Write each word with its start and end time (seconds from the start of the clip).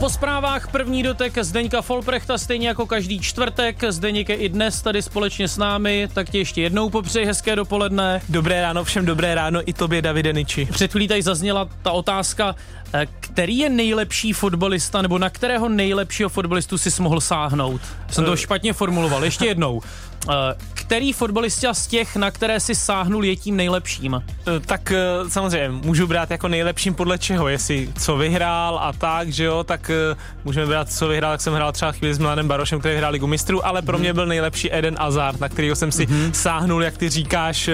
po 0.00 0.08
zprávách 0.08 0.68
první 0.68 1.02
dotek 1.02 1.38
Zdeňka 1.44 1.82
Folprechta, 1.82 2.38
stejně 2.38 2.68
jako 2.68 2.86
každý 2.86 3.20
čtvrtek. 3.20 3.84
Zdeněk 3.88 4.28
je 4.28 4.36
i 4.36 4.48
dnes 4.48 4.82
tady 4.82 5.02
společně 5.02 5.48
s 5.48 5.58
námi, 5.58 6.08
tak 6.14 6.30
tě 6.30 6.38
ještě 6.38 6.62
jednou 6.62 6.90
popřeji 6.90 7.26
hezké 7.26 7.56
dopoledne. 7.56 8.20
Dobré 8.28 8.62
ráno, 8.62 8.84
všem 8.84 9.06
dobré 9.06 9.34
ráno, 9.34 9.60
i 9.68 9.72
tobě 9.72 10.02
Davide 10.02 10.32
Niči. 10.32 10.68
Před 10.72 10.90
chvílí 10.90 11.08
tady 11.08 11.22
zazněla 11.22 11.68
ta 11.82 11.92
otázka, 11.92 12.54
eh, 12.94 13.06
který 13.20 13.58
je 13.58 13.68
nejlepší 13.68 14.32
fotbalista, 14.32 15.02
nebo 15.02 15.18
na 15.18 15.30
kterého 15.30 15.68
nejlepšího 15.68 16.28
fotbalistu 16.28 16.78
si 16.78 17.02
mohl 17.02 17.20
sáhnout? 17.20 17.80
Jsem 18.10 18.24
to 18.24 18.32
eh. 18.32 18.36
špatně 18.36 18.72
formuloval, 18.72 19.24
ještě 19.24 19.46
jednou. 19.46 19.82
Eh, 20.28 20.54
který 20.74 21.12
fotbalista 21.12 21.74
z 21.74 21.86
těch, 21.86 22.16
na 22.16 22.30
které 22.30 22.60
si 22.60 22.74
sáhnul, 22.74 23.24
je 23.24 23.36
tím 23.36 23.56
nejlepším? 23.56 24.14
Eh, 24.14 24.60
tak 24.60 24.92
eh, 24.92 24.98
samozřejmě 25.28 25.68
můžu 25.68 26.06
brát 26.06 26.30
jako 26.30 26.48
nejlepším 26.48 26.94
podle 26.94 27.18
čeho, 27.18 27.48
jestli 27.48 27.88
co 27.98 28.16
vyhrál 28.16 28.78
a 28.78 28.92
tak, 28.92 29.28
že 29.28 29.44
jo, 29.44 29.64
tak 29.64 29.90
můžeme 30.44 30.66
brát 30.66 30.92
co 30.92 31.08
vyhrál, 31.08 31.32
tak 31.32 31.40
jsem 31.40 31.54
hrál 31.54 31.72
třeba 31.72 31.92
chvíli 31.92 32.14
s 32.14 32.18
Milanem 32.18 32.48
Barošem, 32.48 32.80
který 32.80 32.96
hrál 32.96 33.12
Ligu 33.12 33.26
mistrů, 33.26 33.66
ale 33.66 33.82
pro 33.82 33.96
mm. 33.96 34.00
mě 34.00 34.14
byl 34.14 34.26
nejlepší 34.26 34.74
Eden 34.74 34.96
Hazard, 35.00 35.40
na 35.40 35.48
kterého 35.48 35.76
jsem 35.76 35.92
si 35.92 36.06
mm-hmm. 36.06 36.30
sáhnul, 36.32 36.82
jak 36.82 36.98
ty 36.98 37.08
říkáš, 37.08 37.70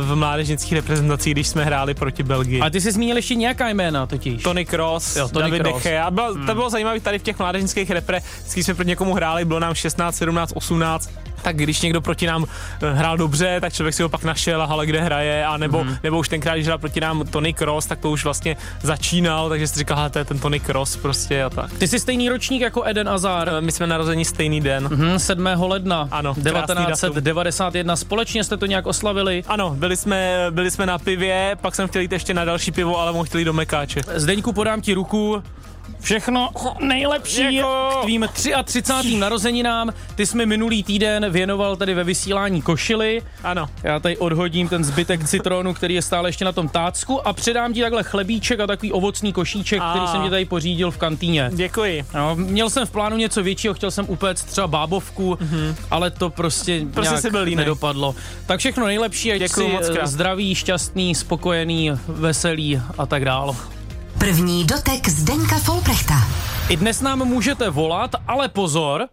v 0.00 0.14
mládežnických 0.14 0.72
reprezentacích, 0.72 1.34
když 1.34 1.48
jsme 1.48 1.64
hráli 1.64 1.94
proti 1.94 2.22
Belgii. 2.22 2.60
A 2.60 2.70
ty 2.70 2.80
jsi 2.80 2.92
zmínil 2.92 3.16
ještě 3.16 3.34
nějaká 3.34 3.68
jména 3.68 4.06
totiž. 4.06 4.42
Tony 4.42 4.64
Cross, 4.64 5.16
jo, 5.16 5.28
Tony 5.28 5.50
David 5.50 5.62
Cross. 5.62 5.86
A 6.06 6.10
bylo, 6.10 6.34
mm. 6.34 6.46
to 6.46 6.54
bylo 6.54 6.70
zajímavé 6.70 7.00
tady 7.00 7.18
v 7.18 7.22
těch 7.22 7.38
mládežnických 7.38 7.90
repre, 7.90 8.20
když 8.52 8.64
jsme 8.64 8.74
proti 8.74 8.88
někomu 8.88 9.14
hráli, 9.14 9.44
bylo 9.44 9.60
nám 9.60 9.74
16, 9.74 10.16
17, 10.16 10.52
18, 10.54 11.10
tak 11.42 11.56
když 11.56 11.80
někdo 11.80 12.00
proti 12.00 12.26
nám 12.26 12.44
eh, 12.82 12.92
hrál 12.92 13.16
dobře, 13.16 13.60
tak 13.60 13.72
člověk 13.72 13.94
si 13.94 14.02
ho 14.02 14.08
pak 14.08 14.24
našel, 14.24 14.62
ale 14.62 14.86
kde 14.86 15.00
hraje, 15.00 15.46
a 15.46 15.56
nebo, 15.56 15.84
mm. 15.84 15.96
nebo 16.02 16.18
už 16.18 16.28
tenkrát, 16.28 16.54
když 16.54 16.66
hrál 16.66 16.78
proti 16.78 17.00
nám 17.00 17.26
Tony 17.26 17.54
Cross, 17.54 17.86
tak 17.86 17.98
to 17.98 18.10
už 18.10 18.24
vlastně 18.24 18.56
začínal, 18.82 19.48
takže 19.48 19.66
si 19.66 19.78
říkal, 19.78 20.10
to 20.10 20.18
je 20.18 20.24
ten 20.24 20.38
Tony 20.38 20.60
Cross 20.60 20.96
prostě 20.96 21.44
a 21.44 21.50
tak. 21.50 21.72
Ty 21.72 21.88
jsi 21.88 22.00
stejný 22.00 22.28
ročník 22.28 22.62
jako 22.62 22.84
Eden 22.84 23.08
Azar. 23.08 23.48
Eh, 23.48 23.60
my 23.60 23.72
jsme 23.72 23.86
narození 23.86 24.24
stejný 24.24 24.60
den. 24.60 24.88
Mm, 24.88 25.18
7. 25.18 25.46
ledna. 25.68 26.08
Ano. 26.10 26.34
1991. 26.34 27.96
Společně 27.96 28.44
jste 28.44 28.56
to 28.56 28.66
nějak 28.66 28.86
oslavili? 28.86 29.44
Ano, 29.46 29.74
byli 29.78 29.96
jsme, 29.96 30.46
byli 30.50 30.70
jsme 30.70 30.86
na 30.86 30.98
pivě, 30.98 31.56
pak 31.60 31.74
jsem 31.74 31.88
chtěl 31.88 32.02
jít 32.02 32.12
ještě 32.12 32.34
na 32.34 32.44
další 32.44 32.72
pivo, 32.72 32.98
ale 33.00 33.12
mohl 33.12 33.24
chtěl 33.24 33.38
jít 33.38 33.44
do 33.44 33.52
Mekáče. 33.52 34.00
Zdeňku, 34.14 34.52
podám 34.52 34.80
ti 34.80 34.94
ruku. 34.94 35.42
Všechno 36.02 36.48
nejlepší 36.80 37.54
jako... 37.54 37.90
k 38.00 38.02
tvým 38.02 38.28
33. 38.64 39.16
narozeninám. 39.16 39.92
Ty 40.14 40.26
jsi 40.26 40.36
mi 40.36 40.46
minulý 40.46 40.82
týden 40.82 41.30
věnoval 41.30 41.76
tady 41.76 41.94
ve 41.94 42.04
vysílání 42.04 42.62
košily. 42.62 43.22
Ano. 43.44 43.68
Já 43.82 44.00
tady 44.00 44.16
odhodím 44.16 44.68
ten 44.68 44.84
zbytek 44.84 45.28
citronu, 45.28 45.74
který 45.74 45.94
je 45.94 46.02
stále 46.02 46.28
ještě 46.28 46.44
na 46.44 46.52
tom 46.52 46.68
tácku 46.68 47.26
a 47.28 47.32
předám 47.32 47.72
ti 47.72 47.80
takhle 47.80 48.02
chlebíček 48.02 48.60
a 48.60 48.66
takový 48.66 48.92
ovocný 48.92 49.32
košíček, 49.32 49.80
a... 49.82 49.90
který 49.90 50.06
jsem 50.06 50.22
ti 50.22 50.30
tady 50.30 50.44
pořídil 50.44 50.90
v 50.90 50.96
kantýně. 50.96 51.50
Děkuji. 51.54 52.04
No, 52.14 52.36
měl 52.36 52.70
jsem 52.70 52.86
v 52.86 52.90
plánu 52.90 53.16
něco 53.16 53.42
většího, 53.42 53.74
chtěl 53.74 53.90
jsem 53.90 54.04
upéct 54.08 54.44
třeba 54.44 54.66
bábovku, 54.66 55.34
mm-hmm. 55.34 55.74
ale 55.90 56.10
to 56.10 56.30
prostě, 56.30 56.86
prostě 56.94 57.14
nějak 57.14 57.32
byl 57.32 57.56
nedopadlo. 57.56 58.14
Tak 58.46 58.60
všechno 58.60 58.86
nejlepší, 58.86 59.32
ať 59.32 59.38
Děkuji 59.38 59.78
si 59.82 59.92
zdraví, 60.02 60.54
šťastný, 60.54 61.14
spokojený, 61.14 61.90
veselý 62.08 62.80
a 62.98 63.06
tak 63.06 63.24
dál. 63.24 63.56
První 64.22 64.64
dotek 64.64 65.08
Zdeňka 65.08 65.58
Folprechta. 65.58 66.14
I 66.68 66.76
dnes 66.76 67.00
nám 67.00 67.18
můžete 67.18 67.70
volat, 67.70 68.10
ale 68.28 68.48
pozor, 68.48 69.08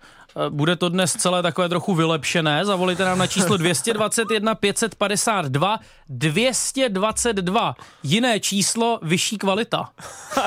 bude 0.50 0.76
to 0.76 0.90
dnes 0.90 1.14
celé 1.14 1.42
takové 1.42 1.70
trochu 1.70 1.96
vylepšené. 1.96 2.66
Zavolejte 2.66 3.06
nám 3.06 3.18
na 3.18 3.28
číslo 3.28 3.58
221 3.58 4.56
552 4.56 5.80
222. 6.10 7.76
Jiné 8.04 8.40
číslo, 8.40 9.00
vyšší 9.02 9.38
kvalita. 9.38 9.90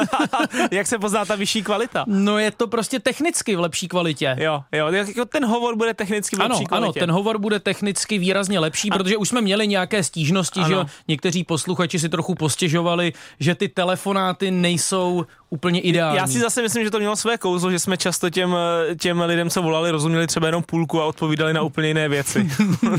Jak 0.71 0.87
se 0.87 0.99
pozná 0.99 1.25
ta 1.25 1.37
vyšší 1.37 1.63
kvalita? 1.63 2.05
No 2.07 2.39
je 2.39 2.51
to 2.51 2.67
prostě 2.67 3.01
technicky 3.01 3.57
v 3.57 3.61
lepší 3.61 3.89
kvalitě. 3.89 4.37
Jo, 4.39 4.65
jo, 4.73 4.87
jako 4.87 5.25
ten 5.25 5.47
hovor 5.47 5.77
bude 5.77 5.95
technicky 5.95 6.37
v 6.37 6.39
lepší 6.39 6.59
ano, 6.59 6.67
kvalitě. 6.67 7.01
Ano, 7.01 7.07
ten 7.07 7.11
hovor 7.11 7.39
bude 7.39 7.61
technicky 7.61 8.19
výrazně 8.19 8.59
lepší, 8.59 8.91
A... 8.91 8.97
protože 8.97 9.17
už 9.17 9.29
jsme 9.29 9.41
měli 9.41 9.69
nějaké 9.69 10.03
stížnosti, 10.03 10.61
ano. 10.61 10.69
že 10.69 10.77
někteří 11.09 11.45
posluchači 11.45 11.99
si 11.99 12.09
trochu 12.09 12.35
postěžovali, 12.35 13.13
že 13.41 13.55
ty 13.55 13.69
telefonáty 13.69 14.51
nejsou 14.51 15.27
úplně 15.51 15.81
ideální. 15.81 16.17
Já 16.17 16.27
si 16.27 16.41
zase 16.41 16.63
myslím, 16.63 16.85
že 16.85 16.91
to 16.91 16.99
mělo 16.99 17.17
své 17.17 17.39
kouzlo, 17.39 17.71
že 17.71 17.79
jsme 17.79 17.97
často 17.97 18.31
těm, 18.31 18.57
těm 19.01 19.21
lidem, 19.21 19.51
co 19.51 19.63
volali, 19.73 19.91
rozuměli 19.91 20.27
třeba 20.27 20.47
jenom 20.47 20.63
půlku 20.63 21.01
a 21.01 21.05
odpovídali 21.05 21.53
na 21.53 21.63
úplně 21.63 21.89
jiné 21.89 22.09
věci. 22.09 22.49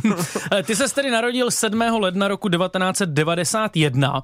Ty 0.63 0.75
se 0.75 0.95
tedy 0.95 1.11
narodil 1.11 1.51
7. 1.51 1.81
ledna 1.81 2.27
roku 2.27 2.49
1991. 2.49 4.23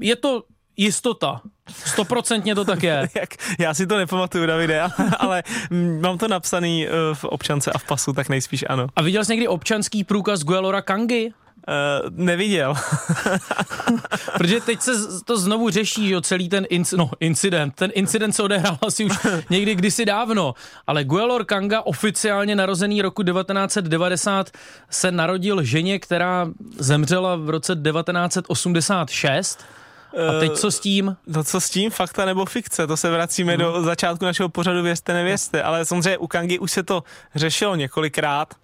Je 0.00 0.16
to 0.16 0.42
jistota. 0.76 1.40
Stoprocentně 1.70 2.54
to 2.54 2.64
tak 2.64 2.82
je. 2.82 3.08
Jak, 3.16 3.30
já 3.58 3.74
si 3.74 3.86
to 3.86 3.98
nepamatuju, 3.98 4.46
Davide, 4.46 4.82
ale 5.18 5.42
mám 6.00 6.18
to 6.18 6.28
napsaný 6.28 6.86
eh, 6.86 6.90
v 7.14 7.24
občance 7.24 7.72
a 7.72 7.78
v 7.78 7.84
pasu, 7.84 8.12
tak 8.12 8.28
nejspíš 8.28 8.64
ano. 8.68 8.86
A 8.96 9.02
viděl 9.02 9.24
jsi 9.24 9.32
někdy 9.32 9.48
občanský 9.48 10.04
průkaz 10.04 10.40
Guelora 10.40 10.82
Kangy? 10.82 11.32
Uh, 11.68 12.10
neviděl. 12.10 12.74
Protože 14.38 14.60
teď 14.60 14.80
se 14.80 14.92
to 15.24 15.38
znovu 15.38 15.70
řeší, 15.70 16.08
že 16.08 16.20
celý 16.20 16.48
ten 16.48 16.64
inc- 16.64 16.96
no, 16.96 17.10
incident. 17.20 17.74
Ten 17.74 17.90
incident 17.94 18.34
se 18.34 18.42
odehrál 18.42 18.78
asi 18.86 19.04
už 19.04 19.12
někdy 19.50 19.74
kdysi 19.74 20.04
dávno, 20.04 20.54
ale 20.86 21.04
Guelor 21.04 21.44
Kanga, 21.44 21.80
oficiálně 21.80 22.56
narozený 22.56 23.02
roku 23.02 23.22
1990, 23.22 24.50
se 24.90 25.10
narodil 25.10 25.62
ženě, 25.62 25.98
která 25.98 26.48
zemřela 26.78 27.36
v 27.36 27.50
roce 27.50 27.76
1986. 27.76 29.64
A 30.28 30.40
teď 30.40 30.52
co 30.52 30.70
s 30.70 30.80
tím? 30.80 31.16
No 31.26 31.44
co 31.44 31.60
s 31.60 31.70
tím, 31.70 31.90
fakta 31.90 32.24
nebo 32.24 32.44
fikce, 32.44 32.86
to 32.86 32.96
se 32.96 33.10
vracíme 33.10 33.52
hmm. 33.52 33.60
do 33.60 33.82
začátku 33.82 34.24
našeho 34.24 34.48
pořadu 34.48 34.82
Věřte, 34.82 35.12
nevěřte, 35.12 35.62
ale 35.62 35.84
samozřejmě 35.84 36.18
u 36.18 36.26
Kangy 36.26 36.58
už 36.58 36.72
se 36.72 36.82
to 36.82 37.04
řešilo 37.34 37.74
několikrát, 37.76 38.48
Eh, 38.54 38.63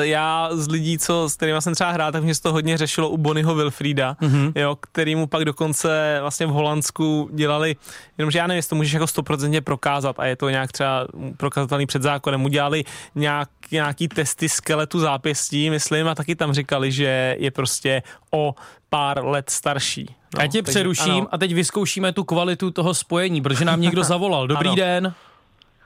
já 0.00 0.48
z 0.52 0.68
lidí, 0.68 0.98
co, 0.98 1.28
s 1.28 1.36
kterými 1.36 1.62
jsem 1.62 1.74
třeba 1.74 1.90
hrál, 1.90 2.12
tak 2.12 2.22
mě 2.22 2.34
se 2.34 2.42
to 2.42 2.52
hodně 2.52 2.78
řešilo 2.78 3.08
u 3.08 3.16
Bonnyho 3.16 3.54
Wilfrida, 3.54 4.16
mm-hmm. 4.20 4.52
jo, 4.54 4.76
který 4.80 5.14
mu 5.14 5.26
pak 5.26 5.44
dokonce 5.44 6.18
vlastně 6.20 6.46
v 6.46 6.50
Holandsku 6.50 7.30
dělali, 7.32 7.76
jenomže 8.18 8.38
já 8.38 8.46
nevím, 8.46 8.56
jestli 8.56 8.70
to 8.70 8.76
můžeš 8.76 8.92
jako 8.92 9.06
stoprocentně 9.06 9.60
prokázat 9.60 10.20
a 10.20 10.26
je 10.26 10.36
to 10.36 10.48
nějak 10.48 10.72
třeba 10.72 11.06
prokazatelný 11.36 11.86
před 11.86 12.02
zákonem, 12.02 12.44
udělali 12.44 12.84
nějak, 13.14 13.48
nějaký 13.72 14.08
testy 14.08 14.48
skeletu 14.48 14.98
zápěstí, 14.98 15.70
myslím, 15.70 16.08
a 16.08 16.14
taky 16.14 16.34
tam 16.34 16.52
říkali, 16.52 16.92
že 16.92 17.36
je 17.38 17.50
prostě 17.50 18.02
o 18.30 18.54
pár 18.90 19.24
let 19.24 19.50
starší. 19.50 20.06
No, 20.36 20.42
já 20.42 20.48
tě 20.48 20.62
přeruším 20.62 21.12
ano. 21.12 21.28
a 21.30 21.38
teď 21.38 21.54
vyzkoušíme 21.54 22.12
tu 22.12 22.24
kvalitu 22.24 22.70
toho 22.70 22.94
spojení, 22.94 23.42
protože 23.42 23.64
nám 23.64 23.80
někdo 23.80 24.04
zavolal. 24.12 24.46
Dobrý 24.46 24.68
ano. 24.68 24.76
den. 24.76 25.14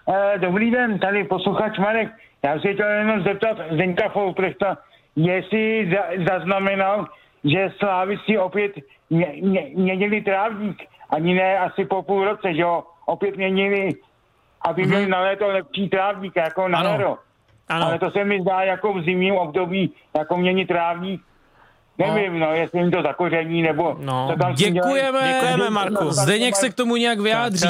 Uh, 0.06 0.40
dobrý 0.40 0.70
den, 0.70 0.98
tady 0.98 1.24
posluchač 1.24 1.78
Marek. 1.78 2.08
Já 2.44 2.60
si 2.60 2.74
chtěl 2.74 2.88
jenom 2.88 3.22
zeptat 3.22 3.56
Zdenka 3.72 4.08
Fouprechta, 4.08 4.78
jestli 5.16 5.90
za, 5.90 6.24
zaznamenal, 6.28 7.06
že 7.44 7.72
slávisti 7.78 8.38
opět 8.38 8.72
mě, 9.10 9.32
mě, 9.42 9.70
měnili 9.74 10.20
trávník. 10.20 10.82
Ani 11.10 11.34
ne 11.34 11.58
asi 11.58 11.84
po 11.84 12.02
půl 12.02 12.24
roce, 12.24 12.54
že 12.54 12.62
jo? 12.62 12.82
Opět 13.06 13.36
měnili, 13.36 13.88
aby 14.68 14.82
mm-hmm. 14.82 14.88
měli 14.88 15.06
na 15.06 15.20
léto 15.20 15.48
lepší 15.48 15.88
trávník, 15.88 16.36
jako 16.36 16.68
na 16.68 16.78
ano. 16.78 17.18
Ano. 17.68 17.86
Ale 17.86 17.98
to 17.98 18.10
se 18.10 18.24
mi 18.24 18.40
zdá 18.40 18.62
jako 18.62 18.92
v 18.92 19.02
zimním 19.02 19.34
období, 19.34 19.94
jako 20.16 20.36
mění 20.36 20.66
trávník 20.66 21.22
Nevím, 21.98 22.38
no, 22.38 22.52
jestli 22.52 22.80
jim 22.80 22.90
to 22.90 23.02
zakoření, 23.02 23.62
nebo... 23.62 23.96
No. 24.00 24.28
Co 24.32 24.38
tam 24.38 24.54
děkujeme, 24.54 25.32
děkujeme, 25.32 25.70
Marku. 25.70 26.10
Zdeněk 26.10 26.56
se 26.56 26.70
k 26.70 26.74
tomu 26.74 26.96
nějak 26.96 27.20
vyjádří. 27.20 27.68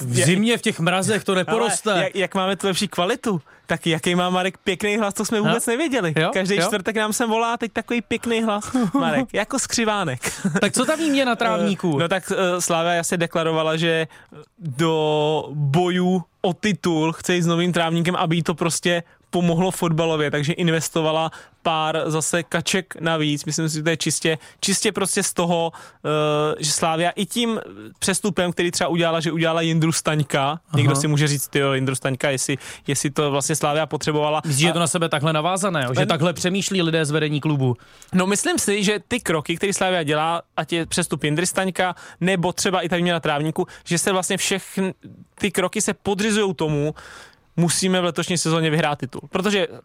v 0.00 0.14
zimě, 0.14 0.58
v 0.58 0.62
těch 0.62 0.80
mrazech 0.80 1.24
to 1.24 1.34
neporoste. 1.34 1.92
Ale 1.92 2.02
jak, 2.02 2.16
jak 2.16 2.34
máme 2.34 2.56
tu 2.56 2.66
lepší 2.66 2.88
kvalitu, 2.88 3.40
tak 3.66 3.86
jaký 3.86 4.14
má 4.14 4.30
Marek 4.30 4.58
pěkný 4.58 4.96
hlas, 4.96 5.14
to 5.14 5.24
jsme 5.24 5.40
vůbec 5.40 5.66
no? 5.66 5.70
nevěděli. 5.70 6.14
Jo? 6.16 6.30
Každý 6.32 6.56
jo? 6.56 6.62
čtvrtek 6.66 6.96
nám 6.96 7.12
sem 7.12 7.30
volá 7.30 7.56
teď 7.56 7.72
takový 7.72 8.02
pěkný 8.02 8.42
hlas. 8.42 8.72
Marek, 8.94 9.28
jako 9.32 9.58
skřivánek. 9.58 10.20
tak 10.60 10.72
co 10.72 10.84
ta 10.84 10.96
výměna 10.96 11.30
na 11.30 11.36
trávníku? 11.36 11.98
no 11.98 12.08
tak 12.08 12.30
uh, 12.30 12.58
Slávia 12.58 12.92
jasně 12.92 13.16
deklarovala, 13.16 13.76
že 13.76 14.06
do 14.58 15.44
bojů 15.50 16.22
o 16.42 16.52
titul 16.52 17.12
chce 17.12 17.34
jít 17.34 17.42
s 17.42 17.46
novým 17.46 17.72
trávníkem, 17.72 18.16
aby 18.16 18.36
jí 18.36 18.42
to 18.42 18.54
prostě 18.54 19.02
pomohlo 19.36 19.70
fotbalově, 19.70 20.30
takže 20.30 20.52
investovala 20.52 21.30
pár 21.62 22.02
zase 22.06 22.42
kaček 22.42 22.94
navíc. 23.00 23.44
Myslím 23.44 23.68
si, 23.68 23.74
že 23.74 23.82
to 23.82 23.90
je 23.90 23.96
čistě, 23.96 24.38
čistě 24.60 24.92
prostě 24.92 25.22
z 25.22 25.32
toho, 25.32 25.72
uh, 25.72 26.10
že 26.58 26.72
Slávia 26.72 27.10
i 27.10 27.26
tím 27.26 27.60
přestupem, 27.98 28.52
který 28.52 28.70
třeba 28.70 28.88
udělala, 28.88 29.20
že 29.20 29.32
udělala 29.32 29.60
Jindru 29.60 29.92
Staňka, 29.92 30.42
Aha. 30.42 30.60
někdo 30.76 30.96
si 30.96 31.08
může 31.08 31.28
říct, 31.28 31.56
jo, 31.56 31.72
Jindru 31.72 31.94
Staňka, 31.94 32.30
jestli, 32.30 32.56
jestli 32.86 33.10
to 33.10 33.30
vlastně 33.30 33.56
Slávia 33.56 33.86
potřebovala. 33.86 34.40
Myslíš, 34.44 34.60
že 34.60 34.68
je 34.68 34.72
to 34.72 34.78
na 34.78 34.86
sebe 34.86 35.08
takhle 35.08 35.32
navázané, 35.32 35.84
jo? 35.84 35.94
že 35.98 36.06
takhle 36.06 36.32
přemýšlí 36.32 36.82
lidé 36.82 37.04
z 37.04 37.10
vedení 37.10 37.40
klubu? 37.40 37.76
No 38.14 38.26
myslím 38.26 38.58
si, 38.58 38.84
že 38.84 39.00
ty 39.08 39.20
kroky, 39.20 39.56
které 39.56 39.72
Slávia 39.72 40.02
dělá, 40.02 40.42
ať 40.56 40.72
je 40.72 40.86
přestup 40.86 41.24
Jindry 41.24 41.46
Staňka, 41.46 41.94
nebo 42.20 42.52
třeba 42.52 42.80
i 42.80 42.88
ta 42.88 42.96
výměna 42.96 43.20
trávníku, 43.20 43.66
že 43.84 43.98
se 43.98 44.12
vlastně 44.12 44.36
všechny 44.36 44.94
ty 45.38 45.50
kroky 45.50 45.82
se 45.82 45.94
podřizují 45.94 46.54
tomu, 46.54 46.94
musíme 47.56 48.00
v 48.00 48.04
letošní 48.04 48.38
sezóně 48.38 48.70
vyhrát 48.70 48.98
titul. 48.98 49.20
Protože 49.30 49.68
uh, 49.68 49.76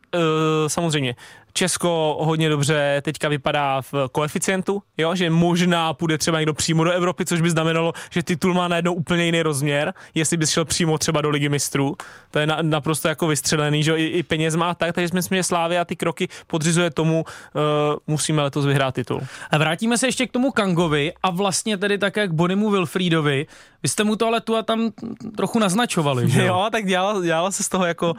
samozřejmě 0.67 1.15
Česko 1.53 2.17
hodně 2.21 2.49
dobře 2.49 3.01
teďka 3.05 3.29
vypadá 3.29 3.81
v 3.81 3.93
koeficientu, 4.11 4.83
jo, 4.97 5.15
že 5.15 5.29
možná 5.29 5.93
půjde 5.93 6.17
třeba 6.17 6.39
někdo 6.39 6.53
přímo 6.53 6.83
do 6.83 6.91
Evropy, 6.91 7.25
což 7.25 7.41
by 7.41 7.49
znamenalo, 7.49 7.93
že 8.09 8.23
titul 8.23 8.53
má 8.53 8.67
najednou 8.67 8.93
úplně 8.93 9.25
jiný 9.25 9.41
rozměr, 9.41 9.93
jestli 10.15 10.37
bys 10.37 10.49
šel 10.49 10.65
přímo 10.65 10.97
třeba 10.97 11.21
do 11.21 11.29
Ligy 11.29 11.49
mistrů. 11.49 11.95
To 12.31 12.39
je 12.39 12.47
na, 12.47 12.57
naprosto 12.61 13.07
jako 13.07 13.27
vystřelený, 13.27 13.83
že 13.83 13.95
i, 13.95 14.05
i 14.05 14.23
peněz 14.23 14.55
má 14.55 14.75
tak, 14.75 14.95
takže 14.95 15.07
jsme 15.07 15.21
že 15.31 15.43
Slávy 15.43 15.77
a 15.77 15.85
ty 15.85 15.95
kroky 15.95 16.27
podřizuje 16.47 16.89
tomu, 16.91 17.25
uh, 17.53 17.61
musíme 18.07 18.41
letos 18.41 18.65
vyhrát 18.65 18.95
titul. 18.95 19.21
A 19.51 19.57
vrátíme 19.57 19.97
se 19.97 20.07
ještě 20.07 20.27
k 20.27 20.31
tomu 20.31 20.51
Kangovi 20.51 21.13
a 21.23 21.29
vlastně 21.29 21.77
tedy 21.77 21.97
také 21.97 22.27
k 22.27 22.31
Bonimu 22.31 22.69
Wilfriedovi. 22.69 23.47
Vy 23.83 23.89
jste 23.89 24.03
mu 24.03 24.15
to 24.15 24.27
ale 24.27 24.41
tu 24.41 24.55
a 24.55 24.61
tam 24.61 24.89
trochu 25.37 25.59
naznačovali, 25.59 26.29
že 26.29 26.45
jo? 26.45 26.67
tak 26.71 26.85
dělala, 26.85 27.21
dělala 27.21 27.51
se 27.51 27.63
z 27.63 27.69
toho 27.69 27.85
jako 27.85 28.11
uh, 28.11 28.17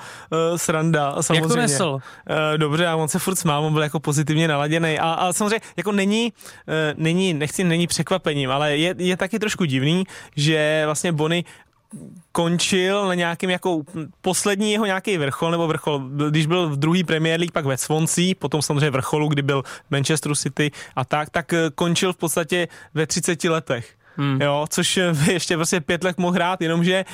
sranda, 0.57 1.23
samozřejmě. 1.23 1.41
Jak 1.41 1.49
to 1.49 1.57
nesl? 1.57 1.91
Uh, 1.93 2.01
dobře, 2.57 2.87
a 2.87 2.97
on 2.97 3.09
se 3.09 3.19
furt 3.23 3.37
smál, 3.37 3.65
on 3.65 3.73
byl 3.73 3.83
jako 3.83 4.01
pozitivně 4.01 4.49
naladěný. 4.49 4.99
A, 4.99 5.13
a 5.13 5.33
samozřejmě 5.33 5.61
jako 5.77 5.93
není, 5.93 6.33
uh, 6.33 6.75
není, 6.97 7.35
nechci, 7.35 7.65
není 7.65 7.87
překvapením, 7.87 8.51
ale 8.51 8.77
je, 8.77 8.95
je 8.99 9.17
taky 9.17 9.39
trošku 9.39 9.65
divný, 9.65 10.05
že 10.37 10.83
vlastně 10.87 11.13
Bony 11.13 11.45
končil 12.33 13.09
na 13.09 13.15
nějakým 13.15 13.51
jako 13.51 13.83
poslední 14.21 14.73
jeho 14.73 14.87
nějaký 14.87 15.19
vrchol, 15.19 15.51
nebo 15.51 15.67
vrchol, 15.67 15.99
když 16.31 16.47
byl 16.47 16.69
v 16.69 16.77
druhý 16.77 17.05
Premier 17.05 17.41
League, 17.41 17.53
pak 17.53 17.65
ve 17.65 17.77
Swansea, 17.77 18.35
potom 18.39 18.63
samozřejmě 18.63 18.91
vrcholu, 18.91 19.29
kdy 19.29 19.43
byl 19.43 19.63
Manchester 19.91 20.35
City 20.35 20.71
a 20.97 21.05
tak, 21.05 21.31
tak 21.31 21.55
končil 21.75 22.13
v 22.13 22.17
podstatě 22.17 22.69
ve 22.95 23.07
30 23.07 23.45
letech. 23.45 23.95
Hmm. 24.17 24.43
Jo, 24.43 24.67
což 24.71 24.99
ještě 25.33 25.57
prostě 25.57 25.81
pět 25.81 26.05
let 26.05 26.19
mohl 26.19 26.35
hrát, 26.35 26.61
jenomže 26.61 27.05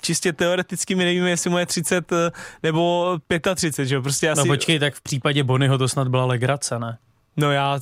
čistě 0.00 0.32
teoreticky 0.32 0.94
my 0.94 1.04
nevíme, 1.04 1.30
jestli 1.30 1.50
mu 1.50 1.58
je 1.58 1.66
30 1.66 2.12
eh, 2.12 2.30
nebo 2.62 3.16
35, 3.54 3.86
že 3.86 3.94
jo, 3.94 4.02
prostě 4.02 4.30
asi... 4.30 4.38
No 4.38 4.46
počkej, 4.46 4.78
tak 4.78 4.94
v 4.94 5.00
případě 5.00 5.44
Bonyho 5.44 5.78
to 5.78 5.88
snad 5.88 6.08
byla 6.08 6.24
legrace, 6.24 6.78
ne? 6.78 6.98
No 7.36 7.52
já 7.52 7.80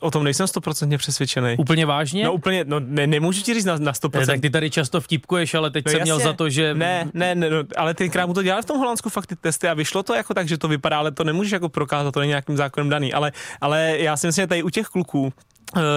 o 0.00 0.10
tom 0.10 0.24
nejsem 0.24 0.46
stoprocentně 0.46 0.98
přesvědčený. 0.98 1.56
Úplně 1.58 1.86
vážně? 1.86 2.24
No 2.24 2.32
úplně, 2.32 2.64
no 2.64 2.80
ne, 2.80 3.06
nemůžu 3.06 3.42
ti 3.42 3.54
říct 3.54 3.64
na, 3.64 3.76
na 3.76 3.92
100%. 3.92 4.20
Ne, 4.20 4.26
tak 4.26 4.40
ty 4.40 4.50
tady 4.50 4.70
často 4.70 5.00
vtipkuješ, 5.00 5.54
ale 5.54 5.70
teď 5.70 5.84
no, 5.84 5.90
jsem 5.90 6.00
jasně. 6.00 6.12
měl 6.12 6.18
za 6.18 6.32
to, 6.32 6.50
že... 6.50 6.74
Ne, 6.74 7.10
ne, 7.14 7.34
ne 7.34 7.50
no, 7.50 7.56
ale 7.76 7.94
tenkrát 7.94 8.26
mu 8.26 8.34
to 8.34 8.42
dělali 8.42 8.62
v 8.62 8.66
tom 8.66 8.78
Holandsku 8.78 9.10
fakt 9.10 9.26
ty 9.26 9.36
testy 9.36 9.68
a 9.68 9.74
vyšlo 9.74 10.02
to 10.02 10.14
jako 10.14 10.34
tak, 10.34 10.48
že 10.48 10.58
to 10.58 10.68
vypadá, 10.68 10.98
ale 10.98 11.10
to 11.10 11.24
nemůžeš 11.24 11.52
jako 11.52 11.68
prokázat, 11.68 12.14
to 12.14 12.20
není 12.20 12.28
nějakým 12.28 12.56
zákonem 12.56 12.88
daný. 12.88 13.12
Ale, 13.12 13.32
ale 13.60 13.96
já 13.98 14.16
si 14.16 14.26
myslím, 14.26 14.42
že 14.42 14.46
tady 14.46 14.62
u 14.62 14.70
těch 14.70 14.86
kluků, 14.86 15.32
Eh, 15.32 15.53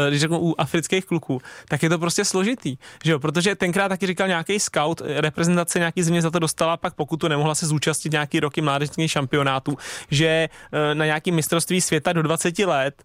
když 0.10 0.22
řeknu 0.22 0.40
u 0.40 0.56
afrických 0.58 1.06
kluků, 1.06 1.42
tak 1.70 1.84
je 1.84 1.90
to 1.90 2.00
prostě 2.00 2.26
složitý, 2.26 2.78
že 3.04 3.12
jo, 3.12 3.20
protože 3.20 3.56
tenkrát 3.56 3.90
taky 3.90 4.08
říkal 4.08 4.28
nějaký 4.28 4.60
scout, 4.60 5.02
reprezentace 5.06 5.80
nějaký 5.80 6.04
země 6.04 6.22
za 6.22 6.32
to 6.32 6.40
dostala, 6.40 6.78
pak 6.78 6.94
pokud 6.94 7.18
to 7.18 7.30
nemohla 7.30 7.56
se 7.56 7.68
zúčastnit 7.68 8.12
nějaký 8.12 8.40
roky 8.40 8.62
mládežnických 8.62 9.12
šampionátů, 9.12 9.78
že 10.12 10.28
eh, 10.28 10.96
na 10.96 11.06
nějaký 11.06 11.32
mistrovství 11.32 11.82
světa 11.82 12.14
do 12.14 12.22
20 12.22 12.60
let 12.60 13.04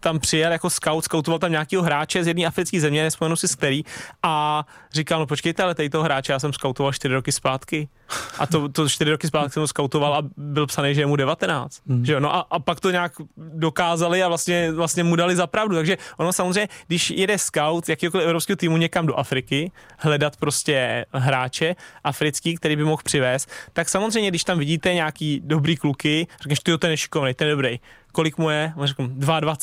tam 0.00 0.18
přijel 0.18 0.52
jako 0.52 0.70
scout, 0.70 1.04
scoutoval 1.04 1.38
tam 1.38 1.50
nějakého 1.50 1.82
hráče 1.82 2.24
z 2.24 2.26
jedné 2.26 2.46
africké 2.46 2.80
země, 2.80 3.02
nespomenu 3.02 3.36
si 3.36 3.48
z 3.48 3.54
který, 3.54 3.82
a 4.22 4.66
říkal, 4.92 5.20
no 5.20 5.26
počkejte, 5.26 5.62
ale 5.62 5.74
tady 5.74 5.90
toho 5.90 6.04
hráče 6.04 6.32
já 6.32 6.38
jsem 6.38 6.52
scoutoval 6.52 6.92
4 6.92 7.14
roky 7.14 7.32
zpátky. 7.32 7.88
A 8.38 8.46
to, 8.46 8.68
to 8.68 8.88
4 8.88 9.10
roky 9.10 9.26
zpátky 9.26 9.50
jsem 9.52 9.60
ho 9.60 9.66
scoutoval 9.66 10.14
a 10.14 10.22
byl 10.36 10.66
psaný, 10.66 10.94
že 10.94 11.00
je 11.00 11.06
mu 11.06 11.16
19. 11.16 11.82
Hmm. 11.86 12.04
Že 12.04 12.12
jo? 12.12 12.20
No 12.20 12.34
a, 12.34 12.46
a, 12.50 12.58
pak 12.58 12.80
to 12.80 12.90
nějak 12.90 13.12
dokázali 13.36 14.22
a 14.22 14.28
vlastně, 14.28 14.72
vlastně 14.72 15.04
mu 15.04 15.16
dali 15.16 15.36
za 15.36 15.46
pravdu. 15.46 15.76
Takže 15.78 15.98
ono 16.16 16.32
samozřejmě, 16.32 16.68
když 16.86 17.10
jede 17.10 17.38
scout 17.38 17.88
jakýkoliv 17.88 18.26
evropského 18.26 18.56
týmu 18.56 18.76
někam 18.76 19.06
do 19.06 19.14
Afriky, 19.14 19.72
hledat 19.98 20.36
prostě 20.36 21.06
hráče 21.12 21.76
africký, 22.04 22.56
který 22.56 22.76
by 22.76 22.84
mohl 22.84 23.02
přivést, 23.04 23.50
tak 23.72 23.88
samozřejmě, 23.88 24.30
když 24.30 24.44
tam 24.44 24.58
vidíte 24.58 24.94
nějaký 24.94 25.40
dobrý 25.44 25.76
kluky, 25.76 26.26
řekneš, 26.40 26.60
ty 26.60 26.78
ten 26.78 26.90
je 26.90 26.96
šikovný, 26.96 27.34
ten 27.34 27.48
je 27.48 27.54
dobrý. 27.54 27.80
Kolik 28.12 28.38
mu 28.38 28.50
je? 28.50 28.72
Řeknu, 28.84 29.06
22. 29.06 29.56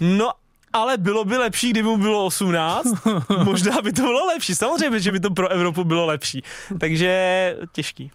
No 0.00 0.30
ale 0.72 0.98
bylo 0.98 1.24
by 1.24 1.36
lepší, 1.36 1.70
kdyby 1.70 1.88
mu 1.88 1.96
bylo 1.96 2.24
18. 2.24 2.86
Možná 3.44 3.82
by 3.82 3.92
to 3.92 4.02
bylo 4.02 4.26
lepší. 4.26 4.54
Samozřejmě, 4.54 5.00
že 5.00 5.12
by 5.12 5.20
to 5.20 5.30
pro 5.30 5.48
Evropu 5.48 5.84
bylo 5.84 6.06
lepší. 6.06 6.42
Takže 6.80 7.56
těžký. 7.72 8.10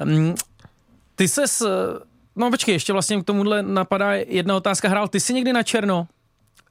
Um, 0.00 0.34
ty 1.14 1.28
ses, 1.28 1.62
no 2.36 2.50
počkej, 2.50 2.74
ještě 2.74 2.92
vlastně 2.92 3.22
k 3.22 3.24
tomuhle 3.24 3.62
napadá 3.62 4.12
jedna 4.12 4.56
otázka. 4.56 4.88
Hrál 4.88 5.08
ty 5.08 5.20
jsi 5.20 5.34
někdy 5.34 5.52
na 5.52 5.62
černo? 5.62 6.06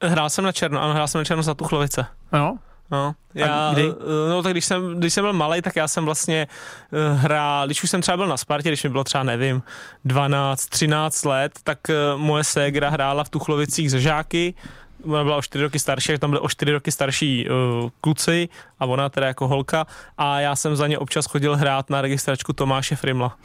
Hrál 0.01 0.29
jsem 0.29 0.45
na 0.45 0.51
černo, 0.51 0.81
ano, 0.81 0.93
hrál 0.93 1.07
jsem 1.07 1.19
na 1.19 1.25
černo 1.25 1.43
za 1.43 1.53
Tuchlovice. 1.53 2.05
Jo? 2.33 2.53
No, 2.91 3.15
já, 3.33 3.69
kdy? 3.73 3.93
no 4.29 4.43
tak 4.43 4.51
když 4.51 4.65
jsem, 4.65 4.99
když 4.99 5.13
jsem 5.13 5.23
byl 5.23 5.33
malý, 5.33 5.61
tak 5.61 5.75
já 5.75 5.87
jsem 5.87 6.05
vlastně 6.05 6.47
uh, 6.91 7.19
hrál, 7.19 7.65
když 7.65 7.83
už 7.83 7.89
jsem 7.89 8.01
třeba 8.01 8.17
byl 8.17 8.27
na 8.27 8.37
Spartě, 8.37 8.69
když 8.69 8.83
mi 8.83 8.89
bylo 8.89 9.03
třeba, 9.03 9.23
nevím, 9.23 9.63
12, 10.05 10.65
13 10.65 11.25
let, 11.25 11.51
tak 11.63 11.79
uh, 11.89 12.21
moje 12.21 12.43
ségra 12.43 12.89
hrála 12.89 13.23
v 13.23 13.29
Tuchlovicích 13.29 13.91
ze 13.91 14.01
žáky, 14.01 14.53
ona 15.05 15.23
byla 15.23 15.37
o 15.37 15.41
čtyři 15.41 15.63
roky 15.63 15.79
starší, 15.79 16.17
tam 16.17 16.29
byly 16.29 16.39
o 16.39 16.49
čtyři 16.49 16.71
roky 16.71 16.91
starší 16.91 17.49
uh, 17.49 17.89
kluci 18.01 18.49
a 18.79 18.85
ona 18.85 19.09
teda 19.09 19.27
jako 19.27 19.47
holka 19.47 19.85
a 20.17 20.39
já 20.39 20.55
jsem 20.55 20.75
za 20.75 20.87
ně 20.87 20.97
občas 20.97 21.25
chodil 21.25 21.55
hrát 21.55 21.89
na 21.89 22.01
registračku 22.01 22.53
Tomáše 22.53 22.95
Frimla. 22.95 23.37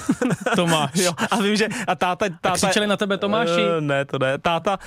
Tomáš. 0.56 0.90
jo, 0.94 1.12
a 1.30 1.36
vím, 1.36 1.56
že 1.56 1.68
a 1.86 1.94
táta... 1.94 2.26
táta 2.28 2.48
a 2.48 2.52
křičeli 2.52 2.86
na 2.86 2.96
tebe 2.96 3.18
Tomáši? 3.18 3.60
Uh, 3.60 3.80
ne, 3.80 4.04
to 4.04 4.18
ne. 4.18 4.38
Táta 4.38 4.78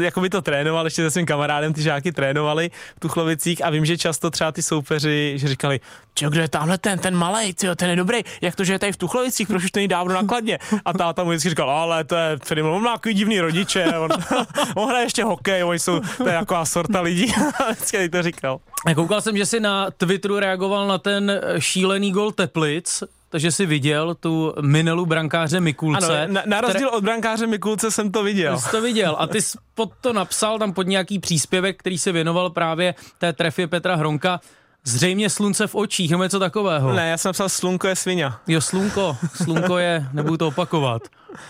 jako 0.00 0.20
by 0.20 0.30
to 0.30 0.42
trénoval, 0.42 0.86
ještě 0.86 1.02
se 1.02 1.10
svým 1.10 1.26
kamarádem 1.26 1.72
ty 1.72 1.82
žáky 1.82 2.12
trénovali 2.12 2.70
v 2.96 3.00
Tuchlovicích 3.00 3.64
a 3.64 3.70
vím, 3.70 3.84
že 3.84 3.98
často 3.98 4.30
třeba 4.30 4.52
ty 4.52 4.62
soupeři, 4.62 5.32
že 5.36 5.48
říkali, 5.48 5.80
čo, 6.14 6.30
kdo 6.30 6.40
je 6.40 6.48
tamhle 6.48 6.78
ten, 6.78 6.98
ten 6.98 7.16
malej, 7.16 7.54
tyjo, 7.54 7.74
ten 7.74 7.90
je 7.90 7.96
dobrý, 7.96 8.20
jak 8.40 8.56
to, 8.56 8.64
že 8.64 8.72
je 8.72 8.78
tady 8.78 8.92
v 8.92 8.96
Tuchlovicích, 8.96 9.48
proč 9.48 9.64
už 9.64 9.70
to 9.70 9.78
není 9.78 9.88
dávno 9.88 10.14
nakladně. 10.14 10.58
A 10.84 10.92
táta 10.92 11.24
mu 11.24 11.30
vždycky 11.30 11.48
říkal, 11.48 11.70
ale 11.70 12.04
to 12.04 12.16
je 12.16 12.38
Friml, 12.44 12.74
on 12.74 12.82
má 12.82 12.92
takový 12.92 13.14
divný 13.14 13.40
rodiče, 13.40 13.98
on, 13.98 14.10
on 14.74 14.88
hraje 14.88 15.04
ještě 15.04 15.24
hokej, 15.24 15.64
oni 15.64 15.78
jsou, 15.78 16.00
to 16.00 16.28
je 16.28 16.34
jako 16.34 16.66
sorta 16.66 17.00
lidí, 17.00 17.32
vždycky 17.70 18.08
to 18.08 18.22
říkal. 18.22 18.60
Koukal 18.94 19.20
jsem, 19.20 19.36
že 19.36 19.46
jsi 19.46 19.60
na 19.60 19.90
Twitteru 19.90 20.38
reagoval 20.38 20.86
na 20.88 20.98
ten 20.98 21.40
šílený 21.58 22.12
gol 22.12 22.32
Teplic, 22.32 23.02
takže 23.28 23.52
si 23.52 23.66
viděl 23.66 24.14
tu 24.14 24.54
minelu 24.60 25.06
brankáře 25.06 25.60
Mikulce. 25.60 26.22
Ano, 26.22 26.34
na, 26.34 26.42
na 26.46 26.60
rozdíl 26.60 26.88
které... 26.88 26.98
od 26.98 27.04
brankáře 27.04 27.46
Mikulce 27.46 27.90
jsem 27.90 28.12
to 28.12 28.22
viděl. 28.22 28.58
Jsi 28.58 28.70
to 28.70 28.80
viděl 28.80 29.16
a 29.18 29.26
ty 29.26 29.42
jsi 29.42 29.58
pod 29.74 29.92
to 30.00 30.12
napsal 30.12 30.58
tam 30.58 30.72
pod 30.72 30.86
nějaký 30.86 31.18
příspěvek, 31.18 31.78
který 31.78 31.98
se 31.98 32.12
věnoval 32.12 32.50
právě 32.50 32.94
té 33.18 33.32
trefě 33.32 33.66
Petra 33.66 33.96
Hronka. 33.96 34.40
Zřejmě 34.84 35.30
slunce 35.30 35.66
v 35.66 35.74
očích, 35.74 36.10
nebo 36.10 36.22
něco 36.22 36.38
takového. 36.38 36.92
Ne, 36.92 37.08
já 37.10 37.18
jsem 37.18 37.28
napsal 37.28 37.48
slunko 37.48 37.88
je 37.88 37.96
svině. 37.96 38.32
Jo, 38.46 38.60
slunko. 38.60 39.16
Slunko 39.44 39.78
je, 39.78 40.06
nebudu 40.12 40.36
to 40.36 40.48
opakovat. 40.48 41.02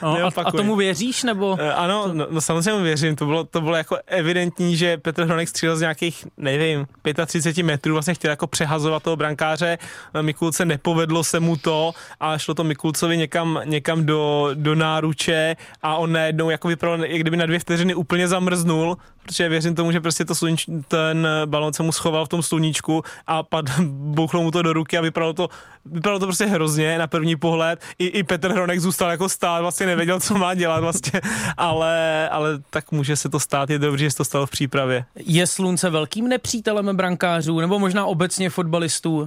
No, 0.02 0.26
a, 0.26 0.31
a 0.44 0.52
tomu 0.52 0.76
věříš, 0.76 1.23
nebo? 1.23 1.56
E, 1.61 1.73
ano, 1.73 2.11
no, 2.12 2.26
no 2.31 2.40
samozřejmě 2.40 2.82
věřím, 2.82 3.17
to 3.17 3.26
bylo, 3.26 3.44
to 3.44 3.61
bylo 3.61 3.76
jako 3.76 3.96
evidentní, 4.06 4.76
že 4.76 4.96
Petr 4.96 5.25
Hronek 5.25 5.49
střílel 5.49 5.76
z 5.76 5.81
nějakých, 5.81 6.26
nevím, 6.37 6.87
35 7.26 7.62
metrů, 7.62 7.93
vlastně 7.93 8.14
chtěl 8.14 8.31
jako 8.31 8.46
přehazovat 8.46 9.02
toho 9.02 9.16
brankáře, 9.16 9.78
Mikulce 10.21 10.64
nepovedlo 10.64 11.25
se 11.25 11.40
mu 11.40 11.57
to 11.57 11.92
a 12.21 12.38
šlo 12.38 12.54
to 12.54 12.64
Mikulcovi 12.64 13.16
někam, 13.16 13.61
někam 13.64 14.07
do, 14.07 14.50
do 14.54 14.75
náruče 14.75 15.57
a 15.83 15.97
on 15.97 16.12
najednou 16.12 16.50
jako 16.50 16.68
vypadal, 16.68 17.04
jak 17.04 17.21
kdyby 17.21 17.37
na 17.37 17.47
dvě 17.47 17.59
vteřiny 17.59 17.95
úplně 17.95 18.28
zamrznul, 18.28 18.97
protože 19.23 19.49
věřím 19.49 19.75
tomu, 19.75 19.92
že 19.92 20.00
prostě 20.00 20.25
to 20.25 20.35
sluníč, 20.35 20.66
ten 20.88 21.28
balon 21.47 21.73
se 21.73 21.83
mu 21.83 21.92
schoval 21.92 22.26
v 22.26 22.28
tom 22.28 22.42
sluníčku 22.42 23.02
a 23.26 23.42
pad, 23.42 23.64
bouchlo 23.90 24.42
mu 24.42 24.50
to 24.50 24.62
do 24.62 24.73
ruky 24.73 24.99
a 24.99 25.00
vypadalo 25.00 25.33
to, 25.33 25.49
vypadalo 25.85 26.18
to 26.18 26.26
prostě 26.26 26.47
hrozně 26.47 26.99
na 26.99 27.07
první 27.07 27.37
pohled. 27.37 27.80
I, 27.99 28.07
i 28.07 28.23
Petr 28.23 28.52
Hronek 28.52 28.80
zůstal 28.80 29.11
jako 29.11 29.28
stát 29.28 29.61
vlastně 29.73 29.87
nevěděl, 29.87 30.21
co 30.21 30.38
má 30.38 30.55
dělat 30.55 30.81
vlastně, 30.81 31.21
ale, 31.57 32.29
ale 32.29 32.49
tak 32.71 32.93
může 32.93 33.17
se 33.17 33.29
to 33.29 33.41
stát, 33.41 33.71
je 33.71 33.79
dobře, 33.79 34.05
že 34.05 34.11
se 34.11 34.17
to 34.17 34.25
stalo 34.25 34.47
v 34.47 34.50
přípravě. 34.50 35.05
Je 35.17 35.47
Slunce 35.47 35.91
velkým 35.91 36.29
nepřítelem 36.29 36.97
brankářů, 36.97 37.61
nebo 37.61 37.79
možná 37.79 38.05
obecně 38.07 38.50
fotbalistů? 38.50 39.25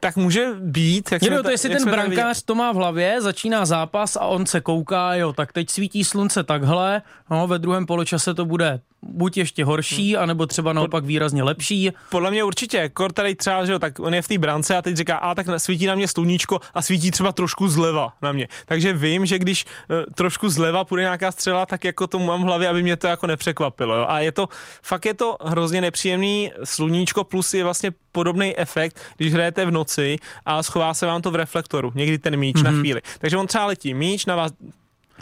tak 0.00 0.16
může 0.16 0.48
být. 0.60 1.12
Jak 1.12 1.22
Někdo, 1.22 1.42
to 1.42 1.50
jestli 1.50 1.70
ten 1.70 1.90
brankář 1.90 2.42
to 2.42 2.54
má 2.54 2.72
v 2.72 2.76
hlavě, 2.76 3.20
začíná 3.20 3.66
zápas 3.66 4.16
a 4.16 4.20
on 4.20 4.46
se 4.46 4.60
kouká, 4.60 5.14
jo, 5.14 5.32
tak 5.32 5.52
teď 5.52 5.70
svítí 5.70 6.04
slunce 6.04 6.42
takhle, 6.42 7.02
no, 7.30 7.46
ve 7.46 7.58
druhém 7.58 7.86
poločase 7.86 8.34
to 8.34 8.44
bude 8.44 8.80
buď 9.02 9.36
ještě 9.36 9.64
horší, 9.64 10.14
hmm. 10.14 10.22
anebo 10.22 10.46
třeba 10.46 10.72
naopak 10.72 11.04
výrazně 11.04 11.42
lepší. 11.42 11.90
Podle 12.10 12.30
mě 12.30 12.44
určitě. 12.44 12.88
Kor 12.88 13.12
tady 13.12 13.34
třeba, 13.34 13.64
že 13.64 13.72
jo, 13.72 13.78
tak 13.78 14.00
on 14.00 14.14
je 14.14 14.22
v 14.22 14.28
té 14.28 14.38
brance 14.38 14.76
a 14.76 14.82
teď 14.82 14.96
říká, 14.96 15.16
a 15.16 15.34
tak 15.34 15.46
svítí 15.56 15.86
na 15.86 15.94
mě 15.94 16.08
sluníčko 16.08 16.60
a 16.74 16.82
svítí 16.82 17.10
třeba 17.10 17.32
trošku 17.32 17.68
zleva 17.68 18.12
na 18.22 18.32
mě. 18.32 18.48
Takže 18.66 18.92
vím, 18.92 19.26
že 19.26 19.38
když 19.38 19.64
uh, 19.64 20.14
trošku 20.14 20.48
zleva 20.48 20.84
půjde 20.84 21.02
nějaká 21.02 21.32
střela, 21.32 21.66
tak 21.66 21.84
jako 21.84 22.06
to 22.06 22.18
mám 22.18 22.42
v 22.42 22.44
hlavě, 22.44 22.68
aby 22.68 22.82
mě 22.82 22.96
to 22.96 23.06
jako 23.06 23.26
nepřekvapilo. 23.26 23.94
Jo. 23.96 24.06
A 24.08 24.20
je 24.20 24.32
to, 24.32 24.48
fakt 24.82 25.06
je 25.06 25.14
to 25.14 25.36
hrozně 25.44 25.80
nepříjemný 25.80 26.52
sluníčko, 26.64 27.24
plus 27.24 27.54
je 27.54 27.64
vlastně 27.64 27.90
podobný 28.12 28.58
efekt, 28.58 29.00
když 29.16 29.32
hrajete 29.32 29.66
v 29.66 29.70
noci 29.70 30.16
a 30.46 30.62
schová 30.62 30.94
se 30.94 31.06
vám 31.06 31.22
to 31.22 31.30
v 31.30 31.34
reflektoru, 31.36 31.92
někdy 31.94 32.18
ten 32.18 32.36
míč 32.36 32.56
mm-hmm. 32.56 32.62
na 32.62 32.70
mhm. 32.70 32.80
chvíli. 32.80 33.00
Takže 33.18 33.36
on 33.36 33.46
třeba 33.46 33.66
letí 33.66 33.94
míč 33.94 34.26
na 34.26 34.36
vás 34.36 34.52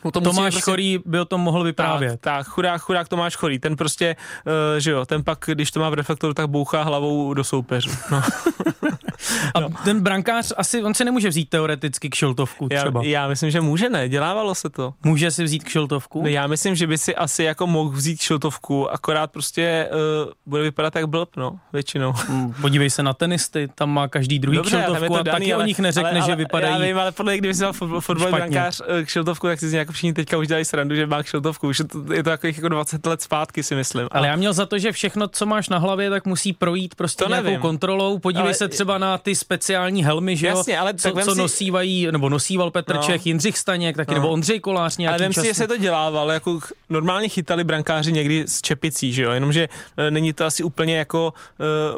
No 0.05 0.11
to 0.11 0.21
Tomáš 0.21 0.55
prostě- 0.55 0.71
Chorý 0.71 0.99
by 1.07 1.21
o 1.21 1.25
tom 1.25 1.41
mohl 1.41 1.65
vyprávět. 1.65 2.21
Tak, 2.21 2.21
tak, 2.21 2.47
chudák, 2.47 2.81
chudák 2.81 3.09
Tomáš 3.09 3.37
Chorý, 3.37 3.59
ten 3.59 3.77
prostě, 3.77 4.17
uh, 4.47 4.53
že 4.79 4.91
jo, 4.91 5.07
ten 5.07 5.25
pak, 5.25 5.39
když 5.47 5.71
to 5.71 5.81
má 5.81 5.91
v 5.91 5.95
reflektoru, 5.95 6.35
tak 6.35 6.47
bouchá 6.47 6.83
hlavou 6.83 7.35
do 7.35 7.45
soupeřů. 7.45 7.91
No. 8.11 8.23
A 9.55 9.61
ten 9.85 10.01
brankář 10.01 10.53
asi, 10.57 10.83
on 10.83 10.95
se 10.95 11.05
nemůže 11.05 11.29
vzít 11.29 11.49
teoreticky 11.49 12.11
k 12.11 12.15
šiltovku 12.15 12.69
Já, 12.71 12.81
třeba. 12.81 13.01
já 13.05 13.29
myslím, 13.29 13.51
že 13.51 13.61
může 13.61 13.89
ne, 13.89 14.09
dělávalo 14.09 14.55
se 14.55 14.71
to. 14.71 14.95
Může 15.05 15.31
si 15.31 15.45
vzít 15.45 15.65
k 15.65 15.69
šiltovku? 15.69 16.23
No, 16.23 16.29
já 16.29 16.47
myslím, 16.47 16.75
že 16.75 16.87
by 16.87 16.99
si 16.99 17.17
asi 17.17 17.45
jako 17.45 17.67
mohl 17.67 17.91
vzít 17.91 18.21
šiltovku, 18.21 18.91
akorát 18.91 19.31
prostě 19.31 19.89
uh, 20.25 20.33
bude 20.47 20.63
vypadat 20.63 20.97
jak 20.97 21.07
blb, 21.07 21.37
no, 21.37 21.59
většinou. 21.73 22.13
Mm, 22.31 22.53
Podívej 22.61 22.91
se 22.91 23.03
na 23.03 23.13
tenisty, 23.13 23.69
tam 23.75 23.91
má 23.91 24.09
každý 24.09 24.39
druhý 24.39 24.57
Dobře, 24.57 24.83
tam 24.87 25.03
je 25.03 25.09
to 25.09 25.15
a 25.15 25.23
daný, 25.23 25.39
taky 25.39 25.53
ale, 25.53 25.65
o 25.65 25.67
nich 25.67 25.79
neřekne, 25.79 26.11
ale, 26.11 26.21
ale, 26.21 26.31
že 26.31 26.37
vypadají. 26.37 26.73
Já 26.73 26.87
vím, 26.87 26.99
ale 26.99 27.13
podle 27.13 27.37
kdyby 27.39 27.55
si 27.55 27.61
dal 27.61 27.73
fotbal, 27.73 28.01
fotbalový 28.01 28.33
brankář 28.35 28.83
eh, 28.87 29.05
kšiltovku, 29.05 29.47
tak 29.47 29.61
si 29.61 29.69
z 29.69 29.73
něj 29.73 29.79
jako 29.79 29.90
všichni 29.91 30.13
teďka 30.13 30.39
už 30.39 30.49
dělají 30.49 30.65
srandu, 30.65 30.95
že 30.95 31.07
má 31.07 31.23
kšiltovku. 31.23 31.69
Už 31.69 31.79
je 31.79 31.85
to, 31.85 32.13
je 32.13 32.23
to 32.23 32.31
jako, 32.31 32.47
jako 32.47 32.69
20 32.69 33.07
let 33.07 33.23
zpátky, 33.23 33.63
si 33.63 33.75
myslím. 33.75 34.09
Ale 34.11 34.29
já 34.29 34.37
měl 34.37 34.53
za 34.53 34.67
to, 34.67 34.79
že 34.79 34.93
všechno, 34.93 35.29
co 35.29 35.47
máš 35.47 35.69
na 35.69 35.79
hlavě, 35.79 36.11
tak 36.11 36.27
musí 36.27 36.53
projít 36.53 36.95
prostě 36.95 37.25
To 37.25 37.29
nějakou 37.31 37.45
nevím. 37.47 37.61
kontrolou. 37.61 38.19
Podívej 38.19 38.45
Ale- 38.45 38.55
se 38.55 38.69
třeba 38.69 38.99
na 38.99 39.19
ty 39.19 39.35
speciální 39.35 40.05
helmy, 40.05 40.37
že? 40.37 40.47
Jasně, 40.47 40.79
ale 40.79 40.95
co, 40.95 41.13
co 41.25 41.33
si- 41.33 41.39
nosívají, 41.39 42.09
nebo 42.11 42.29
nosíval 42.29 42.71
Petr 42.71 42.95
No. 42.95 43.03
Čech, 43.03 43.27
Jindřich 43.27 43.59
Staněk, 43.59 43.97
taky, 43.97 44.11
No. 44.11 44.15
nebo 44.21 44.29
Ondřej 44.29 44.61
Kolář 44.61 44.95
Ale 44.99 45.03
nějaký 45.03 45.23
vem 45.23 45.33
čas. 45.33 45.43
si, 45.43 45.49
jestli 45.49 45.67
to 45.69 45.77
dělával, 45.77 46.31
jako 46.31 46.61
normálně 46.91 47.29
chytali 47.29 47.65
brankáři 47.65 48.13
někdy 48.13 48.45
s 48.49 48.61
čepicí, 48.63 49.13
že 49.13 49.23
jo, 49.23 49.31
jenomže 49.31 49.69
e, 49.97 50.11
není 50.11 50.33
to 50.33 50.45
asi 50.45 50.63
úplně 50.63 50.97
jako 50.97 51.33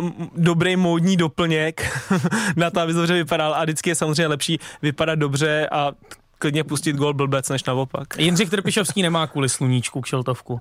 m- 0.01 0.13
dobrý 0.37 0.77
módní 0.77 1.17
doplněk 1.17 2.01
na 2.57 2.71
to, 2.71 2.81
aby 2.81 2.93
dobře 2.93 3.15
vypadal 3.15 3.55
a 3.55 3.63
vždycky 3.65 3.91
je 3.91 3.95
samozřejmě 3.95 4.27
lepší 4.27 4.59
vypadat 4.83 5.15
dobře 5.15 5.69
a 5.73 5.93
klidně 6.43 6.65
pustit 6.65 6.97
gol 6.97 7.15
blbec, 7.15 7.49
než 7.49 7.65
naopak. 7.65 8.19
Jindřich 8.19 8.51
Trpišovský 8.51 9.03
nemá 9.03 9.27
kvůli 9.27 9.49
sluníčku 9.49 10.01
kšiltovku. 10.01 10.61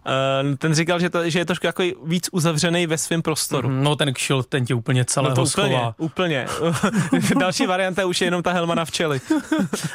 E, 0.54 0.58
ten 0.58 0.74
říkal, 0.74 1.00
že, 1.00 1.10
to, 1.10 1.30
že 1.30 1.40
je 1.40 1.46
trošku 1.46 1.66
jako 1.66 1.84
víc 2.06 2.30
uzavřený 2.32 2.88
ve 2.88 2.98
svém 2.98 3.22
prostoru. 3.22 3.70
No 3.70 3.96
ten 3.96 4.14
kšil, 4.14 4.44
ten 4.44 4.66
tě 4.66 4.76
úplně 4.76 5.06
celého 5.06 5.36
No 5.36 5.42
to 5.42 5.46
schová. 5.46 5.96
úplně, 5.98 6.48
úplně. 6.62 7.28
Další 7.40 7.66
varianta 7.68 8.06
už 8.06 8.22
je 8.22 8.28
jenom 8.28 8.44
ta 8.44 8.52
helma 8.52 8.76
na 8.76 8.86
včely. 8.86 9.22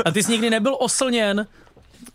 A 0.05 0.11
ty 0.11 0.23
jsi 0.23 0.33
nikdy 0.33 0.51
nebyl 0.51 0.77
oslněn 0.81 1.47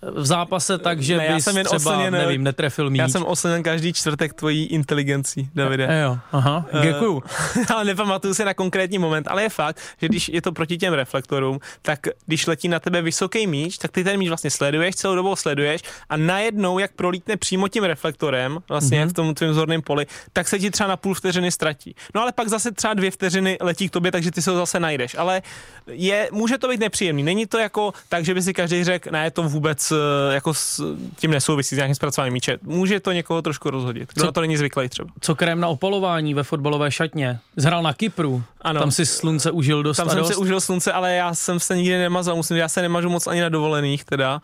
v 0.01 0.25
zápase 0.25 0.77
tak, 0.77 1.01
že 1.01 1.17
Ne, 1.17 1.25
já 1.25 1.35
bys 1.35 1.43
jsem 1.43 1.57
jen 1.57 1.65
třeba, 1.65 1.91
oslněn, 1.91 2.13
nevím, 2.13 2.43
netrefil 2.43 2.89
míč. 2.89 2.99
Já 2.99 3.07
jsem 3.09 3.23
oslněn 3.23 3.63
každý 3.63 3.93
čtvrtek 3.93 4.33
tvojí 4.33 4.65
inteligencí, 4.65 5.49
Davide. 5.55 5.87
E, 5.87 6.01
jo, 6.01 6.17
aha, 6.31 6.65
Eh, 6.73 6.87
děkuju. 6.87 7.23
ale 7.73 7.85
nepamatuju 7.85 8.33
si 8.33 8.45
na 8.45 8.53
konkrétní 8.53 8.97
moment, 8.97 9.27
ale 9.27 9.43
je 9.43 9.49
fakt, 9.49 9.77
že 10.01 10.07
když 10.07 10.29
je 10.29 10.41
to 10.41 10.51
proti 10.51 10.77
těm 10.77 10.93
reflektorům, 10.93 11.59
tak 11.81 11.99
když 12.25 12.47
letí 12.47 12.67
na 12.67 12.79
tebe 12.79 13.01
vysoký 13.01 13.47
míč, 13.47 13.77
tak 13.77 13.91
ty 13.91 14.03
ten 14.03 14.19
míč 14.19 14.27
vlastně 14.27 14.49
sleduješ, 14.49 14.95
celou 14.95 15.15
dobu 15.15 15.35
sleduješ 15.35 15.81
a 16.09 16.17
najednou, 16.17 16.79
jak 16.79 16.91
prolítne 16.91 17.37
přímo 17.37 17.67
tím 17.67 17.83
reflektorem, 17.83 18.59
vlastně 18.69 19.05
mm-hmm. 19.05 19.09
v 19.09 19.13
tom 19.13 19.33
tvém 19.33 19.53
zorném 19.53 19.81
poli, 19.81 20.05
tak 20.33 20.47
se 20.47 20.59
ti 20.59 20.71
třeba 20.71 20.89
na 20.89 20.97
půl 20.97 21.13
vteřiny 21.13 21.51
ztratí. 21.51 21.95
No 22.15 22.21
ale 22.21 22.31
pak 22.31 22.47
zase 22.47 22.71
třeba 22.71 22.93
dvě 22.93 23.11
vteřiny 23.11 23.57
letí 23.61 23.89
k 23.89 23.91
tobě, 23.91 24.11
takže 24.11 24.31
ty 24.31 24.41
se 24.41 24.51
ho 24.51 24.57
zase 24.57 24.79
najdeš. 24.79 25.15
Ale 25.15 25.41
je, 25.87 26.29
může 26.31 26.57
to 26.57 26.67
být 26.67 26.79
nepříjemný. 26.79 27.23
Není 27.23 27.45
to 27.45 27.57
jako 27.57 27.93
tak, 28.09 28.25
že 28.25 28.33
by 28.33 28.41
si 28.41 28.53
každý 28.53 28.83
řekl, 28.83 29.09
ne, 29.11 29.31
to 29.31 29.43
vůbec 29.43 29.91
eh, 29.91 30.33
jako 30.33 30.53
s 30.53 30.95
tím 31.15 31.31
nesouvisí 31.31 31.75
s 31.75 31.77
nějakým 31.77 31.95
zpracováním 31.95 32.33
míče. 32.33 32.57
Může 32.61 32.99
to 32.99 33.11
někoho 33.11 33.41
trošku 33.41 33.69
rozhodit. 33.69 34.09
Kdo 34.13 34.19
Co- 34.21 34.25
na 34.25 34.31
to 34.31 34.41
není 34.41 34.57
zvyklý 34.57 34.89
třeba. 34.89 35.09
Co 35.21 35.35
krém 35.35 35.59
na 35.59 35.67
opalování 35.67 36.33
ve 36.33 36.43
fotbalové 36.43 36.91
šatně? 36.91 37.39
Zhrál 37.55 37.83
na 37.83 37.93
Kypru, 37.93 38.43
Ano. 38.61 38.79
tam 38.79 38.91
si 38.91 39.05
slunce 39.05 39.51
užil 39.51 39.83
dost 39.83 39.97
Tam 39.97 40.09
jsem 40.09 40.17
dost. 40.17 40.27
se 40.27 40.35
užil 40.35 40.61
slunce, 40.61 40.91
ale 40.93 41.13
já 41.13 41.33
jsem 41.33 41.59
se 41.59 41.77
nikdy 41.77 41.97
nemazal, 41.97 42.35
musím, 42.35 42.57
já 42.57 42.69
se 42.69 42.81
nemažu 42.81 43.09
moc 43.09 43.27
ani 43.27 43.41
na 43.41 43.49
dovolených 43.49 44.03
teda. 44.03 44.41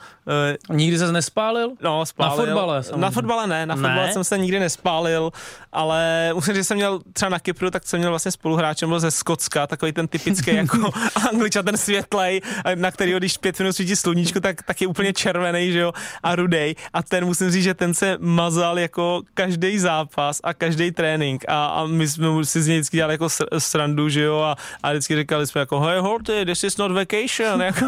Uh, 0.69 0.75
Nikdy 0.77 0.97
se 0.97 1.11
nespálil? 1.11 1.71
no, 1.81 2.05
spálil. 2.05 2.37
Na 2.37 2.45
fotbale 2.45 2.83
samozřejmě. 2.83 3.01
Na 3.01 3.11
fotbale 3.11 3.47
ne, 3.47 3.65
na 3.65 3.75
Ne? 3.75 3.81
fotbale 3.81 4.11
jsem 4.13 4.23
se 4.23 4.37
nikdy 4.37 4.59
nespálil, 4.59 5.31
ale 5.71 6.31
musím 6.33 6.53
říct, 6.53 6.59
že 6.59 6.63
jsem 6.63 6.77
měl 6.77 6.99
třeba 7.13 7.29
na 7.29 7.39
Kypru, 7.39 7.71
tak 7.71 7.87
jsem 7.87 7.97
měl 7.99 8.09
vlastně 8.09 8.31
spoluhráče, 8.31 8.87
byl 8.87 8.99
ze 8.99 9.11
Skotska, 9.11 9.67
takový 9.67 9.91
ten 9.91 10.07
typický 10.07 10.55
jako 10.55 10.91
angličan, 11.27 11.65
ten 11.65 11.77
světlej, 11.77 12.41
na 12.75 12.91
který 12.91 13.13
když 13.17 13.37
pět 13.37 13.59
minut 13.59 13.73
svítí 13.73 13.95
sluníčko, 13.95 14.39
tak, 14.39 14.63
tak 14.63 14.81
je 14.81 14.87
úplně 14.87 15.13
červený, 15.13 15.71
že 15.71 15.79
jo, 15.79 15.91
a 16.23 16.35
rudej. 16.35 16.75
A 16.93 17.03
ten 17.03 17.25
musím 17.25 17.51
říct, 17.51 17.63
že 17.63 17.73
ten 17.73 17.93
se 17.93 18.17
mazal 18.19 18.79
jako 18.79 19.21
každý 19.33 19.79
zápas 19.79 20.41
a 20.43 20.53
každý 20.53 20.91
trénink 20.91 21.45
a, 21.47 21.65
a 21.65 21.85
my 21.85 22.07
jsme 22.07 22.27
si 22.43 22.61
z 22.61 22.67
něj 22.67 22.77
vždycky 22.77 22.97
dělali 22.97 23.13
jako 23.13 23.25
sr- 23.25 23.47
srandu, 23.57 24.09
že 24.09 24.23
jo, 24.23 24.39
a, 24.39 24.55
a 24.83 24.91
vždycky 24.91 25.15
říkali 25.15 25.47
jsme 25.47 25.59
jako, 25.59 25.79
hey 25.79 25.99
Horty, 25.99 26.45
this 26.45 26.63
is 26.63 26.77
not 26.77 26.91
vacation, 26.91 27.61
jako, 27.61 27.85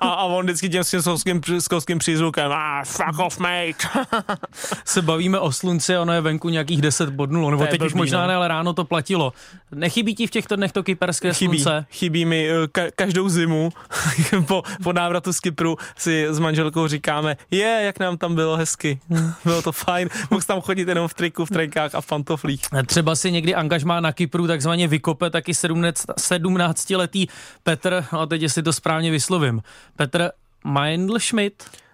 a, 0.00 0.08
a 0.08 0.24
on 0.24 0.44
vždycky 0.44 0.68
těm 0.68 0.84
s 0.84 0.90
tím 0.90 1.02
skotským, 1.02 1.40
skotským 1.58 1.98
přízvukem, 1.98 2.52
ah, 2.52 2.84
fuck 2.84 3.18
off, 3.18 3.38
mate. 3.38 3.88
Se 4.84 5.02
bavíme 5.02 5.38
o 5.38 5.52
slunci, 5.52 5.96
ono 5.96 6.12
je 6.12 6.20
venku 6.20 6.48
nějakých 6.48 6.82
10 6.82 7.10
bod 7.10 7.30
nulu, 7.30 7.50
nebo 7.50 7.66
teď 7.66 7.82
už 7.82 7.92
blbý, 7.92 7.98
možná 7.98 8.20
no. 8.20 8.26
ne, 8.26 8.34
ale 8.34 8.48
ráno 8.48 8.72
to 8.72 8.84
platilo. 8.84 9.32
Nechybí 9.74 10.14
ti 10.14 10.26
v 10.26 10.30
těchto 10.30 10.56
dnech 10.56 10.72
to 10.72 10.82
kyperské 10.82 11.32
Chybí, 11.32 11.58
slunce? 11.58 11.86
chybí 11.90 12.24
mi 12.24 12.48
eh, 12.50 12.67
ka- 12.68 12.90
každou 12.96 13.28
zimu 13.28 13.70
po, 14.46 14.62
po 14.82 14.92
návratu 14.92 15.32
z 15.32 15.40
Kypru 15.40 15.76
si 15.96 16.26
s 16.30 16.38
manželkou 16.38 16.86
říkáme, 16.86 17.36
je, 17.50 17.82
jak 17.84 17.98
nám 17.98 18.16
tam 18.18 18.34
bylo 18.34 18.56
hezky, 18.56 19.00
bylo 19.44 19.62
to 19.62 19.72
fajn, 19.72 20.08
mohl 20.30 20.42
tam 20.42 20.60
chodit 20.60 20.88
jenom 20.88 21.08
v 21.08 21.14
triku, 21.14 21.44
v 21.44 21.50
trenkách 21.50 21.94
a 21.94 22.00
v 22.00 22.06
pantoflích. 22.06 22.60
Třeba 22.86 23.16
si 23.16 23.32
někdy 23.32 23.54
angažmá 23.54 24.00
na 24.00 24.12
Kypru 24.12 24.46
takzvaně 24.46 24.88
vykope 24.88 25.30
taky 25.30 25.52
17-letý 25.52 27.26
Petr, 27.62 28.04
a 28.10 28.26
teď 28.26 28.42
jestli 28.42 28.62
to 28.62 28.72
správně 28.72 29.10
vyslovím, 29.10 29.62
Petr 29.96 30.30
Meindl-Schmidt, 30.64 31.52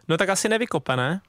No 0.09 0.17
tak 0.17 0.29
asi 0.29 0.49
nevykope, 0.49 0.97
ne? 0.97 1.21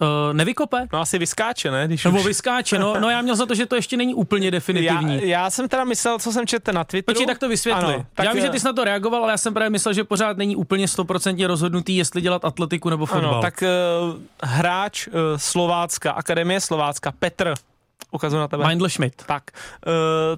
Uh, 0.00 0.08
nevykope? 0.32 0.86
No 0.92 1.00
asi 1.00 1.18
vyskáče, 1.18 1.70
ne? 1.70 1.86
Když 1.86 2.04
Nebo 2.04 2.18
už... 2.18 2.26
vyskáče, 2.26 2.78
no, 2.78 3.00
no 3.00 3.10
já 3.10 3.22
měl 3.22 3.36
za 3.36 3.46
to, 3.46 3.54
že 3.54 3.66
to 3.66 3.76
ještě 3.76 3.96
není 3.96 4.14
úplně 4.14 4.46
já, 4.46 4.50
definitivní. 4.50 5.28
já, 5.28 5.50
jsem 5.50 5.68
teda 5.68 5.84
myslel, 5.84 6.18
co 6.18 6.32
jsem 6.32 6.46
četl 6.46 6.72
na 6.72 6.84
Twitteru. 6.84 7.14
Počkej, 7.14 7.26
tak 7.26 7.38
to 7.38 7.48
vysvětli. 7.48 7.94
Ano, 7.94 8.06
tak, 8.14 8.26
já 8.26 8.32
vím, 8.32 8.40
že 8.40 8.48
eh, 8.48 8.50
ty 8.50 8.60
jsi 8.60 8.66
na 8.66 8.72
to 8.72 8.84
reagoval, 8.84 9.22
ale 9.22 9.32
já 9.32 9.38
jsem 9.38 9.54
právě 9.54 9.70
myslel, 9.70 9.94
že 9.94 10.04
pořád 10.04 10.36
není 10.36 10.56
úplně 10.56 10.88
stoprocentně 10.88 11.46
rozhodnutý, 11.46 11.96
jestli 11.96 12.20
dělat 12.20 12.44
atletiku 12.44 12.90
nebo 12.90 13.06
fotbal. 13.06 13.30
Ano, 13.30 13.42
tak 13.42 13.62
uh, 13.62 14.20
hráč 14.42 15.06
uh, 15.06 15.14
Slovácka, 15.36 16.12
Akademie 16.12 16.60
Slovácka, 16.60 17.12
Petr, 17.18 17.54
ukazuju 18.16 18.40
na 18.40 18.48
tebe. 18.48 18.64
Meindl 18.64 18.88
Schmidt. 18.88 19.22
Tak, 19.26 19.42
uh, 19.86 19.92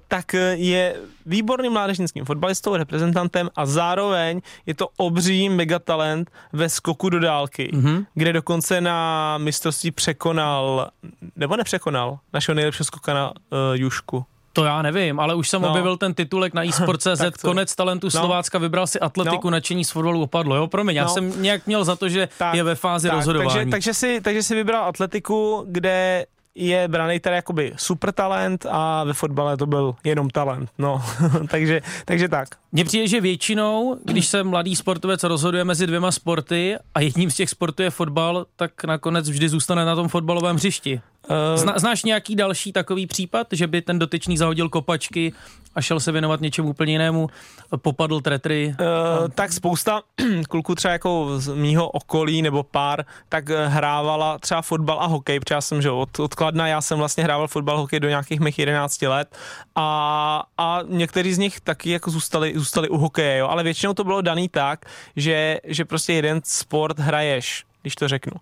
tak 0.08 0.34
eh, 0.34 0.54
je 0.58 0.96
výborným 1.26 1.72
mládežnickým 1.72 2.24
fotbalistou, 2.24 2.76
reprezentantem 2.76 3.48
a 3.56 3.66
zároveň 3.66 4.40
je 4.66 4.74
to 4.74 4.88
obří 4.96 5.48
megatalent 5.48 6.30
ve 6.52 6.68
skoku 6.68 7.08
do 7.08 7.18
dálky, 7.20 7.70
Mhm. 7.74 7.82
mm-hmm. 7.86 8.06
kde 8.14 8.32
dokonce 8.32 8.80
na 8.80 9.38
mistrovství 9.38 9.90
překonal, 9.90 10.88
nebo 11.36 11.56
nepřekonal, 11.56 12.18
našeho 12.32 12.54
nejlepšího 12.54 12.84
skoka 12.84 13.14
na 13.14 13.30
uh, 13.30 13.58
Jušku. 13.74 14.24
To 14.52 14.64
já 14.64 14.82
nevím, 14.82 15.20
ale 15.20 15.34
už 15.34 15.48
jsem 15.48 15.62
No. 15.62 15.68
objevil 15.70 15.96
ten 15.96 16.14
titulek 16.14 16.54
na 16.54 16.62
eSport.cz, 16.68 17.18
Tak 17.18 17.38
konec 17.40 17.74
talentu 17.74 18.10
Slovácka, 18.10 18.58
vybral 18.58 18.86
si 18.86 19.00
atletiku, 19.00 19.46
No. 19.46 19.50
nadšení 19.50 19.84
z 19.84 19.90
fotbalu 19.90 20.22
opadlo, 20.22 20.56
jo, 20.56 20.66
promiň, 20.66 20.96
já 20.96 21.02
No. 21.04 21.08
jsem 21.10 21.42
nějak 21.42 21.66
měl 21.66 21.84
za 21.84 21.96
to, 21.96 22.08
že 22.08 22.28
Tak, 22.38 22.54
je 22.54 22.62
ve 22.62 22.74
fázi 22.74 23.08
rozhodování. 23.08 23.50
Takže, 23.54 23.70
takže, 23.70 23.94
si, 23.94 24.20
takže 24.20 24.42
si 24.42 24.54
vybral 24.54 24.84
atletiku, 24.84 25.64
kde 25.68 26.26
je 26.58 26.88
braný 26.88 27.20
teda 27.20 27.36
jakoby 27.36 27.72
super 27.76 28.12
talent 28.12 28.66
a 28.70 29.04
ve 29.04 29.12
fotbale 29.12 29.56
to 29.56 29.66
byl 29.66 29.94
jenom 30.04 30.30
talent, 30.30 30.70
no, 30.78 31.02
takže, 31.50 31.82
takže 32.04 32.28
tak. 32.28 32.48
Mně 32.72 32.84
přijde, 32.84 33.08
že 33.08 33.20
většinou, 33.20 33.98
když 34.04 34.26
se 34.26 34.42
mladý 34.42 34.76
sportovec 34.76 35.22
rozhoduje 35.22 35.64
mezi 35.64 35.86
dvěma 35.86 36.12
sporty 36.12 36.76
a 36.94 37.00
jedním 37.00 37.30
z 37.30 37.34
těch 37.34 37.50
sportů 37.50 37.82
je 37.82 37.90
fotbal, 37.90 38.46
tak 38.56 38.84
nakonec 38.84 39.30
vždy 39.30 39.48
zůstane 39.48 39.84
na 39.84 39.94
tom 39.94 40.08
fotbalovém 40.08 40.56
hřišti. 40.56 41.00
Uh, 41.30 41.36
Zna, 41.56 41.74
znáš 41.76 42.04
nějaký 42.04 42.36
další 42.36 42.72
takový 42.72 43.06
případ, 43.06 43.46
že 43.52 43.66
by 43.66 43.82
ten 43.82 43.98
dotyčný 43.98 44.36
zahodil 44.36 44.68
kopačky 44.68 45.32
a 45.74 45.80
šel 45.80 46.00
se 46.00 46.12
věnovat 46.12 46.40
něčemu 46.40 46.68
úplně 46.68 46.92
jinému, 46.92 47.28
popadl 47.76 48.20
tretry? 48.20 48.74
Uh, 48.80 49.28
tak 49.28 49.52
spousta 49.52 50.02
kluků 50.48 50.74
třeba 50.74 50.92
jako 50.92 51.34
z 51.36 51.54
mýho 51.54 51.88
okolí 51.88 52.42
nebo 52.42 52.62
pár, 52.62 53.04
tak 53.28 53.50
eh, 53.50 53.66
hrávala 53.66 54.38
třeba 54.38 54.62
fotbal 54.62 55.00
a 55.00 55.06
hokej, 55.06 55.40
protože 55.40 55.54
já 55.54 55.60
jsem, 55.60 55.82
že 55.82 55.90
od, 55.90 56.18
od 56.18 56.34
Kladna, 56.34 56.66
já 56.66 56.80
jsem 56.80 56.98
vlastně 56.98 57.24
hrával 57.24 57.48
fotbal, 57.48 57.78
hokej 57.78 58.00
do 58.00 58.08
nějakých 58.08 58.40
mých 58.40 58.58
11 58.58 59.02
let 59.02 59.36
a, 59.74 60.42
a 60.58 60.80
někteří 60.88 61.34
z 61.34 61.38
nich 61.38 61.60
taky 61.60 61.90
jako 61.90 62.10
zůstali, 62.10 62.52
zůstali 62.56 62.88
u 62.88 62.96
hokeje, 62.96 63.38
jo, 63.38 63.48
ale 63.48 63.62
většinou 63.62 63.94
to 63.94 64.04
bylo 64.04 64.20
daný 64.20 64.48
tak, 64.48 64.84
že, 65.16 65.60
že 65.64 65.84
prostě 65.84 66.12
jeden 66.12 66.40
sport 66.44 66.98
hraješ, 66.98 67.64
když 67.82 67.94
to 67.94 68.08
řeknu, 68.08 68.32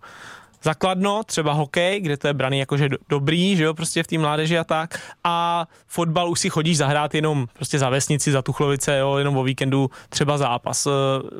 zakladno, 0.70 1.22
třeba 1.26 1.52
hokej, 1.52 2.00
kde 2.00 2.16
to 2.16 2.26
je 2.28 2.34
braný 2.34 2.58
jakože 2.58 2.88
do, 2.88 2.96
dobrý, 3.08 3.56
že 3.56 3.64
jo, 3.64 3.74
prostě 3.74 4.02
v 4.02 4.06
té 4.06 4.18
mládeži 4.18 4.58
a 4.58 4.64
tak. 4.64 4.98
A 5.24 5.66
fotbal 5.86 6.30
už 6.30 6.40
si 6.40 6.48
chodíš 6.50 6.76
zahrát 6.76 7.14
jenom 7.14 7.46
prostě 7.54 7.78
za 7.78 7.88
vesnici, 7.90 8.32
za 8.32 8.42
Tuchlovice, 8.42 8.98
jo, 8.98 9.16
jenom 9.16 9.36
o 9.36 9.42
víkendu 9.42 9.90
třeba 10.08 10.38
zápas. 10.38 10.86
Uh, 10.86 10.92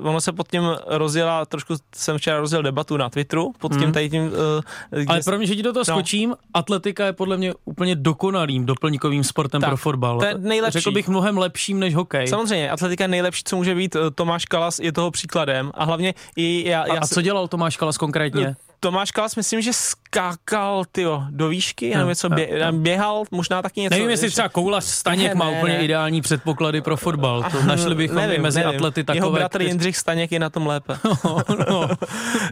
ono 0.08 0.20
se 0.20 0.32
pod 0.32 0.48
tím 0.48 0.62
rozjela, 0.86 1.44
trošku 1.44 1.74
jsem 1.94 2.18
včera 2.18 2.40
rozjel 2.40 2.62
debatu 2.62 2.96
na 2.96 3.10
Twitteru, 3.10 3.52
pod 3.58 3.72
tím 3.72 3.80
Mhm. 3.80 3.92
tady 3.92 4.10
tím... 4.10 4.22
Uh, 4.22 5.04
Ale 5.06 5.20
pro 5.24 5.38
mě, 5.38 5.46
že 5.46 5.56
ti 5.56 5.62
do 5.62 5.72
toho 5.72 5.84
No. 5.88 5.94
skočím, 5.94 6.34
atletika 6.54 7.06
je 7.06 7.12
podle 7.12 7.36
mě 7.36 7.54
úplně 7.64 7.96
dokonalým 7.96 8.66
doplňkovým 8.66 9.24
sportem 9.24 9.60
Tak, 9.60 9.70
pro 9.70 9.76
fotbal. 9.76 10.18
to 10.18 10.24
je 10.26 10.34
nejlepší. 10.38 10.78
Řekl 10.78 10.90
bych 10.94 11.08
mnohem 11.08 11.38
lepším 11.38 11.80
než 11.80 11.94
hokej. 11.94 12.26
Samozřejmě, 12.26 12.70
atletika 12.70 13.04
je 13.04 13.08
nejlepší, 13.08 13.42
co 13.44 13.56
může 13.56 13.74
být. 13.74 13.96
eh, 13.96 14.10
Tomáš 14.10 14.44
Kalas 14.44 14.78
je 14.78 14.92
toho 14.92 15.10
příkladem 15.10 15.70
a 15.74 15.84
hlavně 15.84 16.14
i 16.36 16.68
já, 16.68 16.82
A, 16.82 16.94
já 16.94 17.00
a 17.00 17.06
co 17.06 17.22
dělal 17.22 17.48
Tomáš 17.48 17.76
Kalas 17.76 17.96
konkrétně? 17.98 18.56
Tomáš 18.80 19.10
Kalas 19.10 19.36
myslím, 19.36 19.60
že 19.62 19.72
skákal 19.72 20.84
tyjo, 20.92 21.22
do 21.30 21.48
výšky, 21.48 21.88
já 21.88 21.98
nevím, 21.98 22.08
Jo, 22.08 22.14
co 22.14 22.26
jo, 22.26 22.34
bě, 22.34 22.72
běhal, 22.72 23.24
možná 23.30 23.62
taky 23.62 23.80
něco. 23.80 23.94
Nevím, 23.94 24.10
jestli 24.10 24.30
třeba 24.30 24.48
Koulař 24.48 24.84
Staněk 24.84 25.28
Ne, 25.28 25.34
má 25.34 25.50
ne, 25.50 25.58
úplně 25.58 25.74
ne. 25.78 25.84
ideální 25.84 26.20
předpoklady 26.22 26.80
pro 26.80 26.96
fotbal. 26.96 27.42
To 27.52 27.62
našli 27.66 27.94
bychom 27.94 28.18
i 28.18 28.38
mezi 28.38 28.64
atlety 28.64 29.04
takové. 29.04 29.18
Jeho 29.18 29.30
bratr 29.32 29.58
kteří- 29.58 29.70
Jindřich 29.70 29.96
Staněk 29.96 30.32
je 30.32 30.38
na 30.38 30.50
tom 30.50 30.66
lépe. 30.66 30.98
no, 31.70 31.88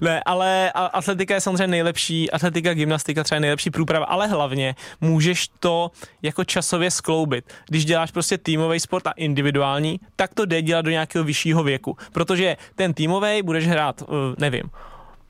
ne, 0.00 0.22
ale 0.26 0.72
atletika 0.72 1.34
je 1.34 1.40
samozřejmě 1.40 1.66
nejlepší, 1.66 2.30
atletika, 2.30 2.74
gymnastika 2.74 3.24
třeba 3.24 3.36
je 3.36 3.40
nejlepší 3.40 3.70
průprava, 3.70 4.06
ale 4.06 4.26
hlavně 4.26 4.74
můžeš 5.00 5.48
to 5.60 5.90
jako 6.22 6.44
časově 6.44 6.90
skloubit. 6.90 7.44
Když 7.68 7.84
děláš 7.84 8.10
prostě 8.10 8.38
týmový 8.38 8.80
sport 8.80 9.06
a 9.06 9.10
individuální, 9.10 10.00
tak 10.16 10.34
to 10.34 10.44
jde 10.44 10.62
dělat 10.62 10.82
do 10.82 10.90
nějakého 10.90 11.24
vyššího 11.24 11.62
věku, 11.62 11.96
protože 12.12 12.56
ten 12.74 12.94
týmový 12.94 13.42
budeš 13.42 13.68
hrát, 13.68 14.02
eh, 14.02 14.06
nevím, 14.38 14.62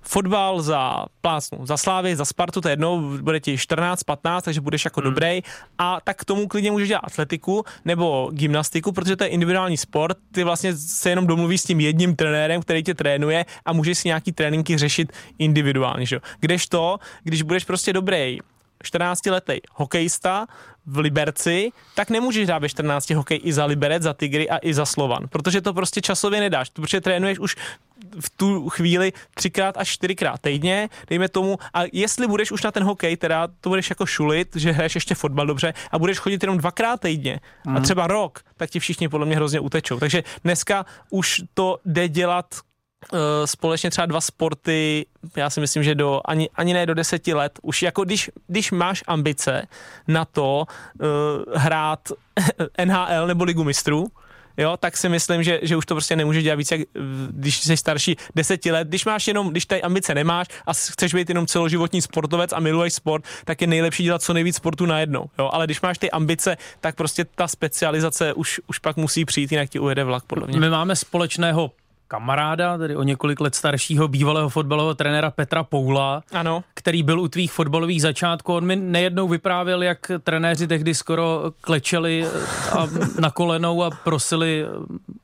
fotbal 0.07 0.63
za 0.63 1.07
plácnu, 1.21 1.67
za 1.67 1.77
Slávy, 1.77 2.17
za 2.17 2.25
Spartu, 2.25 2.61
to 2.61 2.69
je 2.69 2.73
jedno, 2.73 3.01
bude 3.21 3.41
ti 3.41 3.59
14, 3.59 4.03
15, 4.03 4.45
takže 4.45 4.61
budeš 4.61 4.85
jako 4.85 5.01
hmm. 5.01 5.11
dobrý 5.11 5.43
a 5.79 6.01
tak 6.05 6.17
k 6.17 6.25
tomu 6.25 6.49
klidně 6.49 6.71
můžeš 6.71 6.89
dělat 6.89 7.03
atletiku 7.05 7.65
nebo 7.85 8.31
gymnastiku, 8.33 8.93
protože 8.93 9.17
to 9.17 9.25
je 9.25 9.31
individuální 9.31 9.77
sport, 9.77 10.19
ty 10.33 10.45
vlastně 10.45 10.77
se 10.77 11.11
jenom 11.11 11.27
domluvíš 11.27 11.61
s 11.61 11.65
tím 11.65 11.81
jedním 11.81 12.17
trenérem, 12.17 12.63
který 12.63 12.83
tě 12.83 12.95
trénuje 12.95 13.45
a 13.65 13.73
můžeš 13.73 13.99
si 13.99 14.09
nějaký 14.09 14.33
tréninky 14.33 14.79
řešit 14.79 15.13
individuálně, 15.39 16.07
že? 16.07 16.21
Kdežto, 16.41 16.99
když 17.23 17.43
budeš 17.43 17.65
prostě 17.65 17.93
dobrý 17.93 18.39
14-letý 18.85 19.61
hokejista 19.73 20.47
v 20.87 20.99
Liberci, 20.99 21.73
tak 21.95 22.11
nemůžeš 22.11 22.47
hrát 22.47 22.59
ve 22.59 22.69
14 22.69 23.11
hokej 23.11 23.41
i 23.43 23.53
za 23.53 23.65
Liberec, 23.65 24.03
za 24.03 24.13
Tigry 24.13 24.51
a 24.51 24.59
i 24.63 24.75
za 24.75 24.87
Slovan, 24.87 25.29
protože 25.29 25.61
to 25.61 25.75
prostě 25.75 26.01
časově 26.01 26.41
nedáš, 26.41 26.71
protože 26.71 27.01
trénuješ 27.01 27.39
už 27.39 27.57
v 28.21 28.31
tu 28.31 28.69
chvíli 28.69 29.13
třikrát 29.35 29.77
až 29.77 29.89
čtyřikrát 29.89 30.41
týdně, 30.41 30.89
dejme 31.09 31.29
tomu, 31.29 31.59
a 31.75 31.83
jestli 31.93 32.27
budeš 32.27 32.53
už 32.53 32.63
na 32.63 32.71
ten 32.71 32.85
hokej, 32.85 33.17
teda 33.17 33.49
to 33.61 33.69
budeš 33.69 33.91
jako 33.91 34.07
šulit, 34.07 34.57
že 34.57 34.73
hraješ 34.73 34.95
ještě 34.95 35.15
fotbal 35.15 35.47
dobře 35.47 35.75
a 35.91 35.99
budeš 35.99 36.19
chodit 36.19 36.43
jenom 36.43 36.59
dvakrát 36.59 37.01
týdně 37.01 37.41
a 37.75 37.81
třeba 37.81 38.07
rok, 38.07 38.41
tak 38.57 38.71
ti 38.71 38.81
všichni 38.81 39.09
podle 39.09 39.27
mě 39.27 39.37
hrozně 39.37 39.61
utečou. 39.61 39.99
Takže 39.99 40.23
dneska 40.45 40.87
už 41.11 41.43
to 41.55 41.79
jde 41.85 42.09
dělat 42.09 42.47
uh, 43.13 43.19
společně 43.45 43.91
třeba 43.91 44.07
dva 44.07 44.21
sporty, 44.21 45.07
já 45.37 45.51
si 45.51 45.61
myslím, 45.61 45.83
že 45.83 45.95
do, 45.95 46.21
ani, 46.25 46.51
ani 46.55 46.75
ne 46.75 46.87
do 46.87 46.95
deseti 46.95 47.35
let, 47.35 47.59
už 47.63 47.83
jako 47.83 48.05
když, 48.05 48.31
když 48.47 48.71
máš 48.71 49.05
ambice 49.07 49.67
na 50.09 50.25
to 50.25 50.67
uh, 50.67 51.07
hrát 51.55 52.09
NHL 52.85 53.27
nebo 53.27 53.45
ligu 53.45 53.65
mistrů, 53.65 54.07
jo, 54.57 54.77
tak 54.77 54.97
si 54.97 55.09
myslím, 55.09 55.43
že, 55.43 55.59
že 55.63 55.77
už 55.77 55.87
to 55.87 55.95
prostě 55.95 56.17
nemůže 56.17 56.43
dělat 56.43 56.57
víc, 56.57 56.71
jak 56.71 56.81
když 57.31 57.59
jsi 57.59 57.77
starší 57.77 58.17
deseti 58.35 58.73
let. 58.73 58.89
Když 58.89 59.05
máš 59.05 59.29
jenom, 59.29 59.49
když 59.49 59.67
tady 59.67 59.83
ambice 59.83 60.15
nemáš 60.15 60.47
a 60.67 60.73
chceš 60.73 61.15
být 61.15 61.29
jenom 61.29 61.47
celoživotní 61.47 62.03
sportovec 62.03 62.53
a 62.53 62.61
miluješ 62.61 62.95
sport, 62.95 63.25
tak 63.45 63.61
je 63.61 63.67
nejlepší 63.67 64.03
dělat 64.03 64.23
co 64.23 64.33
nejvíc 64.33 64.57
sportu 64.57 64.87
najednou. 64.87 65.25
Jo, 65.39 65.51
ale 65.53 65.67
když 65.67 65.81
máš 65.81 65.99
ty 65.99 66.11
ambice, 66.11 66.57
tak 66.81 66.97
prostě 66.97 67.25
ta 67.25 67.49
specializace 67.49 68.33
už, 68.33 68.61
už 68.67 68.79
pak 68.79 68.97
musí 68.97 69.25
přijít, 69.25 69.53
jinak 69.53 69.71
ti 69.71 69.79
ujede 69.79 70.05
vlak, 70.05 70.25
podle 70.25 70.47
mě. 70.47 70.61
My 70.61 70.71
máme 70.71 70.97
společného 70.97 71.71
kamaráda, 72.09 72.79
tedy 72.79 72.97
o 72.97 73.03
několik 73.03 73.41
let 73.41 73.55
staršího 73.55 74.09
bývalého 74.09 74.49
fotbalového 74.49 74.95
trenéra 74.95 75.31
Petra 75.31 75.65
Poula, 75.65 76.23
Ano. 76.33 76.65
který 76.75 77.03
byl 77.03 77.21
u 77.21 77.29
tvých 77.29 77.53
fotbalových 77.53 78.03
začátků. 78.03 78.55
On 78.55 78.65
mi 78.65 78.77
nejednou 78.77 79.29
vyprávěl, 79.29 79.83
jak 79.83 80.11
trenéři 80.23 80.67
tehdy 80.67 80.95
skoro 80.95 81.53
klečeli 81.61 82.27
a 82.79 82.87
na 83.21 83.31
kolenou 83.31 83.83
a 83.83 83.91
prosili 83.91 84.65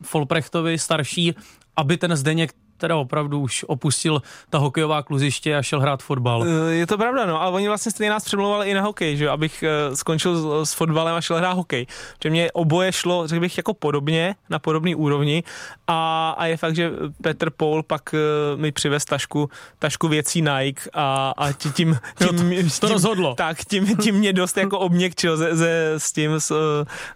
Folprechtovi 0.02 0.78
starší, 0.78 1.34
aby 1.76 1.96
ten 1.96 2.16
Zdeněk 2.16 2.52
teda 2.80 2.96
opravdu 2.96 3.40
už 3.40 3.64
opustil 3.68 4.22
ta 4.50 4.58
hokejová 4.58 5.02
kluziště 5.02 5.56
a 5.56 5.62
šel 5.62 5.80
hrát 5.80 6.02
fotbal. 6.02 6.44
Eh, 6.44 6.72
Je 6.72 6.86
to 6.86 6.98
pravda, 6.98 7.26
no, 7.26 7.42
ale 7.42 7.50
oni 7.52 7.68
vlastně 7.68 7.92
stejně 7.92 8.10
nás 8.10 8.24
přemlouvali 8.24 8.70
i 8.70 8.74
na 8.74 8.82
hokej, 8.82 9.16
že 9.16 9.28
abych 9.28 9.62
eh, 9.62 9.96
skončil 9.96 10.66
s, 10.66 10.72
fotbalem 10.72 11.14
a 11.14 11.20
šel 11.20 11.36
hrát 11.36 11.52
hokej. 11.52 11.86
Protože 12.18 12.30
mě 12.30 12.52
oboje 12.52 12.92
šlo, 12.92 13.26
řekl 13.26 13.40
bych, 13.40 13.56
jako 13.56 13.74
podobně, 13.74 14.34
na 14.50 14.58
podobné 14.58 14.96
úrovni 14.96 15.42
a, 15.86 16.30
a 16.38 16.46
je 16.46 16.56
fakt, 16.56 16.76
že 16.76 16.90
Petr 17.22 17.50
Paul 17.50 17.82
pak 17.82 18.14
eh, 18.14 18.56
mi 18.56 18.72
přivez 18.72 19.04
tašku, 19.04 19.50
tašku 19.78 20.08
věcí 20.08 20.42
Nike 20.42 20.82
a, 20.94 21.32
a 21.36 21.52
ti- 21.52 21.70
tím, 21.70 21.98
tím, 22.18 22.38
tím, 22.50 22.70
to 22.80 22.88
rozhodlo. 22.88 23.34
Tak, 23.34 23.64
tím, 23.64 23.96
tím 23.96 24.14
mě 24.14 24.32
dost 24.32 24.56
jako 24.56 24.78
obměkčil 24.88 25.36
ze, 25.36 25.56
ze, 25.56 25.94
s 25.98 26.12
tím, 26.12 26.40
s, 26.40 26.46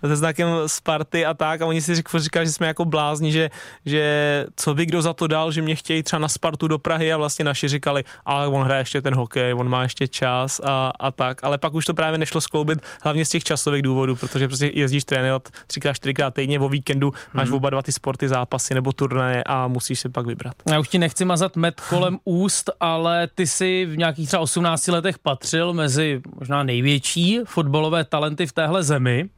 se 0.07 0.17
znakem 0.17 0.49
Sparty 0.67 1.27
a 1.27 1.35
tak 1.35 1.63
a 1.63 1.67
oni 1.67 1.81
si 1.83 1.95
řík- 1.95 2.19
říkali, 2.19 2.47
že 2.47 2.53
jsme 2.53 2.67
jako 2.67 2.85
blázni, 2.85 3.33
že, 3.33 3.51
že 3.87 4.47
co 4.57 4.75
by 4.75 4.87
kdo 4.87 5.03
za 5.03 5.13
to 5.13 5.27
dal, 5.27 5.53
že 5.55 5.63
mě 5.63 5.75
chtějí 5.77 6.03
třeba 6.03 6.21
na 6.21 6.29
Spartu 6.29 6.69
do 6.69 6.79
Prahy 6.79 7.13
a 7.13 7.17
vlastně 7.17 7.45
naši 7.45 7.69
říkali, 7.69 8.05
ale 8.25 8.47
on 8.49 8.63
hraje 8.65 8.81
ještě 8.81 9.03
ten 9.03 9.15
hokej, 9.15 9.55
on 9.55 9.69
má 9.69 9.83
ještě 9.83 10.09
čas 10.09 10.61
a, 10.65 10.93
a 11.01 11.11
tak, 11.11 11.45
ale 11.45 11.59
pak 11.59 11.75
už 11.75 11.85
to 11.85 11.95
právě 11.95 12.19
nešlo 12.19 12.41
skloubit 12.41 12.79
hlavně 13.03 13.25
z 13.25 13.29
těch 13.29 13.45
časových 13.45 13.83
důvodů, 13.83 14.17
protože 14.17 14.49
prostě 14.49 14.71
jezdíš 14.75 15.05
trénovat 15.05 15.49
třikrát, 15.67 15.93
čtyřikrát 15.95 16.35
týdně 16.35 16.61
o 16.61 16.69
víkendu, 16.69 17.13
máš 17.33 17.49
Mhm. 17.49 17.57
oba 17.57 17.71
dva 17.71 17.83
ty 17.83 17.93
sporty, 17.93 18.29
zápasy 18.29 18.75
nebo 18.75 18.93
turnaje 18.93 19.45
a 19.47 19.69
musíš 19.69 20.01
si 20.01 20.09
pak 20.09 20.27
vybrat. 20.27 20.55
Já 20.71 20.81
už 20.81 20.89
ti 20.89 20.99
nechci 20.99 21.25
mazat 21.25 21.57
med 21.57 21.81
kolem 21.81 22.19
úst, 22.25 22.71
ale 22.81 23.29
ty 23.35 23.47
si 23.47 23.87
v 23.87 23.97
nějakých 23.99 24.29
třeba 24.29 24.41
18 24.43 24.89
letech 24.89 25.19
patřil 25.19 25.73
mezi 25.73 26.21
možná 26.39 26.63
největší 26.63 27.41
fotbalové 27.45 28.05
talenty 28.05 28.47
v 28.47 28.53
téhle 28.53 28.83
zemi. 28.83 29.29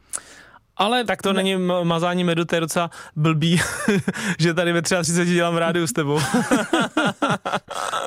Ale 0.76 1.04
Tak 1.04 1.22
to 1.22 1.32
není 1.32 1.54
m- 1.54 1.72
mazání 1.82 2.24
medu, 2.24 2.44
to 2.44 2.54
je 2.54 2.60
docela 2.60 2.90
blbý, 3.16 3.60
že 4.38 4.54
tady 4.54 4.72
ve 4.72 4.82
33 4.82 5.24
dělám 5.34 5.56
rádiu 5.56 5.86
s 5.86 5.92
tebou. 5.92 6.20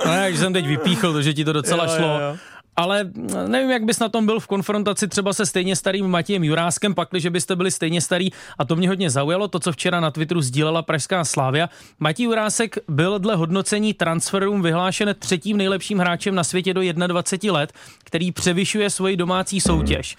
No, 0.05 0.12
ne, 0.12 0.32
že 0.34 0.38
jsem 0.39 0.53
teď 0.53 0.67
vypíchl, 0.67 1.13
to, 1.13 1.21
že 1.21 1.34
ti 1.34 1.45
to 1.45 1.53
docela 1.53 1.84
Jo, 1.86 1.91
šlo. 1.97 2.08
jo, 2.08 2.19
jo. 2.19 2.38
Ale 2.75 3.10
nevím, 3.47 3.69
jak 3.71 3.84
bys 3.84 3.99
na 3.99 4.10
tom 4.10 4.25
byl 4.25 4.39
v 4.39 4.47
konfrontaci 4.47 5.08
třeba 5.08 5.34
se 5.34 5.45
stejně 5.45 5.75
starým 5.75 6.08
Matějem 6.08 6.43
Juráskem, 6.43 6.93
pakli, 6.95 7.19
že 7.21 7.29
byste 7.29 7.55
byli 7.55 7.71
stejně 7.71 8.01
starý. 8.01 8.29
A 8.58 8.65
to 8.65 8.75
mě 8.75 8.88
hodně 8.89 9.10
zaujalo, 9.10 9.47
to, 9.47 9.60
co 9.60 9.71
včera 9.71 9.99
na 9.99 10.12
Twitteru 10.12 10.41
sdílela 10.41 10.82
Pražská 10.82 11.25
Slávia. 11.25 11.69
Matěj 11.99 12.25
Jurásek 12.25 12.75
byl 12.88 13.19
dle 13.19 13.36
hodnocení 13.36 13.93
Transferum 13.93 14.62
vyhlášen 14.62 15.15
třetím 15.19 15.58
nejlepším 15.58 15.97
hráčem 15.99 16.36
na 16.36 16.43
světě 16.43 16.73
do 16.73 16.82
21 17.08 17.53
let, 17.60 17.73
který 18.03 18.32
převyšuje 18.32 18.89
svoji 18.89 19.17
domácí 19.17 19.62
soutěž. 19.62 20.15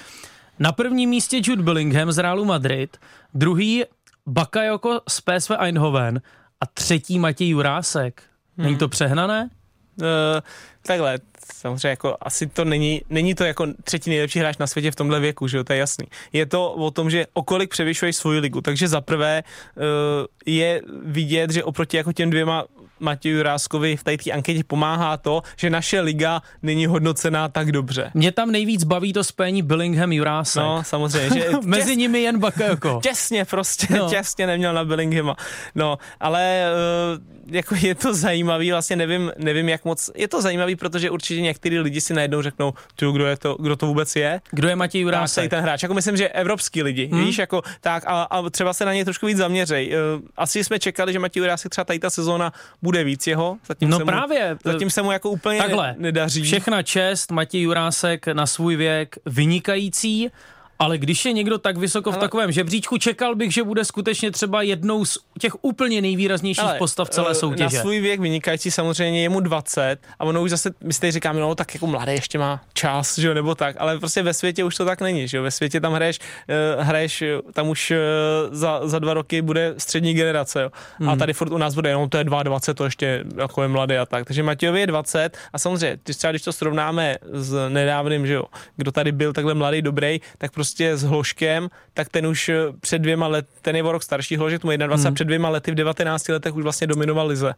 Na 0.60 0.72
prvním 0.72 1.10
místě 1.10 1.40
Jude 1.44 1.62
Bellingham 1.62 2.12
z 2.12 2.18
Realu 2.18 2.44
Madrid, 2.44 2.96
druhý 3.34 3.84
Bakayoko 4.26 5.00
z 5.08 5.20
PSV 5.20 5.50
Eindhoven 5.58 6.20
a 6.60 6.66
třetí 6.66 7.18
Matěj 7.18 7.48
Jurásek. 7.48 8.22
Není 8.56 8.76
to 8.76 8.88
přehnané? 8.88 9.50
Uh, 10.00 10.06
takhle, 10.86 11.18
samozřejmě 11.54 11.88
jako 11.88 12.16
asi 12.20 12.46
to 12.46 12.64
není, 12.64 13.02
není 13.10 13.34
to 13.34 13.44
jako 13.44 13.66
třetí 13.84 14.10
nejlepší 14.10 14.38
hráč 14.38 14.58
na 14.58 14.66
světě 14.66 14.90
v 14.90 14.96
tomhle 14.96 15.20
věku, 15.20 15.48
že 15.48 15.56
jo, 15.56 15.64
to 15.64 15.72
je 15.72 15.78
jasný. 15.78 16.06
Je 16.32 16.46
to 16.46 16.72
o 16.72 16.90
tom, 16.90 17.10
že 17.10 17.26
o 17.32 17.42
kolik 17.42 17.70
převyšuješ 17.70 18.16
svoji 18.16 18.38
ligu, 18.40 18.60
takže 18.60 18.88
za 18.88 19.00
prvé 19.00 19.42
uh, 19.76 19.82
je 20.46 20.82
vidět, 21.04 21.50
že 21.50 21.64
oproti 21.64 21.96
jako 21.96 22.12
těm 22.12 22.30
dvěma 22.30 22.64
Matěju 23.02 23.36
Juráskovi 23.36 23.96
v 23.96 24.04
té 24.04 24.12
anketě 24.32 24.64
pomáhá 24.64 25.16
to, 25.16 25.42
že 25.56 25.70
naše 25.70 26.00
liga 26.00 26.42
není 26.62 26.86
hodnocená 26.86 27.48
tak 27.48 27.72
dobře. 27.72 28.10
Mě 28.14 28.32
tam 28.32 28.50
nejvíc 28.50 28.84
baví 28.84 29.12
to 29.12 29.24
spojení 29.24 29.62
Billingham 29.62 30.12
Jurásek. 30.12 30.62
No, 30.62 30.82
samozřejmě, 30.84 31.40
že 31.40 31.48
Mezi 31.64 31.96
nimi 31.96 32.22
jen 32.22 32.38
Bakayoko. 32.38 33.00
těsně 33.02 33.44
prostě, 33.44 33.86
No. 33.98 34.08
těsně 34.10 34.46
neměl 34.46 34.74
na 34.74 34.84
Bellinghama. 34.84 35.36
No, 35.74 35.98
ale 36.20 36.64
uh, 37.46 37.54
jako 37.54 37.74
je 37.74 37.94
to 37.94 38.14
zajímavý, 38.14 38.70
vlastně 38.70 38.96
nevím, 38.96 39.32
nevím 39.38 39.68
jak 39.68 39.84
moc, 39.84 40.10
je 40.14 40.28
to 40.28 40.42
zajímavý, 40.42 40.76
protože 40.76 41.10
určitě 41.10 41.39
některý 41.42 41.78
lidi 41.78 42.00
si 42.00 42.14
najednou 42.14 42.42
řeknou, 42.42 42.74
tu, 42.96 43.12
kdo 43.12 43.26
je 43.26 43.36
to, 43.36 43.56
kdo 43.60 43.76
to 43.76 43.86
vůbec 43.86 44.16
je. 44.16 44.40
Kdo 44.50 44.68
je 44.68 44.76
Matěj 44.76 45.00
Jurásek? 45.00 45.50
ten 45.50 45.60
hráč, 45.60 45.82
jako 45.82 45.94
myslím, 45.94 46.16
že 46.16 46.28
evropský 46.28 46.82
lidi, 46.82 47.06
hmm. 47.12 47.24
víš, 47.24 47.38
jako 47.38 47.62
tak 47.80 48.04
a, 48.06 48.22
a, 48.22 48.50
třeba 48.50 48.72
se 48.72 48.84
na 48.84 48.92
něj 48.92 49.04
trošku 49.04 49.26
víc 49.26 49.38
zaměřej. 49.38 49.92
Uh, 50.16 50.22
asi 50.36 50.64
jsme 50.64 50.78
čekali, 50.78 51.12
že 51.12 51.18
Matěj 51.18 51.40
Jurásek 51.40 51.70
třeba 51.70 51.84
tady 51.84 51.98
ta 51.98 52.10
sezóna 52.10 52.52
bude 52.82 53.04
víc 53.04 53.26
jeho, 53.26 53.56
zatím 53.66 53.90
No 53.90 53.98
se 53.98 54.04
právě. 54.04 54.50
mu, 54.64 54.72
zatím 54.72 54.90
se 54.90 55.02
mu 55.02 55.12
jako 55.12 55.30
úplně 55.30 55.58
Takhle, 55.58 55.86
ne, 55.86 55.94
nedaří. 55.98 56.42
Všechna 56.42 56.82
čest, 56.82 57.30
Matěj 57.30 57.62
Jurásek 57.62 58.26
na 58.26 58.46
svůj 58.46 58.76
věk 58.76 59.16
vynikající, 59.26 60.30
Ale 60.80 60.98
když 60.98 61.24
je 61.24 61.32
někdo 61.32 61.58
tak 61.58 61.76
vysoko 61.76 62.10
v 62.10 62.14
Ale- 62.14 62.20
takovém 62.20 62.52
žebříčku, 62.52 62.98
čekal 62.98 63.34
bych, 63.34 63.52
že 63.52 63.62
bude 63.62 63.84
skutečně 63.84 64.30
třeba 64.30 64.62
jednou 64.62 65.04
z 65.04 65.18
těch 65.38 65.64
úplně 65.64 66.00
nejvýraznějších 66.00 66.64
Ale, 66.64 66.78
postav 66.78 67.10
celé 67.10 67.30
eh, 67.30 67.34
soutěže. 67.34 67.76
Na 67.76 67.82
svůj 67.82 68.00
věk 68.00 68.20
vynikající 68.20 68.70
samozřejmě 68.70 69.22
je 69.22 69.28
mu 69.28 69.40
20 69.40 69.98
a 70.18 70.24
ono 70.24 70.42
už 70.42 70.50
zase, 70.50 70.70
my 70.84 70.92
si 70.92 71.00
tady 71.00 71.12
říkáme, 71.12 71.40
no 71.40 71.54
tak 71.54 71.74
jako 71.74 71.86
mladý 71.86 72.12
ještě 72.12 72.38
má 72.38 72.60
čas, 72.72 73.18
že 73.18 73.28
jo, 73.28 73.34
nebo 73.34 73.54
tak, 73.54 73.76
ale 73.78 73.98
prostě 73.98 74.22
ve 74.22 74.34
světě 74.34 74.64
už 74.64 74.76
to 74.76 74.84
tak 74.84 75.00
není, 75.00 75.28
že 75.28 75.36
jo, 75.36 75.42
ve 75.42 75.50
světě 75.50 75.80
tam 75.80 75.92
hraješ, 75.92 76.18
uh, 76.78 76.84
hraješ, 76.84 77.22
eh, 77.22 77.52
tam 77.52 77.68
už 77.68 77.92
za, 78.50 78.80
za 78.84 78.98
dva 78.98 79.14
roky 79.14 79.42
bude 79.42 79.74
střední 79.78 80.14
generace, 80.14 80.62
jo. 80.62 80.70
Hmm. 80.98 81.08
A 81.08 81.16
tady 81.16 81.32
furt 81.32 81.52
u 81.52 81.58
nás 81.58 81.74
bude, 81.74 81.92
no 81.92 82.08
to 82.08 82.18
je 82.18 82.24
22, 82.24 82.74
to 82.74 82.84
ještě 82.84 83.24
jako 83.36 83.62
je 83.62 83.68
mladý 83.68 83.96
a 83.96 84.06
tak. 84.06 84.24
Takže 84.24 84.42
Matějovi 84.42 84.80
je 84.80 84.86
20 84.86 85.36
a 85.52 85.58
samozřejmě, 85.58 85.98
když 86.04 86.16
třeba 86.16 86.30
když 86.30 86.42
to 86.42 86.52
srovnáme 86.52 87.16
s 87.32 87.68
nedávným, 87.68 88.26
že 88.26 88.32
jo, 88.32 88.44
kdo 88.76 88.92
tady 88.92 89.12
byl 89.12 89.32
takhle 89.32 89.54
mladý, 89.54 89.82
dobrý, 89.82 90.20
tak 90.38 90.52
prostě 90.52 90.69
s 90.78 91.02
Hloškem, 91.02 91.68
tak 91.94 92.08
ten 92.08 92.26
už 92.26 92.48
eh, 92.48 92.54
před 92.80 92.98
dvěma 92.98 93.26
let, 93.26 93.46
ten 93.62 93.76
je 93.76 93.82
o 93.82 93.92
rok 93.92 94.02
starší 94.02 94.36
Hložek, 94.36 94.60
tomu 94.60 94.76
21, 94.76 95.08
hmm. 95.08 95.14
před 95.14 95.24
dvěma 95.24 95.48
lety 95.48 95.70
v 95.70 95.74
19 95.74 96.28
letech 96.28 96.54
už 96.54 96.62
vlastně 96.62 96.86
dominoval 96.86 97.26
Lize. 97.26 97.54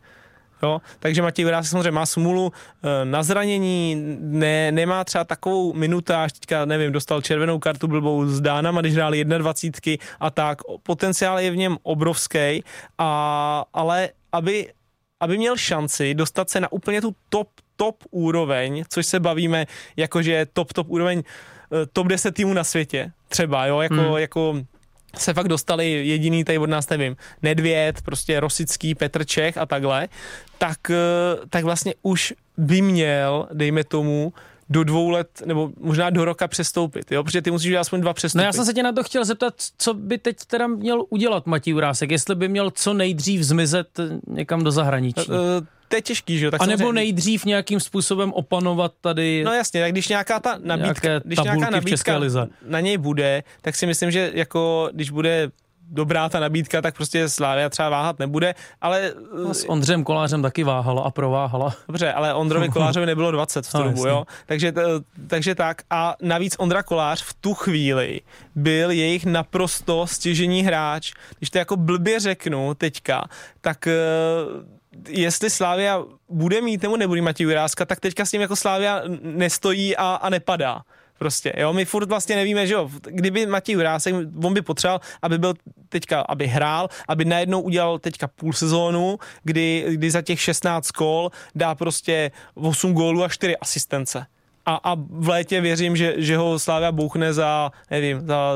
Jo? 0.62 0.80
Takže 0.98 1.22
Matěj 1.22 1.44
Vrásek 1.44 1.70
samozřejmě 1.70 1.90
má 1.90 2.06
smůlu 2.06 2.52
eh, 2.52 3.04
na 3.04 3.22
zranění, 3.22 4.16
ne, 4.20 4.72
nemá 4.72 5.04
třeba 5.04 5.24
takovou 5.24 5.72
minutáž, 5.72 6.32
teďka 6.32 6.64
nevím, 6.64 6.92
dostal 6.92 7.22
červenou 7.22 7.58
kartu 7.58 7.88
blbou 7.88 8.26
s 8.26 8.40
Dánama, 8.40 8.80
když 8.80 8.94
hráli 8.94 9.24
21 9.24 10.04
a 10.20 10.30
tak. 10.30 10.58
Potenciál 10.82 11.38
je 11.38 11.50
v 11.50 11.56
něm 11.56 11.76
obrovský, 11.82 12.64
a, 12.98 13.64
ale 13.72 14.08
aby, 14.32 14.72
aby 15.20 15.38
měl 15.38 15.56
šanci 15.56 16.14
dostat 16.14 16.50
se 16.50 16.60
na 16.60 16.72
úplně 16.72 17.00
tu 17.00 17.14
top, 17.28 17.48
top 17.76 17.96
úroveň, 18.10 18.84
což 18.88 19.06
se 19.06 19.20
bavíme, 19.20 19.66
jakože 19.96 20.46
top, 20.52 20.72
top 20.72 20.90
úroveň, 20.90 21.22
top 21.92 22.06
10 22.06 22.34
týmů 22.34 22.54
na 22.54 22.64
světě, 22.64 23.12
třeba, 23.28 23.66
jo, 23.66 23.80
jako, 23.80 23.94
hmm. 23.94 24.16
jako 24.16 24.62
se 25.18 25.34
fakt 25.34 25.48
dostali 25.48 26.06
jediný 26.06 26.44
tady 26.44 26.58
od 26.58 26.70
nás, 26.70 26.88
nevím, 26.88 27.16
Nedvěd, 27.42 28.02
prostě 28.02 28.40
Rosický, 28.40 28.94
Petr 28.94 29.24
Čech 29.24 29.58
a 29.58 29.66
takhle, 29.66 30.08
tak, 30.58 30.90
eh, 30.90 30.96
tak 31.50 31.64
vlastně 31.64 31.94
už 32.02 32.34
by 32.56 32.82
měl, 32.82 33.48
dejme 33.52 33.84
tomu, 33.84 34.32
do 34.68 34.84
dvou 34.84 35.10
let, 35.10 35.42
nebo 35.46 35.70
možná 35.80 36.10
do 36.10 36.24
roka 36.24 36.48
přestoupit, 36.48 37.12
jo? 37.12 37.24
protože 37.24 37.42
ty 37.42 37.50
musíš 37.50 37.68
udělat 37.68 37.80
aspoň 37.80 38.00
dva 38.00 38.12
přestupy. 38.12 38.38
No 38.38 38.44
já 38.44 38.52
jsem 38.52 38.64
se 38.64 38.74
tě 38.74 38.82
na 38.82 38.92
to 38.92 39.02
chtěl 39.02 39.24
zeptat, 39.24 39.54
co 39.78 39.94
by 39.94 40.18
teď 40.18 40.36
teda 40.46 40.66
měl 40.66 41.04
udělat 41.08 41.46
Matěj 41.46 41.74
Urásek, 41.74 42.10
jestli 42.10 42.34
by 42.34 42.48
měl 42.48 42.70
co 42.70 42.94
nejdřív 42.94 43.42
zmizet 43.42 43.98
eh, 43.98 44.02
někam 44.26 44.64
do 44.64 44.70
zahraničí. 44.70 45.30
Eh, 45.30 45.66
to 45.92 45.96
je 45.96 46.02
těžký, 46.02 46.38
že 46.38 46.44
jo? 46.44 46.50
Tak 46.50 46.62
A 46.62 46.66
nebo 46.66 46.78
samozřejmě- 46.78 46.92
nejdřív 46.92 47.44
nějakým 47.44 47.80
způsobem 47.80 48.32
opanovat 48.32 48.92
tady 49.00 49.42
No 49.44 49.52
jasně, 49.52 49.80
tak 49.82 49.92
když 49.92 50.08
nějaká 50.08 50.40
ta 50.40 50.58
nabídka, 50.64 51.08
když 51.24 51.38
nějaká 51.42 51.70
nabídka 51.70 52.16
lize. 52.18 52.46
na 52.66 52.80
něj 52.80 52.98
bude, 52.98 53.42
tak 53.62 53.76
si 53.76 53.86
myslím, 53.86 54.10
že 54.10 54.30
jako 54.34 54.90
když 54.92 55.10
bude 55.10 55.50
dobrá 55.94 56.28
ta 56.28 56.40
nabídka, 56.40 56.82
tak 56.82 56.94
prostě 56.96 57.28
Slávia 57.28 57.68
třeba 57.68 57.88
váhat 57.88 58.18
nebude, 58.18 58.54
ale 58.80 59.12
No, 59.44 59.54
s 59.54 59.68
Ondřejem 59.68 60.04
Kolářem 60.04 60.42
taky 60.42 60.64
váhala 60.64 61.02
a 61.02 61.10
prováhala. 61.10 61.74
Dobře, 61.88 62.12
ale 62.12 62.34
Ondrovi 62.34 62.68
Kolářovi 62.72 63.06
nebylo 63.06 63.30
20 63.30 63.66
v 63.66 63.72
tu 63.72 63.78
No, 63.78 63.84
dobu, 63.84 64.06
jo? 64.06 64.24
Takže, 64.46 64.72
takže 65.26 65.54
tak. 65.54 65.82
A 65.90 66.16
navíc 66.22 66.54
Ondra 66.58 66.82
Kolář 66.82 67.22
v 67.22 67.34
tu 67.34 67.54
chvíli 67.54 68.20
byl 68.54 68.90
jejich 68.90 69.26
naprosto 69.26 70.06
stěžení 70.06 70.62
hráč. 70.62 71.12
Když 71.38 71.50
to 71.50 71.58
jako 71.58 71.76
blbě 71.76 72.20
řeknu 72.20 72.74
teďka, 72.74 73.24
tak 73.60 73.86
eh, 73.86 73.92
jestli 75.08 75.50
Slávia 75.50 76.04
bude 76.28 76.60
mít 76.60 76.82
nebo 76.82 76.96
nebude 76.96 77.22
mít 77.22 77.40
Juráska, 77.40 77.84
tak 77.84 78.00
teďka 78.00 78.24
s 78.24 78.32
ním 78.32 78.42
jako 78.42 78.56
Slávia 78.56 79.02
nestojí 79.22 79.96
a, 79.96 80.14
a 80.14 80.30
nepadá. 80.30 80.82
Prostě, 81.18 81.52
jo, 81.56 81.72
my 81.72 81.84
furt 81.84 82.08
vlastně 82.08 82.36
nevíme, 82.36 82.66
že 82.66 82.74
jo, 82.74 82.90
kdyby 83.02 83.46
Matěj 83.46 83.74
Jurásek, 83.74 84.14
on 84.44 84.54
by 84.54 84.62
potřeboval, 84.62 85.00
aby 85.22 85.38
byl 85.38 85.54
teďka, 85.88 86.20
aby 86.20 86.46
hrál, 86.46 86.88
aby 87.08 87.24
najednou 87.24 87.60
udělal 87.60 87.98
teďka 87.98 88.28
půl 88.28 88.52
sezónu, 88.52 89.18
kdy, 89.42 89.84
kdy 89.88 90.10
za 90.10 90.22
těch 90.22 90.40
16 90.40 90.90
kol 90.90 91.30
dá 91.54 91.74
prostě 91.74 92.30
8 92.54 92.92
gólů 92.92 93.24
a 93.24 93.28
4 93.28 93.56
asistence. 93.56 94.26
A, 94.66 94.80
a 94.84 94.94
v 94.94 95.28
létě 95.28 95.60
věřím, 95.60 95.96
že, 95.96 96.14
že 96.16 96.36
ho 96.36 96.58
Slávia 96.58 96.92
bouchne 96.92 97.32
za, 97.32 97.70
nevím, 97.90 98.26
za 98.26 98.54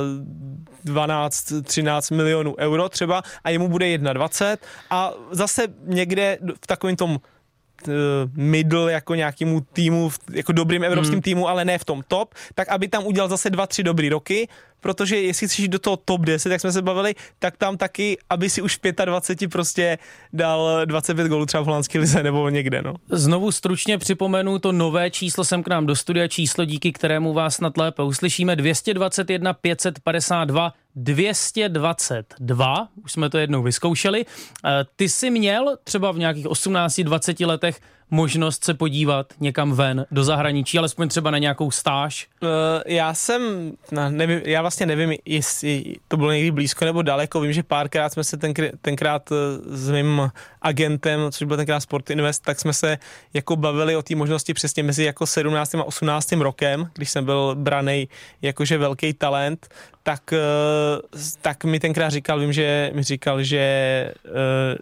12-13 0.85 2.17
milionů 2.17 2.55
euro 2.59 2.89
třeba 2.89 3.23
a 3.45 3.51
jemu 3.51 3.69
bude 3.69 3.99
21 3.99 4.69
a 4.91 5.13
zase 5.31 5.63
někde 5.85 6.39
v 6.65 6.67
takovém 6.67 6.97
tom 6.97 7.19
eh, 7.89 7.93
middle 8.35 8.93
jako 8.93 9.15
nějakému 9.15 9.61
týmu, 9.61 10.11
jako 10.33 10.53
dobrým 10.53 10.85
evropským 10.85 11.15
hmm. 11.15 11.23
týmu, 11.23 11.49
ale 11.49 11.65
ne 11.65 11.79
v 11.79 11.85
tom 11.85 12.03
top, 12.09 12.35
tak 12.55 12.69
aby 12.69 12.89
tam 12.89 13.07
udělal 13.07 13.29
zase 13.29 13.51
dva, 13.51 13.67
tři 13.67 13.83
dobrý 13.83 14.09
roky, 14.09 14.49
protože 14.81 15.21
jestli 15.21 15.49
chceš 15.49 15.69
do 15.69 15.79
toho 15.79 15.97
top 15.97 16.21
10, 16.21 16.53
jak 16.53 16.61
jsme 16.61 16.73
se 16.73 16.83
bavili, 16.83 17.15
tak 17.39 17.57
tam 17.57 17.77
taky, 17.77 18.19
aby 18.31 18.51
si 18.51 18.63
už 18.63 18.77
v 18.77 19.05
25 19.05 19.51
prostě 19.51 19.99
dal 20.33 20.87
25 20.87 21.29
gólů 21.29 21.47
třeba 21.47 21.63
v 21.63 21.67
holandské 21.67 21.99
lize 21.99 22.23
nebo 22.23 22.49
někde, 22.49 22.83
no. 22.83 22.95
Znovu 23.11 23.53
stručně 23.53 23.99
připomenu 23.99 24.59
to 24.59 24.73
nové 24.73 25.11
číslo 25.11 25.45
sem 25.45 25.63
k 25.63 25.69
nám 25.69 25.87
do 25.87 25.97
studia, 25.97 26.29
číslo 26.29 26.65
díky 26.65 26.93
kterému 26.93 27.33
vás 27.33 27.55
snad 27.55 27.77
lépe 27.77 28.03
uslyšíme 28.03 28.57
221 28.57 29.53
552 29.53 30.73
222, 30.97 32.89
už 33.05 33.13
jsme 33.13 33.31
to 33.31 33.39
jednou 33.39 33.63
vyzkoušeli. 33.63 34.27
Eh, 34.65 34.85
Ty 34.97 35.09
jsi 35.09 35.31
měl 35.31 35.77
třeba 35.85 36.13
v 36.13 36.19
nějakých 36.19 36.47
18-20 36.47 37.47
letech 37.47 37.81
možnost 38.11 38.65
se 38.65 38.75
podívat 38.75 39.27
někam 39.41 39.73
ven 39.73 40.07
do 40.11 40.25
zahraničí, 40.25 40.79
alespoň 40.79 41.09
třeba 41.09 41.31
na 41.31 41.39
nějakou 41.39 41.71
stáž? 41.71 42.29
Uh, 42.43 42.49
já 42.87 43.15
jsem, 43.15 43.73
nevím, 44.09 44.41
já 44.45 44.61
vlastně 44.61 44.87
nevím, 44.87 45.15
jestli 45.25 45.97
to 46.09 46.17
bylo 46.17 46.33
někdy 46.33 46.51
blízko 46.51 46.85
nebo 46.85 47.03
daleko. 47.03 47.41
Vím, 47.41 47.53
že 47.53 47.63
párkrát 47.63 48.13
jsme 48.13 48.25
se 48.25 48.37
tenkr- 48.37 48.71
tenkrát 48.83 49.33
eh, 49.33 49.35
s 49.77 49.91
mým 49.91 50.31
agentem, 50.63 51.21
což 51.31 51.47
byl 51.47 51.57
tenkrát 51.57 51.81
Sport 51.81 52.11
Invest, 52.11 52.43
tak 52.45 52.61
jsme 52.61 52.73
se 52.73 52.99
jako 53.35 53.57
bavili 53.57 53.97
o 53.97 54.03
té 54.03 54.15
možnosti 54.15 54.55
přesně 54.55 54.83
mezi 54.83 55.05
jako 55.05 55.27
17. 55.27 55.75
a 55.75 55.85
18. 55.85 56.33
rokem, 56.33 56.91
když 56.95 57.11
jsem 57.11 57.25
byl 57.25 57.55
branej 57.55 58.09
jakože 58.43 58.79
velký 58.79 59.13
talent, 59.13 59.69
tak, 60.07 60.33
eh, 60.33 60.39
tak 61.43 61.65
mi 61.65 61.81
tenkrát 61.81 62.11
říkal, 62.11 62.41
vím, 62.41 62.53
že 62.53 62.91
mi 62.95 63.03
říkal, 63.03 63.43
že 63.43 63.59
eh, 63.59 64.31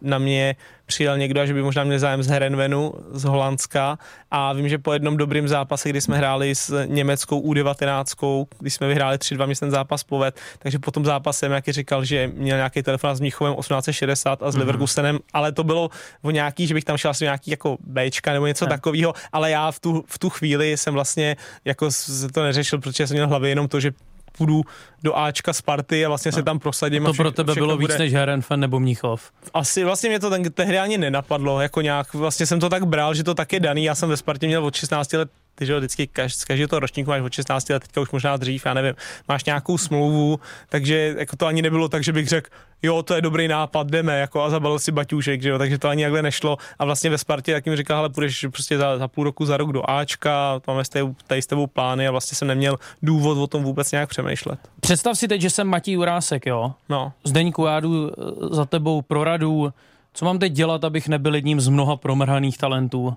na 0.02 0.18
mě 0.18 0.56
přijel 0.86 1.18
někdo 1.18 1.40
a 1.40 1.46
že 1.46 1.54
by 1.54 1.62
možná 1.62 1.84
měl 1.84 1.98
zájem 1.98 2.22
z 2.22 2.28
Herenvenu 2.28 2.92
z 3.12 3.24
Holandska 3.24 3.98
a 4.30 4.52
vím, 4.52 4.68
že 4.68 4.78
po 4.78 4.92
jednom 4.92 5.16
dobrým 5.16 5.48
zápase, 5.48 5.88
kdy 5.88 6.00
jsme 6.00 6.16
hráli 6.16 6.54
s 6.54 6.84
německou 6.86 7.40
U19, 7.40 8.46
když 8.58 8.74
jsme 8.74 8.88
vyhráli 8.88 9.16
3-2, 9.16 9.46
mi 9.46 9.54
se 9.54 9.60
ten 9.60 9.70
zápas 9.70 10.04
poved, 10.04 10.40
takže 10.58 10.78
po 10.78 10.90
tom 10.90 11.04
zápase 11.04 11.46
jaký 11.46 11.72
říkal, 11.72 12.04
že 12.04 12.30
měl 12.34 12.56
nějaký 12.56 12.82
telefon 12.82 13.16
s 13.16 13.20
Mnichovem 13.20 13.54
1860 13.54 14.42
a 14.42 14.50
s 14.50 14.54
mm-hmm. 14.54 14.58
Leverkusenem, 14.58 15.18
ale 15.32 15.52
to 15.52 15.64
bylo 15.64 15.90
o 16.22 16.30
nějaký, 16.30 16.66
že 16.66 16.74
bych 16.74 16.84
tam 16.84 16.96
šel 16.96 17.10
asi 17.10 17.24
nějaký 17.24 17.50
jako 17.50 17.76
Bčka 17.80 18.32
nebo 18.32 18.46
něco 18.46 18.64
Ne. 18.64 18.68
takového, 18.68 19.14
ale 19.32 19.50
já 19.50 19.70
v 19.70 19.80
tu, 19.80 20.04
v 20.06 20.18
tu 20.18 20.30
chvíli 20.30 20.76
jsem 20.76 20.94
vlastně 20.94 21.36
jako 21.64 21.88
to 22.32 22.42
neřešil, 22.42 22.78
protože 22.78 23.06
jsem 23.06 23.14
měl 23.14 23.26
v 23.26 23.30
hlavě 23.30 23.50
jenom 23.50 23.68
to, 23.68 23.80
že 23.80 23.92
půjdu 24.38 24.62
do 25.02 25.18
Ačka 25.18 25.52
Sparty 25.52 26.04
a 26.04 26.08
vlastně 26.08 26.32
se 26.32 26.42
tam 26.42 26.58
prosadím. 26.58 27.02
a 27.02 27.06
To 27.06 27.12
vše- 27.12 27.22
pro 27.22 27.30
tebe 27.32 27.54
bylo 27.54 27.76
víc 27.76 27.80
bude- 27.86 27.98
než 27.98 28.12
Herenfen 28.14 28.60
nebo 28.60 28.80
Mnichov. 28.80 29.30
asi 29.54 29.84
vlastně 29.84 30.08
mě 30.08 30.20
to 30.20 30.30
ten, 30.30 30.42
tehdy 30.52 30.78
ani 30.78 30.98
nenapadlo, 30.98 31.60
jako 31.60 31.80
nějak, 31.80 32.14
vlastně 32.14 32.46
jsem 32.46 32.60
to 32.60 32.68
tak 32.68 32.86
bral, 32.86 33.14
že 33.14 33.24
to 33.24 33.34
tak 33.34 33.52
je 33.52 33.60
daný, 33.60 33.84
já 33.84 33.94
jsem 33.94 34.08
ve 34.08 34.16
Spartě 34.16 34.46
měl 34.46 34.64
od 34.66 34.74
16 34.74 35.12
let, 35.16 35.28
ty 35.54 35.66
že 35.66 35.78
vždycky 35.78 36.06
kaž, 36.06 36.34
z 36.34 36.44
každého 36.44 36.68
toho 36.68 36.80
ročníku 36.80 37.10
máš 37.10 37.22
od 37.22 37.32
16 37.32 37.70
let, 37.70 37.80
teďka 37.82 38.00
už 38.00 38.10
možná 38.10 38.36
dřív, 38.36 38.66
já 38.66 38.74
nevím, 38.74 38.94
máš 39.28 39.44
nějakou 39.44 39.78
smlouvu, 39.78 40.40
takže 40.68 41.14
jako 41.18 41.36
to 41.36 41.46
ani 41.46 41.62
nebylo 41.62 41.88
tak, 41.88 42.04
že 42.04 42.12
bych 42.12 42.28
řekl, 42.28 42.50
jo, 42.82 43.02
to 43.02 43.14
je 43.14 43.22
dobrý 43.22 43.48
nápad, 43.48 43.86
jdeme, 43.86 44.18
jako 44.18 44.42
a 44.42 44.50
zabalil 44.50 44.78
si 44.78 44.92
baťůšek, 44.92 45.42
že 45.42 45.48
jo, 45.48 45.58
takže 45.58 45.78
to 45.78 45.88
ani 45.88 46.02
takhle 46.02 46.22
nešlo 46.22 46.58
a 46.78 46.84
vlastně 46.84 47.10
ve 47.10 47.18
Spartě 47.18 47.52
tak 47.52 47.66
mi 47.66 47.76
říkal, 47.76 47.98
ale 47.98 48.08
půjdeš 48.08 48.46
prostě 48.50 48.78
za, 48.78 48.98
za 48.98 49.08
půl 49.08 49.24
roku, 49.24 49.46
za 49.46 49.56
rok 49.56 49.72
do 49.72 49.90
Ačka, 49.90 50.60
máme 50.66 50.84
s 50.84 50.88
tebou- 50.88 51.14
tady 51.26 51.42
s 51.42 51.46
tebou 51.46 51.66
plány 51.66 52.08
a 52.08 52.10
vlastně 52.10 52.36
jsem 52.36 52.48
neměl 52.48 52.78
důvod 53.02 53.38
o 53.38 53.46
tom 53.46 53.62
vůbec 53.62 53.92
nějak 53.92 54.08
přemýšlet. 54.08 54.58
Představ 54.80 55.18
si 55.18 55.28
teď, 55.28 55.40
že 55.40 55.50
jsem 55.50 55.66
Matěj 55.68 55.98
Urásek, 55.98 56.46
jo? 56.46 56.72
No, 56.88 57.12
Zdeňku, 57.24 57.64
já 57.64 57.80
jdu 57.80 58.10
eh, 58.10 58.54
za 58.54 58.64
tebou 58.64 59.02
pro 59.02 59.24
radu. 59.24 59.72
Co 60.14 60.24
mám 60.24 60.38
teď 60.38 60.52
dělat, 60.52 60.84
abych 60.84 61.08
nebyl 61.08 61.34
jedním 61.34 61.60
z 61.60 61.68
mnoha 61.68 61.96
promrhaných 61.96 62.58
talentů? 62.58 63.14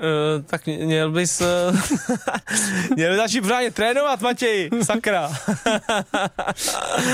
Uh, 0.00 0.42
tak 0.46 0.66
měl 0.66 1.10
bys, 1.10 1.40
uh, 1.40 1.46
měl 2.96 3.10
bys 3.10 3.16
začít 3.18 3.40
pořádně 3.40 3.70
trénovat, 3.70 4.20
Matěj, 4.20 4.70
sakra. 4.82 5.30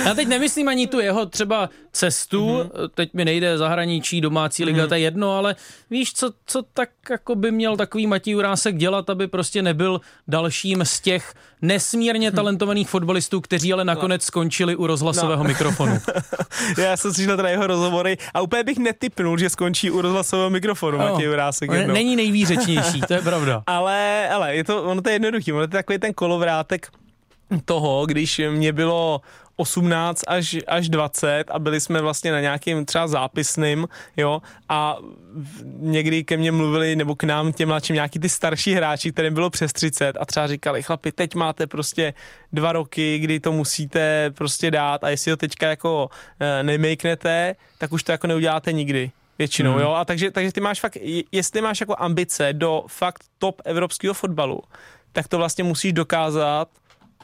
Já 0.04 0.14
teď 0.14 0.28
nemyslím 0.28 0.68
ani 0.68 0.86
tu 0.86 1.00
jeho 1.00 1.26
třeba 1.26 1.70
cestu, 1.92 2.46
Mhm. 2.46 2.60
mm-hmm. 2.68 2.88
teď 2.94 3.14
mi 3.14 3.24
nejde 3.24 3.58
zahraničí, 3.58 4.20
domácí 4.20 4.64
liga, 4.64 4.84
mm-hmm. 4.84 4.88
to 4.88 4.94
je 4.94 5.00
jedno, 5.00 5.36
ale 5.38 5.56
víš, 5.90 6.12
co, 6.12 6.32
co 6.46 6.62
tak 6.74 6.88
jako 7.10 7.34
by 7.34 7.50
měl 7.52 7.76
takový 7.76 8.06
Matěj 8.06 8.34
Urásek 8.36 8.76
dělat, 8.76 9.10
aby 9.10 9.26
prostě 9.26 9.62
nebyl 9.62 10.00
dalším 10.28 10.84
z 10.84 11.00
těch 11.00 11.34
nesmírně 11.62 12.32
talentovaných 12.32 12.88
fotbalistů, 12.88 13.40
kteří 13.40 13.72
ale 13.72 13.84
nakonec 13.84 14.22
skončili 14.24 14.76
u 14.76 14.86
rozhlasového 14.86 15.42
No. 15.44 15.48
mikrofonu. 15.48 15.98
Já 16.78 16.96
jsem 16.96 17.14
slyšel 17.14 17.36
teda 17.36 17.48
jeho 17.48 17.66
rozhovory 17.66 18.18
a 18.34 18.40
úplně 18.40 18.64
bych 18.64 18.78
netypnul, 18.78 19.38
že 19.38 19.50
skončí 19.50 19.90
u 19.90 20.00
rozhlasového 20.02 20.50
mikrofonu 20.50 20.98
No. 20.98 21.04
Matěj 21.12 21.28
jednou. 21.80 21.94
Není 21.94 22.16
nejvýřečnější, 22.76 23.06
to 23.06 23.14
je 23.14 23.22
pravda. 23.22 23.62
Ale, 23.66 24.28
ale 24.28 24.56
je 24.56 24.64
to, 24.64 24.82
ono 24.82 25.02
to 25.02 25.08
je 25.08 25.14
jednoduchý, 25.14 25.52
ono 25.52 25.66
to 25.66 25.76
je 25.76 25.82
takový 25.82 25.98
ten 25.98 26.14
kolovrátek, 26.14 26.88
toho, 27.64 28.06
když 28.06 28.40
mě 28.50 28.72
bylo 28.72 29.20
18 29.56 30.24
až, 30.26 30.56
až 30.66 30.88
20 30.88 31.44
a 31.50 31.58
byli 31.58 31.80
jsme 31.80 32.00
vlastně 32.00 32.32
na 32.32 32.40
nějakým 32.40 32.84
třeba 32.84 33.06
zápisným, 33.08 33.88
jo, 34.16 34.42
a 34.68 34.96
někdy 35.78 36.24
ke 36.24 36.36
mně 36.36 36.52
mluvili, 36.52 36.96
nebo 36.96 37.14
k 37.14 37.24
nám 37.24 37.52
těm 37.52 37.68
mladším 37.68 37.94
nějaký 37.94 38.18
ty 38.18 38.28
starší 38.28 38.74
hráči, 38.74 39.12
kterým 39.12 39.34
bylo 39.34 39.50
přes 39.50 39.72
30 39.72 40.16
a 40.20 40.24
třeba 40.26 40.46
říkali, 40.46 40.82
chlapi, 40.82 41.12
teď 41.12 41.34
máte 41.34 41.66
prostě 41.66 42.14
dva 42.52 42.72
roky, 42.72 43.18
kdy 43.18 43.40
to 43.40 43.52
musíte 43.52 44.30
prostě 44.30 44.70
dát 44.70 45.04
a 45.04 45.08
jestli 45.08 45.30
ho 45.30 45.36
teďka 45.36 45.68
jako 45.68 46.10
e, 46.40 46.62
nemejknete, 46.62 47.56
tak 47.78 47.92
už 47.92 48.02
to 48.02 48.12
jako 48.12 48.26
neuděláte 48.26 48.72
nikdy 48.72 49.10
většinou, 49.38 49.72
mm. 49.72 49.80
jo, 49.80 49.92
a 49.92 50.04
takže, 50.04 50.30
takže 50.30 50.52
ty 50.52 50.60
máš 50.60 50.80
fakt, 50.80 50.96
jestli 51.32 51.60
máš 51.60 51.80
jako 51.80 51.96
ambice 51.98 52.52
do 52.52 52.84
fakt 52.88 53.24
top 53.38 53.62
evropského 53.64 54.14
fotbalu, 54.14 54.60
tak 55.12 55.28
to 55.28 55.38
vlastně 55.38 55.64
musíš 55.64 55.92
dokázat 55.92 56.68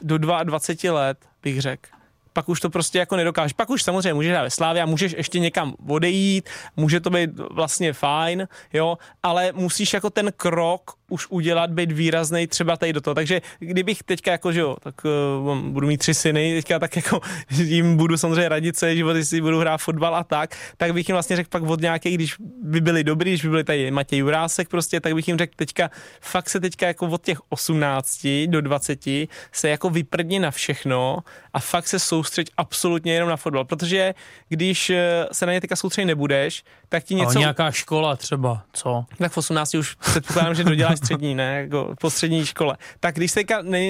do 0.01 0.17
22 0.17 0.93
let, 0.93 1.17
bych 1.43 1.61
řekl 1.61 2.02
pak 2.33 2.49
už 2.49 2.59
to 2.59 2.69
prostě 2.69 2.99
jako 2.99 3.15
nedokážeš. 3.15 3.53
Pak 3.53 3.69
už 3.69 3.83
samozřejmě 3.83 4.13
můžeš 4.13 4.31
hrát 4.31 4.43
ve 4.43 4.49
Slávě 4.49 4.81
a 4.81 4.85
můžeš 4.85 5.13
ještě 5.17 5.39
někam 5.39 5.75
odejít, 5.87 6.49
může 6.77 6.99
to 6.99 7.09
být 7.09 7.29
vlastně 7.51 7.93
fajn, 7.93 8.47
jo, 8.73 8.97
ale 9.23 9.51
musíš 9.55 9.93
jako 9.93 10.09
ten 10.09 10.31
krok 10.37 10.91
už 11.13 11.27
udělat, 11.29 11.69
být 11.69 11.91
výrazný 11.91 12.47
třeba 12.47 12.77
tady 12.77 12.93
do 12.93 13.01
toho. 13.01 13.15
Takže 13.15 13.41
kdybych 13.59 14.03
teďka 14.03 14.31
jako, 14.31 14.51
že 14.51 14.59
jo, 14.59 14.75
tak 14.79 14.95
uh, 15.05 15.57
budu 15.57 15.87
mít 15.87 15.97
tři 15.97 16.13
syny, 16.13 16.55
teďka 16.55 16.79
tak 16.79 16.95
jako 16.95 17.21
jim 17.49 17.97
budu 17.97 18.17
samozřejmě 18.17 18.49
radit 18.49 18.75
celý 18.75 18.95
život, 18.95 19.15
jestli 19.15 19.41
budu 19.41 19.59
hrát 19.59 19.77
fotbal 19.77 20.15
a 20.15 20.23
tak, 20.23 20.55
tak 20.77 20.93
bych 20.93 21.09
jim 21.09 21.15
vlastně 21.15 21.35
řekl 21.35 21.49
pak 21.49 21.63
od 21.63 21.81
nějakých, 21.81 22.15
když 22.15 22.35
by 22.63 22.81
byli 22.81 23.03
dobrý, 23.03 23.31
když 23.31 23.43
by 23.43 23.49
byli 23.49 23.63
tady 23.63 23.91
Matěj 23.91 24.19
Jurásek 24.19 24.69
prostě, 24.69 24.99
tak 24.99 25.13
bych 25.13 25.27
jim 25.27 25.37
řekl 25.37 25.53
teďka, 25.55 25.89
fakt 26.21 26.49
se 26.49 26.59
teďka 26.59 26.87
jako 26.87 27.07
od 27.07 27.23
těch 27.25 27.37
18 27.49 28.27
do 28.47 28.61
20 28.61 28.99
se 29.51 29.69
jako 29.69 29.89
vyprdni 29.89 30.39
na 30.39 30.51
všechno 30.51 31.19
a 31.53 31.59
fakt 31.59 31.87
se 31.87 31.99
soustředit 32.23 32.51
absolutně 32.57 33.13
jenom 33.13 33.29
na 33.29 33.37
fotbal, 33.37 33.65
protože 33.65 34.13
když 34.49 34.89
eh, 34.89 35.25
se 35.31 35.45
na 35.45 35.53
ně 35.53 35.61
teďka 35.61 35.75
soustředit 35.75 36.05
nebudeš, 36.05 36.63
tak 36.89 37.03
ti 37.03 37.15
něco... 37.15 37.29
Ale 37.29 37.39
nějaká 37.39 37.71
škola 37.71 38.15
třeba, 38.15 38.63
co? 38.73 39.05
Tak 39.17 39.31
v 39.31 39.37
18 39.37 39.73
už 39.73 39.95
předpokládám, 39.95 40.55
že 40.55 40.63
doděláš 40.63 40.97
střední, 40.97 41.35
ne, 41.35 41.61
jako 41.61 41.95
po 42.01 42.09
střední 42.09 42.45
škole. 42.45 42.77
Tak 42.99 43.15
když 43.15 43.31
se 43.31 43.41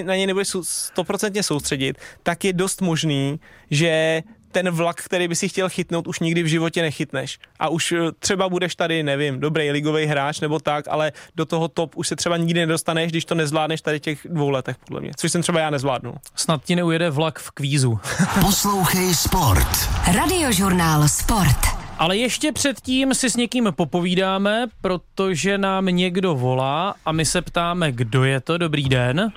na 0.04 0.16
ně 0.16 0.28
nebudeš 0.28 0.56
stoprocentně 0.62 1.44
soustředit, 1.44 1.98
tak 2.24 2.44
je 2.44 2.54
dost 2.54 2.82
možný, 2.82 3.40
že 3.72 4.24
ten 4.54 4.70
vlak, 4.70 5.02
který 5.02 5.28
by 5.28 5.36
si 5.36 5.50
chtěl 5.50 5.70
chytnout, 5.70 6.08
už 6.08 6.20
nikdy 6.20 6.44
v 6.44 6.48
životě 6.48 6.82
nechytneš. 6.82 7.40
A 7.60 7.70
už 7.70 7.92
eh, 7.92 7.98
třeba 8.20 8.50
budeš 8.50 8.76
tady, 8.76 9.04
nevím, 9.04 9.40
dobrý 9.40 9.72
ligový 9.72 10.06
hráč 10.06 10.40
nebo 10.40 10.60
tak, 10.60 10.86
ale 10.88 11.12
do 11.36 11.46
toho 11.46 11.68
top 11.68 11.96
už 11.96 12.08
se 12.08 12.16
třeba 12.16 12.38
nikdy 12.38 12.60
nedostaneš, 12.60 13.12
když 13.12 13.26
to 13.26 13.36
nezvládneš 13.36 13.82
tady 13.82 14.00
těch 14.00 14.28
dvou 14.30 14.50
letech, 14.50 14.78
podle 14.78 15.02
mě. 15.02 15.12
Což 15.16 15.32
jsem 15.32 15.42
třeba 15.42 15.60
já 15.60 15.70
nezvládnu. 15.70 16.14
Snad 16.36 16.64
ti 16.64 16.76
neujede 16.76 17.10
vlak 17.10 17.40
v 17.40 17.52
kvízu. 17.52 18.00
Poslouchej 18.42 19.16
Sport. 19.16 19.90
Radiožurnál 20.16 21.08
Sport. 21.08 21.84
Ale 21.98 22.18
ještě 22.18 22.52
předtím 22.52 23.14
si 23.14 23.30
s 23.30 23.36
někým 23.36 23.68
popovídáme, 23.76 24.68
protože 24.82 25.58
nám 25.58 25.86
někdo 25.86 26.36
volá 26.36 26.96
a 27.06 27.12
my 27.12 27.26
se 27.26 27.42
ptáme, 27.42 27.92
kdo 27.92 28.24
je 28.24 28.42
to. 28.42 28.58
Dobrý 28.58 28.90
den. 28.90 29.32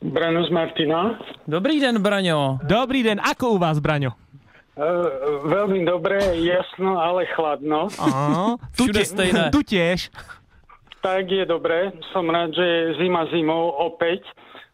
Braňo 0.00 0.48
z 0.48 0.50
Martina. 0.50 1.20
Dobrý 1.44 1.76
den, 1.76 2.00
Braňo. 2.00 2.56
Dobrý 2.64 3.04
den, 3.04 3.20
ako 3.20 3.54
u 3.54 3.58
vás, 3.60 3.76
Braňo? 3.84 4.16
Uh, 4.72 5.44
veľmi 5.44 5.84
dobré, 5.84 6.40
jasno, 6.40 6.96
ale 6.96 7.28
chladno. 7.36 7.92
Aha, 8.00 8.56
tu, 8.72 8.88
stejné. 8.88 9.52
tu 9.52 9.60
tiež. 9.60 10.08
Tak 11.04 11.28
je 11.28 11.44
dobré, 11.44 11.92
som 12.16 12.24
rád, 12.32 12.56
že 12.56 12.64
je 12.64 12.84
zima 12.96 13.28
zimou 13.28 13.76
opäť. 13.76 14.24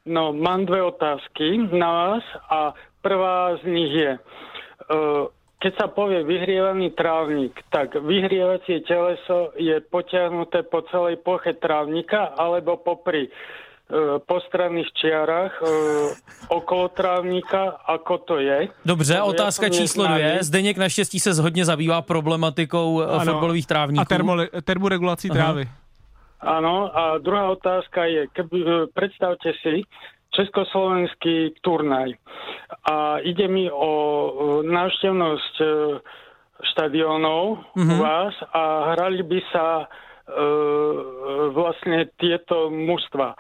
No, 0.07 0.31
mám 0.31 0.62
dve 0.71 0.87
otázky 0.87 1.75
na 1.75 1.91
vás 1.91 2.25
a 2.47 2.71
prvá 3.03 3.59
z 3.59 3.62
nich 3.67 3.91
je, 3.99 4.12
uh, 4.15 5.27
keď 5.59 5.73
sa 5.75 5.87
povie 5.91 6.23
vyhrievaný 6.23 6.95
trávnik, 6.95 7.59
tak 7.75 7.99
vyhrievacie 7.99 8.87
teleso 8.87 9.51
je 9.59 9.83
potiahnuté 9.91 10.62
po 10.71 10.87
celej 10.95 11.19
ploche 11.25 11.59
trávnika 11.59 12.37
alebo 12.39 12.79
popri 12.79 13.27
e, 13.27 13.31
po 14.27 14.37
stranných 14.42 14.90
čiarách 14.99 15.62
e, 15.62 15.66
okolo 16.51 16.90
trávnika, 16.90 17.87
ako 17.87 18.14
to 18.18 18.37
je. 18.42 18.68
Dobře, 18.85 19.14
Lebo 19.14 19.27
otázka 19.27 19.68
číslo 19.68 20.07
dvě. 20.07 20.38
Zdeněk 20.40 20.77
naštěstí 20.79 21.20
se 21.20 21.42
hodně 21.42 21.64
zabývá 21.64 22.03
problematikou 22.03 23.03
e, 23.03 23.07
ano, 23.07 23.33
fotbalových 23.33 23.66
trávníků. 23.66 24.03
A 24.03 24.05
termo, 24.05 24.37
termoregulací 24.64 25.31
trávy. 25.31 25.68
Áno, 26.37 26.90
a 26.92 27.18
druhá 27.18 27.49
otázka 27.49 28.05
je, 28.05 28.27
keby, 28.35 28.59
e, 28.61 28.66
predstavte 28.94 29.55
si, 29.62 29.83
československý 30.35 31.55
turnaj. 31.62 32.12
A 32.90 33.18
ide 33.22 33.49
mi 33.49 33.70
o 33.70 33.92
návštevnosť 34.66 35.55
štadionov 36.75 37.59
mm-hmm. 37.77 37.92
u 37.92 37.96
vás 38.03 38.35
a 38.53 38.62
hrali 38.92 39.22
by 39.22 39.40
sa 39.53 39.66
e, 39.81 39.87
vlastne 41.55 42.11
tieto 42.19 42.69
mužstva. 42.71 43.29
E, 43.33 43.37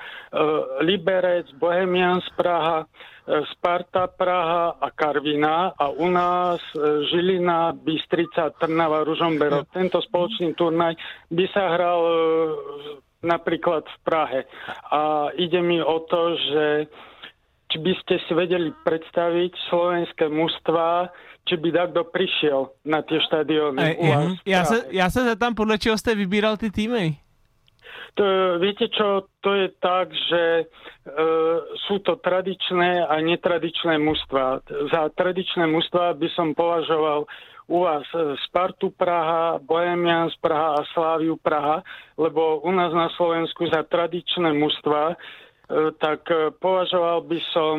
Liberec, 0.86 1.50
Bohemians 1.58 2.22
Praha, 2.38 2.86
e, 2.86 2.86
Sparta 3.50 4.06
Praha 4.06 4.78
a 4.78 4.88
Karvina 4.94 5.74
a 5.74 5.90
u 5.90 6.06
nás 6.06 6.62
Žilina, 7.10 7.74
Bystrica, 7.74 8.54
Trnava, 8.54 9.02
Ružomberok. 9.02 9.66
Tento 9.74 9.98
spoločný 9.98 10.54
turnaj 10.54 10.94
by 11.34 11.44
sa 11.50 11.74
hral 11.74 12.00
napríklad 13.26 13.82
v 13.82 13.96
Prahe. 14.06 14.40
A 14.94 15.34
ide 15.34 15.58
mi 15.58 15.82
o 15.82 15.98
to, 16.06 16.38
že 16.38 16.64
či 17.66 17.76
by 17.82 17.92
ste 18.02 18.14
si 18.26 18.32
vedeli 18.32 18.70
predstaviť 18.84 19.52
slovenské 19.70 20.30
mužstva, 20.30 21.10
či 21.46 21.54
by 21.58 21.68
takto 21.74 22.02
prišiel 22.10 22.74
na 22.86 23.02
tie 23.06 23.18
štadióny 23.22 23.98
u 23.98 24.04
vás 24.10 24.30
ja, 24.42 24.62
sa, 24.66 24.76
ja 24.90 25.06
sa 25.10 25.26
zeptám, 25.26 25.54
podľa 25.54 25.78
čeho 25.78 25.96
ste 25.98 26.18
vybíral 26.18 26.58
ty 26.58 26.70
týmy? 26.70 27.26
To, 28.16 28.56
viete 28.56 28.88
čo, 28.88 29.28
to 29.44 29.52
je 29.52 29.68
tak, 29.76 30.08
že 30.08 30.42
e, 30.56 30.64
sú 31.84 32.00
to 32.00 32.16
tradičné 32.16 33.04
a 33.04 33.20
netradičné 33.20 34.00
mužstva. 34.00 34.64
Za 34.88 35.12
tradičné 35.12 35.68
mužstva 35.68 36.16
by 36.16 36.28
som 36.32 36.56
považoval 36.56 37.28
u 37.68 37.76
vás 37.84 38.08
e, 38.16 38.40
Spartu 38.48 38.88
Praha, 38.96 39.60
Bohemians 39.60 40.32
Praha 40.40 40.80
a 40.80 40.88
Sláviu 40.96 41.36
Praha, 41.36 41.84
lebo 42.16 42.64
u 42.64 42.72
nás 42.72 42.88
na 42.96 43.12
Slovensku 43.20 43.68
za 43.68 43.84
tradičné 43.84 44.48
mužstva, 44.54 45.12
e, 45.12 45.16
tak 45.98 46.30
e, 46.30 46.50
považoval 46.50 47.20
by 47.26 47.38
som 47.52 47.76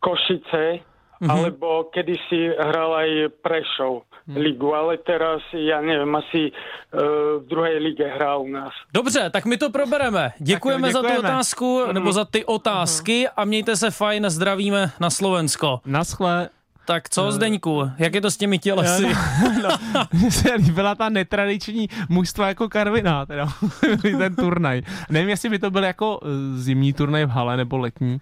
Košice, 0.00 0.80
mm-hmm. 1.20 1.30
alebo 1.30 1.88
kedysi 1.92 2.52
hral 2.56 2.92
aj 2.96 3.10
Prešov 3.40 4.04
mm. 4.26 4.36
ligu, 4.36 4.68
ale 4.76 5.00
teraz, 5.00 5.40
ja 5.56 5.80
neviem, 5.80 6.12
asi 6.16 6.52
uh, 6.52 7.40
v 7.40 7.44
druhej 7.48 7.76
lige 7.80 8.04
hrá 8.04 8.36
u 8.36 8.48
nás. 8.48 8.72
Dobře, 8.92 9.30
tak 9.30 9.44
my 9.44 9.56
to 9.56 9.70
probereme. 9.70 10.32
Děkujeme, 10.38 10.88
děkujeme. 10.88 10.92
za 10.92 11.02
tu 11.02 11.26
otázku, 11.26 11.82
mm. 11.86 11.94
nebo 11.94 12.12
za 12.12 12.24
ty 12.24 12.44
otázky 12.44 13.18
mm. 13.20 13.32
a 13.36 13.44
mějte 13.44 13.76
se 13.76 13.90
fajn, 13.90 14.30
zdravíme 14.30 14.90
na 15.00 15.10
Slovensko. 15.10 15.80
Naschle. 15.86 16.48
Tak 16.86 17.08
co, 17.08 17.32
Zdeňku, 17.32 17.90
jak 17.98 18.14
je 18.14 18.20
to 18.20 18.30
s 18.30 18.36
těmi 18.36 18.58
tělesy? 18.58 19.06
No, 19.62 19.68
no, 19.94 20.06
mně 20.12 20.30
se 20.30 20.54
líbila 20.54 20.94
ta 20.94 21.08
netradiční 21.08 21.88
mužstva 22.08 22.48
jako 22.48 22.68
Karviná, 22.68 23.26
teda 23.26 23.48
ten 24.18 24.36
turnaj. 24.36 24.82
Nevím, 25.10 25.28
jestli 25.28 25.48
by 25.48 25.58
to 25.58 25.70
byl 25.70 25.84
jako 25.84 26.20
eh, 26.22 26.26
zimní 26.58 26.92
turnaj 26.92 27.24
v 27.24 27.28
hale 27.28 27.56
nebo 27.56 27.78
letní, 27.78 28.12
uh, 28.12 28.18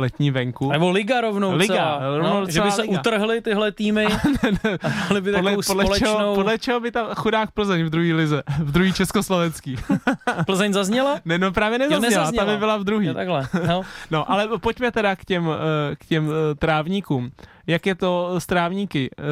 letní 0.00 0.30
venku. 0.30 0.72
Nebo 0.72 0.90
liga 0.90 1.20
rovnou 1.20 1.56
liga, 1.56 1.74
celá, 1.74 2.16
rovnou 2.16 2.40
no, 2.40 2.50
že 2.50 2.60
by 2.60 2.70
se 2.70 2.82
liga. 2.82 3.00
utrhly 3.00 3.40
tyhle 3.40 3.72
týmy 3.72 4.06
a 5.10 5.14
by 5.20 5.32
podle, 5.32 5.54
podle, 5.54 5.62
společnou... 5.62 5.96
čeho, 5.98 6.34
podle 6.34 6.58
čeho 6.58 6.80
by 6.80 6.90
tam 6.90 7.06
chudák 7.14 7.50
Plzeň 7.50 7.84
v 7.84 7.90
druhé 7.90 8.14
lize, 8.14 8.42
v 8.58 8.72
druhý 8.72 8.92
československý. 8.92 9.76
Plzeň 10.46 10.72
zazněla? 10.72 11.20
Ne, 11.24 11.38
no 11.38 11.52
právě 11.52 11.78
nezazněla, 11.78 12.04
jo, 12.04 12.10
nezazněla. 12.10 12.46
ta 12.46 12.52
by 12.52 12.58
byla 12.58 12.76
v 12.76 12.84
druhý. 12.84 13.06
Jo, 13.06 13.14
takhle, 13.14 13.48
no. 13.66 13.82
no, 14.10 14.30
ale 14.30 14.48
pojďme 14.58 14.92
teda 14.92 15.16
k 15.16 15.24
těm, 15.24 15.48
eh, 15.50 15.96
k 15.96 16.06
těm 16.06 16.30
trávníkům 16.58 17.30
jak 17.68 17.86
je 17.86 17.94
to 17.94 18.40
s 18.40 18.46
trávníky? 18.46 19.10
Uh, 19.18 19.24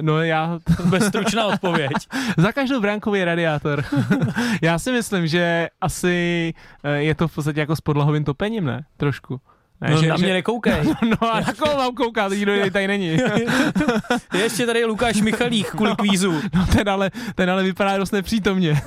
no 0.00 0.22
já... 0.22 0.58
Bezstručná 0.84 1.46
odpověď. 1.46 1.92
Za 2.36 2.52
každou 2.52 2.80
brankou 2.80 3.14
je 3.14 3.24
radiátor. 3.24 3.84
já 4.62 4.78
si 4.78 4.92
myslím, 4.92 5.26
že 5.26 5.68
asi 5.80 6.54
eh, 6.84 6.96
je 6.96 7.14
to 7.14 7.28
v 7.28 7.34
podstatě 7.34 7.60
jako 7.60 7.76
s 7.76 7.80
podlahovým 7.80 8.24
topením, 8.24 8.64
ne? 8.64 8.84
Trošku. 8.96 9.40
Ne, 9.80 9.90
no, 9.90 10.02
že, 10.02 10.08
na 10.08 10.16
mě 10.16 10.26
že... 10.26 10.32
nekoukej. 10.32 10.72
No, 10.84 11.16
no 11.22 11.34
a 11.34 11.40
na 11.46 11.52
koho 11.52 11.76
mám 11.76 11.94
koukat, 11.94 12.32
nikdo 12.32 12.52
tady 12.72 12.88
není. 12.88 13.06
Ještě 14.42 14.66
tady 14.66 14.78
je 14.78 14.86
Lukáš 14.86 15.20
Michalík 15.20 15.70
kvůli 15.70 15.96
kvízu. 15.96 16.32
No 16.54 16.66
ten 16.66 16.88
ale, 16.88 17.10
ten 17.34 17.50
ale 17.50 17.62
vypadá 17.62 17.98
dost 17.98 18.10
nepřítomně. 18.10 18.82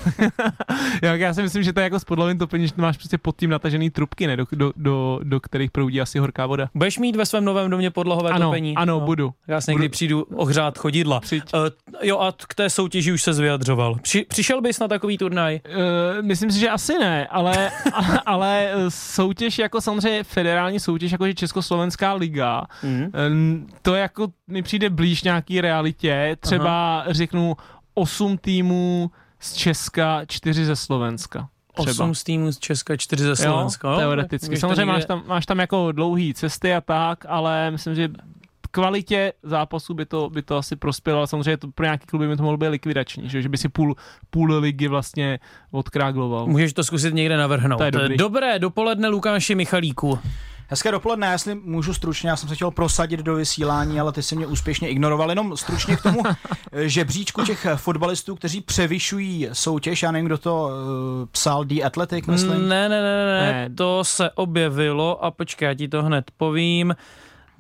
já 1.01 1.33
si 1.33 1.41
myslím, 1.41 1.63
že 1.63 1.73
to 1.73 1.79
je 1.79 1.83
jako 1.83 1.99
s 1.99 2.03
podlovým 2.03 2.37
topením, 2.37 2.67
že 2.67 2.73
máš 2.77 2.97
prostě 2.97 3.17
pod 3.17 3.37
tím 3.39 3.49
natažený 3.49 3.89
trubky, 3.89 4.27
ne, 4.27 4.37
do, 4.37 4.45
do, 4.51 4.73
do, 4.75 5.19
do 5.23 5.39
kterých 5.39 5.71
proudí 5.71 6.01
asi 6.01 6.19
horká 6.19 6.45
voda. 6.45 6.69
Budeš 6.75 6.99
mít 6.99 7.15
ve 7.15 7.25
svém 7.25 7.45
novém 7.45 7.69
domě 7.69 7.91
podlohové 7.91 8.29
ano, 8.29 8.45
topení? 8.47 8.75
Ano, 8.75 8.99
no. 8.99 9.05
budu. 9.05 9.33
Já 9.47 9.61
si 9.61 9.71
někdy 9.71 9.87
budu. 9.87 9.91
přijdu 9.91 10.25
ohřát 10.35 10.77
chodidla. 10.77 11.19
Přijď. 11.19 11.43
Uh, 11.53 11.59
jo, 12.01 12.19
a 12.19 12.33
k 12.47 12.55
té 12.55 12.69
soutěži 12.69 13.11
už 13.11 13.23
se 13.23 13.33
vyjadřoval. 13.33 13.95
Při, 14.01 14.25
přišel 14.29 14.61
bys 14.61 14.79
na 14.79 14.87
takový 14.87 15.17
turnaj? 15.17 15.59
Uh, 15.65 16.25
myslím 16.25 16.51
si, 16.51 16.59
že 16.59 16.69
asi 16.69 16.99
ne, 16.99 17.27
ale, 17.27 17.71
ale 18.25 18.71
soutěž 18.89 19.59
jako 19.59 19.81
samozřejmě 19.81 20.23
federální 20.23 20.79
soutěž, 20.83 21.11
jako 21.11 21.25
je 21.25 21.33
Československá 21.33 22.13
liga, 22.13 22.63
mm. 22.83 23.67
to 23.81 23.95
jako 23.95 24.27
mi 24.47 24.61
přijde 24.61 24.89
blíž 24.89 25.23
nějaký 25.23 25.61
realitě. 25.61 26.37
Třeba 26.39 26.99
Aha. 26.99 27.13
řeknu 27.13 27.57
8 27.93 28.37
týmů 28.37 29.11
z 29.39 29.53
Česka, 29.53 30.25
4 30.25 30.65
ze 30.65 30.75
Slovenska. 30.75 31.49
Třeba. 31.73 32.05
8 32.05 32.15
z 32.15 32.23
týmů 32.23 32.51
z 32.51 32.59
Česka, 32.59 32.97
4 32.97 33.23
ze 33.23 33.35
Slovenska. 33.35 33.91
Jo, 33.91 33.97
teoreticky. 33.97 34.57
Samozřejmě 34.57 34.79
někde... 34.79 34.93
máš, 34.93 35.05
tam, 35.05 35.23
máš 35.27 35.45
tam 35.45 35.59
jako 35.59 35.91
dlouhý 35.91 36.33
cesty 36.33 36.73
a 36.73 36.81
tak, 36.81 37.25
ale 37.27 37.71
myslím, 37.71 37.95
že 37.95 38.09
kvalitě 38.73 39.33
zápasu 39.43 39.93
by 39.93 40.05
to, 40.05 40.29
by 40.29 40.41
to 40.41 40.57
asi 40.57 40.75
prospělo, 40.75 41.17
ale 41.17 41.27
samozřejmě 41.27 41.57
to 41.57 41.67
pro 41.67 41.85
nějaký 41.85 42.05
kluby 42.07 42.27
by 42.27 42.37
to 42.37 42.43
mohlo 42.43 42.57
být 42.57 42.67
likvidační, 42.67 43.29
že, 43.29 43.41
že 43.41 43.49
by 43.49 43.57
si 43.57 43.69
půl, 43.69 43.95
půl 44.29 44.53
ligy 44.57 44.87
vlastně 44.87 45.39
odkrágloval. 45.71 46.47
Můžeš 46.47 46.73
to 46.73 46.83
zkusit 46.83 47.13
někde 47.13 47.37
navrhnout. 47.37 47.77
To 47.77 47.83
je 47.83 47.91
dobrý. 47.91 48.17
Dobré 48.17 48.59
dopoledne 48.59 49.07
Lukáši 49.07 49.55
Michalíku. 49.55 50.19
Hezké 50.73 50.91
dopoledne, 50.91 51.31
jestli 51.31 51.55
můžu 51.55 51.93
stručně, 51.93 52.29
já 52.29 52.35
jsem 52.35 52.49
se 52.49 52.55
chtěl 52.55 52.71
prosadit 52.71 53.19
do 53.19 53.35
vysílání, 53.35 53.99
ale 53.99 54.11
ty 54.11 54.23
se 54.23 54.35
mě 54.35 54.47
úspěšně 54.47 54.89
ignoroval. 54.89 55.29
Jenom 55.29 55.57
stručně 55.57 55.95
k 55.95 56.01
tomu 56.01 56.23
žebříčku 56.81 57.45
těch 57.45 57.67
fotbalistů, 57.75 58.35
kteří 58.35 58.61
převyšují 58.61 59.49
soutěž. 59.53 60.03
Já 60.03 60.11
nevím, 60.11 60.25
kdo 60.25 60.37
to 60.37 60.65
uh, 60.65 60.71
psal, 61.31 61.63
The 61.63 61.83
Athletic, 61.83 62.25
myslím. 62.25 62.67
Ne, 62.67 62.89
ne, 62.89 63.01
ne, 63.01 63.25
ne, 63.25 63.51
ne, 63.51 63.69
to 63.75 64.03
se 64.03 64.31
objevilo 64.31 65.23
a 65.23 65.31
počkej, 65.31 65.65
já 65.65 65.73
ti 65.73 65.87
to 65.87 66.03
hned 66.03 66.31
povím 66.37 66.95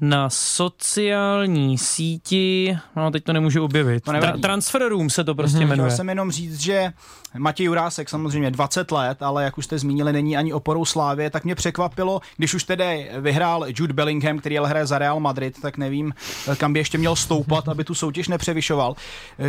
na 0.01 0.29
sociální 0.29 1.77
síti, 1.77 2.77
no 2.95 3.11
teď 3.11 3.23
to 3.23 3.33
nemůžu 3.33 3.63
objevit. 3.63 4.03
To 4.03 4.11
Tra- 4.11 4.41
Transfer 4.41 4.89
Room 4.89 5.09
se 5.09 5.23
to 5.23 5.35
prostě 5.35 5.57
mm-hmm. 5.57 5.67
jmenuje. 5.67 5.89
Chtěl 5.89 5.97
jsem 5.97 6.09
jenom 6.09 6.31
říct, 6.31 6.59
že 6.59 6.93
Matěj 7.37 7.65
Jurásek 7.65 8.09
samozřejmě 8.09 8.51
20 8.51 8.91
let, 8.91 9.23
ale 9.23 9.43
jak 9.43 9.57
už 9.57 9.65
jste 9.65 9.79
zmínili, 9.79 10.13
není 10.13 10.37
ani 10.37 10.53
oporou 10.53 10.85
Slávě, 10.85 11.29
tak 11.29 11.43
mě 11.43 11.55
překvapilo, 11.55 12.21
když 12.37 12.53
už 12.53 12.63
tedy 12.63 13.09
vyhrál 13.19 13.65
Jude 13.67 13.93
Bellingham, 13.93 14.39
který 14.39 14.57
ale 14.57 14.69
hraje 14.69 14.85
za 14.85 14.97
Real 14.97 15.19
Madrid, 15.19 15.61
tak 15.61 15.77
nevím, 15.77 16.13
kam 16.57 16.73
by 16.73 16.79
ještě 16.79 16.97
měl 16.97 17.15
stoupat, 17.15 17.69
aby 17.69 17.83
tu 17.83 17.95
soutěž 17.95 18.27
nepřevyšoval, 18.27 18.95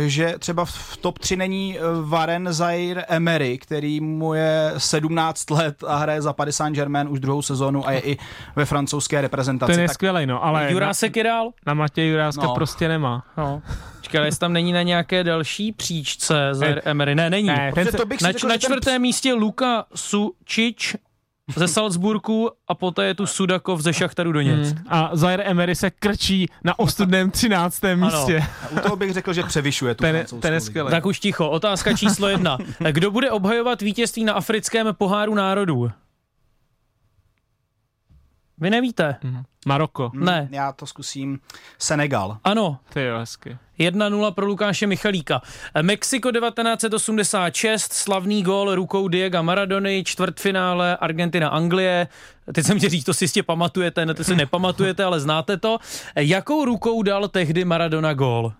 že 0.05 0.35
třeba 0.39 0.65
v 0.65 0.97
top 0.97 1.19
3 1.19 1.35
není 1.35 1.77
Varen 2.01 2.47
Zaire 2.51 3.01
Emery, 3.01 3.57
který 3.57 4.01
mu 4.01 4.33
je 4.33 4.73
17 4.77 5.49
let 5.49 5.83
a 5.87 5.97
hraje 5.97 6.21
za 6.21 6.33
Paris 6.33 6.55
Saint-Germain 6.55 7.07
už 7.09 7.19
druhou 7.19 7.41
sezónu 7.41 7.87
a 7.87 7.91
je 7.91 7.99
i 7.99 8.17
ve 8.55 8.65
francouzské 8.65 9.21
reprezentaci. 9.21 9.71
Ten 9.71 9.81
je 9.81 9.87
tak... 9.87 9.93
skvělej, 9.93 10.25
no, 10.25 10.34
ale 10.43 10.71
Jurásek 10.71 11.17
je 11.17 11.23
dál? 11.23 11.51
Na 11.67 11.73
Matěj 11.73 12.09
Juráska 12.09 12.43
no. 12.43 12.53
prostě 12.53 12.87
nemá. 12.87 13.23
No. 13.37 13.61
Čekaj, 14.01 14.19
ale 14.19 14.27
jestli 14.27 14.39
tam 14.39 14.53
není 14.53 14.73
na 14.73 14.81
nějaké 14.81 15.23
další 15.23 15.71
příčce 15.71 16.49
Zaire 16.51 16.81
Emery. 16.85 17.15
Ne, 17.15 17.29
není. 17.29 17.47
Ne, 17.47 17.71
ten, 17.75 17.87
to 17.87 18.05
bych 18.05 18.21
na, 18.21 18.31
řekl, 18.31 18.47
na 18.47 18.57
čtvrtém 18.57 18.93
ten... 18.93 19.01
místě 19.01 19.33
Luka 19.33 19.85
Sučič 19.95 20.95
ze 21.55 21.67
Salzburgu 21.67 22.49
a 22.67 22.75
poté 22.75 23.05
je 23.05 23.13
tu 23.13 23.25
Sudakov 23.25 23.81
ze 23.81 23.93
Šachtaru 23.93 24.31
Doněc. 24.31 24.71
Hmm. 24.71 24.83
A 24.87 25.09
Zaire 25.13 25.43
Emery 25.43 25.75
se 25.75 25.91
krčí 25.91 26.49
na 26.63 26.79
ostudném 26.79 27.31
13. 27.31 27.81
místě. 27.95 28.43
A 28.63 28.69
u 28.69 28.79
toho 28.79 28.95
bych 28.95 29.13
řekl, 29.13 29.33
že 29.33 29.43
převyšuje 29.43 29.95
tu 29.95 30.01
ten, 30.01 30.25
ten 30.39 30.53
je 30.53 30.83
Tak 30.89 31.05
už 31.05 31.19
ticho. 31.19 31.49
Otázka 31.49 31.93
číslo 31.93 32.27
jedna. 32.27 32.57
Kdo 32.91 33.11
bude 33.11 33.31
obhajovat 33.31 33.81
vítězství 33.81 34.23
na 34.23 34.33
africkém 34.33 34.87
poháru 34.97 35.35
národů? 35.35 35.91
Vy 38.57 38.69
nevíte. 38.69 39.15
Mm. 39.23 39.43
Maroko. 39.65 40.09
Hmm, 40.09 40.25
ne. 40.25 40.47
Já 40.51 40.71
to 40.71 40.85
zkusím. 40.85 41.39
Senegal. 41.79 42.37
Ano. 42.43 42.79
Ty 42.93 43.01
jo, 43.03 43.19
hezky. 43.19 43.57
1-0 43.79 44.31
pro 44.31 44.45
Lukáše 44.45 44.87
Michalíka. 44.87 45.41
Mexiko 45.81 46.31
1986, 46.31 47.93
slavný 47.93 48.43
gól 48.43 48.75
rukou 48.75 49.07
Diego 49.07 49.43
Maradony, 49.43 50.03
čtvrtfinále 50.05 50.97
Argentina 50.97 51.49
Anglie. 51.49 52.07
Teď 52.53 52.65
jsem 52.65 52.77
chtěl 52.77 52.89
říct, 52.89 53.03
to 53.03 53.13
si 53.13 53.23
jistě 53.23 53.43
pamatujete, 53.43 54.05
ne, 54.05 54.13
to 54.13 54.23
si 54.23 54.35
nepamatujete, 54.35 55.03
ale 55.03 55.19
znáte 55.19 55.57
to. 55.57 55.77
Jakou 56.15 56.65
rukou 56.65 57.03
dal 57.03 57.27
tehdy 57.27 57.65
Maradona 57.65 58.13
gól? 58.13 58.53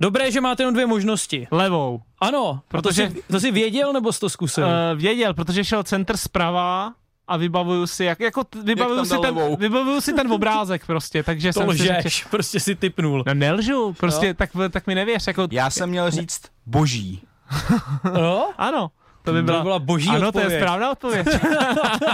Dobré, 0.00 0.30
že 0.30 0.40
máte 0.40 0.62
jenom 0.62 0.74
dvě 0.74 0.86
možnosti. 0.86 1.48
Levou. 1.50 2.00
Ano, 2.20 2.60
protože... 2.68 3.06
To 3.08 3.14
jsi, 3.14 3.22
to 3.30 3.40
jsi 3.40 3.50
věděl, 3.50 3.92
nebo 3.92 4.12
jsi 4.12 4.20
to 4.20 4.30
zkusil? 4.30 4.64
Uh, 4.64 5.00
věděl, 5.00 5.34
protože 5.34 5.64
šel 5.64 5.82
center 5.82 6.16
zprava 6.16 6.92
a 7.28 7.36
vybavuju 7.36 7.86
si, 7.86 8.04
jak, 8.04 8.20
jako 8.20 8.42
vybavuju, 8.62 8.98
jak 8.98 9.06
si 9.06 9.18
ten, 9.18 9.56
vybavuju 9.56 10.00
si 10.00 10.12
ten 10.12 10.32
obrázek 10.32 10.86
prostě, 10.86 11.22
takže 11.22 11.48
to 11.52 11.60
jsem 11.60 11.68
lžeš, 11.68 12.16
si, 12.16 12.28
prostě 12.30 12.60
si 12.60 12.74
typnul. 12.74 13.24
No 13.26 13.34
nelžu, 13.34 13.92
prostě 13.92 14.34
tak, 14.34 14.50
tak 14.70 14.86
mi 14.86 14.94
nevěř. 14.94 15.26
Jako, 15.26 15.48
Já 15.50 15.70
jsem 15.70 15.90
měl 15.90 16.10
říct 16.10 16.42
boží. 16.66 17.22
no? 18.14 18.52
ano. 18.58 18.90
To 19.24 19.32
by 19.32 19.42
byla, 19.42 19.58
to 19.58 19.62
byla 19.62 19.78
boží 19.78 20.08
ano, 20.08 20.28
odpověď. 20.28 20.48
to 20.48 20.52
je 20.52 20.60
správná 20.60 20.90
odpověď. 20.90 21.26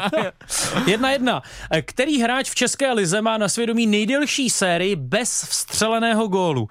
jedna 0.87 1.11
jedna. 1.11 1.43
Který 1.83 2.23
hráč 2.23 2.51
v 2.51 2.55
České 2.55 2.93
lize 2.93 3.23
má 3.23 3.39
na 3.39 3.49
svědomí 3.49 3.87
nejdelší 3.87 4.51
sérii 4.51 4.97
bez 4.97 5.45
vstřeleného 5.45 6.29
gólu? 6.29 6.69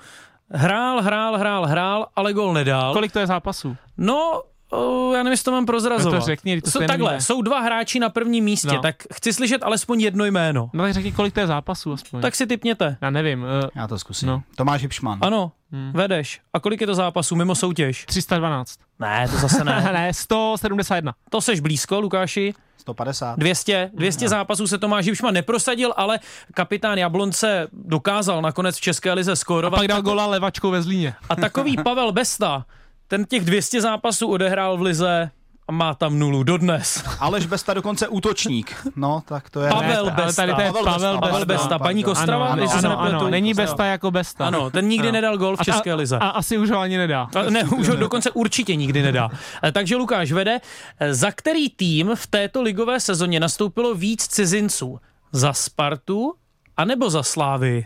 Hrál, 0.52 1.02
hrál, 1.02 1.38
hrál, 1.38 1.66
hrál, 1.66 2.08
ale 2.16 2.34
gól 2.34 2.54
nedal. 2.54 2.94
Kolik 2.94 3.12
to 3.12 3.20
je 3.20 3.28
zápasů? 3.28 3.78
No, 3.98 4.42
Oh, 4.70 5.14
já 5.14 5.24
nevím, 5.24 5.32
jestli 5.32 5.44
to 5.46 5.52
mám 5.52 5.66
prozrazovat. 5.66 6.14
No 6.14 6.20
to 6.20 6.26
řekni, 6.26 6.62
to 6.62 6.72
jsou, 6.72 6.80
takhle, 6.80 6.98
nevíme. 6.98 7.22
jsou 7.22 7.42
dva 7.42 7.60
hráči 7.60 8.00
na 8.00 8.10
prvním 8.10 8.44
místě, 8.44 8.76
no. 8.76 8.82
tak 8.82 8.96
chci 9.14 9.34
slyšet 9.34 9.64
alespoň 9.64 10.02
jedno 10.02 10.26
jméno. 10.26 10.70
No 10.74 10.84
tak 10.84 10.94
řekni, 10.94 11.12
kolik 11.12 11.34
to 11.34 11.40
je 11.40 11.48
zápasů 11.48 11.94
aspoň. 11.94 12.22
Tak 12.22 12.36
si 12.36 12.48
typněte. 12.48 12.98
Já 13.02 13.10
nevím. 13.10 13.44
Uh, 13.44 13.48
já 13.76 13.88
to 13.88 14.00
zkusím. 14.00 14.28
No. 14.28 14.44
Tomáš 14.56 14.82
Hipšman. 14.82 15.20
Ano, 15.22 15.52
hmm. 15.72 15.92
vedeš. 15.94 16.42
A 16.54 16.60
kolik 16.60 16.82
je 16.82 16.88
to 16.88 16.96
zápasů 16.96 17.36
mimo 17.36 17.56
soutěž? 17.56 18.06
312. 18.06 18.80
Ne, 19.00 19.28
to 19.32 19.38
zase 19.38 19.64
ne. 19.64 19.90
ne, 19.94 20.14
171. 20.14 21.14
To 21.30 21.42
seš 21.42 21.60
blízko, 21.60 22.00
Lukáši. 22.00 22.54
150. 22.78 23.40
200, 23.40 23.90
200 23.94 24.26
no. 24.26 24.30
zápasů 24.30 24.68
se 24.68 24.78
Tomáš 24.78 25.06
Hipšman 25.06 25.34
neprosadil, 25.34 25.94
ale 25.98 26.20
kapitán 26.54 26.98
Jablonce 26.98 27.68
dokázal 27.74 28.42
nakonec 28.42 28.78
v 28.78 28.82
České 28.82 29.14
lize 29.14 29.36
skórovat. 29.36 29.74
A 29.74 29.82
pak 29.82 29.88
dal 29.88 30.02
gola 30.02 30.26
levačkou 30.26 30.72
ve 30.72 30.82
Zlíně. 30.82 31.14
A 31.30 31.36
takový 31.36 31.78
Pavel 31.84 32.12
Besta, 32.12 32.66
ten 33.08 33.26
těch 33.26 33.46
200 33.46 33.82
zápasů 33.82 34.28
odehrál 34.28 34.78
v 34.78 34.82
lize 34.82 35.32
a 35.68 35.72
má 35.72 35.94
tam 35.94 36.20
nulu 36.20 36.44
dodnes. 36.44 37.04
Aleš 37.20 37.46
Besta 37.46 37.74
dokonce 37.74 38.08
útočník. 38.08 38.88
No, 38.96 39.24
tak 39.26 39.50
to 39.50 39.62
je... 39.62 39.70
Pavel 39.70 40.06
ne, 40.06 40.12
Besta. 40.12 40.42
Tady 40.42 40.54
to 40.54 40.62
je 40.62 40.72
Pavel, 40.72 40.84
Pavel 40.84 41.16
Besta. 41.16 41.28
Pavel 41.28 41.46
Besta. 41.46 41.80
Paní 41.80 42.04
Kostrava? 42.04 42.48
Ano, 42.48 42.64
ano, 42.72 43.00
ano, 43.00 43.16
ano, 43.16 43.30
není 43.30 43.54
Besta 43.54 43.86
jako 43.86 44.12
Besta. 44.12 44.48
Ano, 44.48 44.70
ten 44.70 44.88
nikdy 44.88 45.08
ano. 45.08 45.16
nedal 45.16 45.38
gol 45.38 45.56
v 45.56 45.64
České 45.64 45.94
lize. 45.94 46.18
A, 46.18 46.20
a 46.20 46.30
asi 46.30 46.58
už 46.58 46.70
ho 46.70 46.80
ani 46.80 46.98
nedá. 46.98 47.30
A, 47.36 47.50
ne, 47.50 47.64
už 47.64 47.90
ho 47.90 47.96
dokonce 47.96 48.32
určitě 48.32 48.76
nikdy 48.76 49.02
nedá. 49.02 49.30
Eh, 49.64 49.72
takže 49.72 49.96
Lukáš 49.96 50.32
vede. 50.32 50.60
Eh, 51.00 51.14
za 51.14 51.32
který 51.32 51.70
tým 51.70 52.12
v 52.16 52.28
této 52.28 52.62
ligové 52.62 53.00
sezóně 53.00 53.40
nastoupilo 53.40 53.96
víc 53.96 54.28
cizinců? 54.28 55.00
Za 55.32 55.54
Spartu 55.54 56.34
anebo 56.78 57.10
za 57.10 57.24
Slávy? 57.24 57.86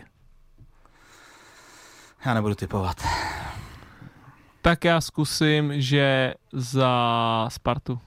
Já 2.24 2.34
nebudu 2.34 2.54
typovat. 2.54 2.96
Tak 4.62 4.84
já 4.84 5.00
zkusím, 5.00 5.72
že 5.80 6.34
za 6.52 7.46
Spartu. 7.48 7.98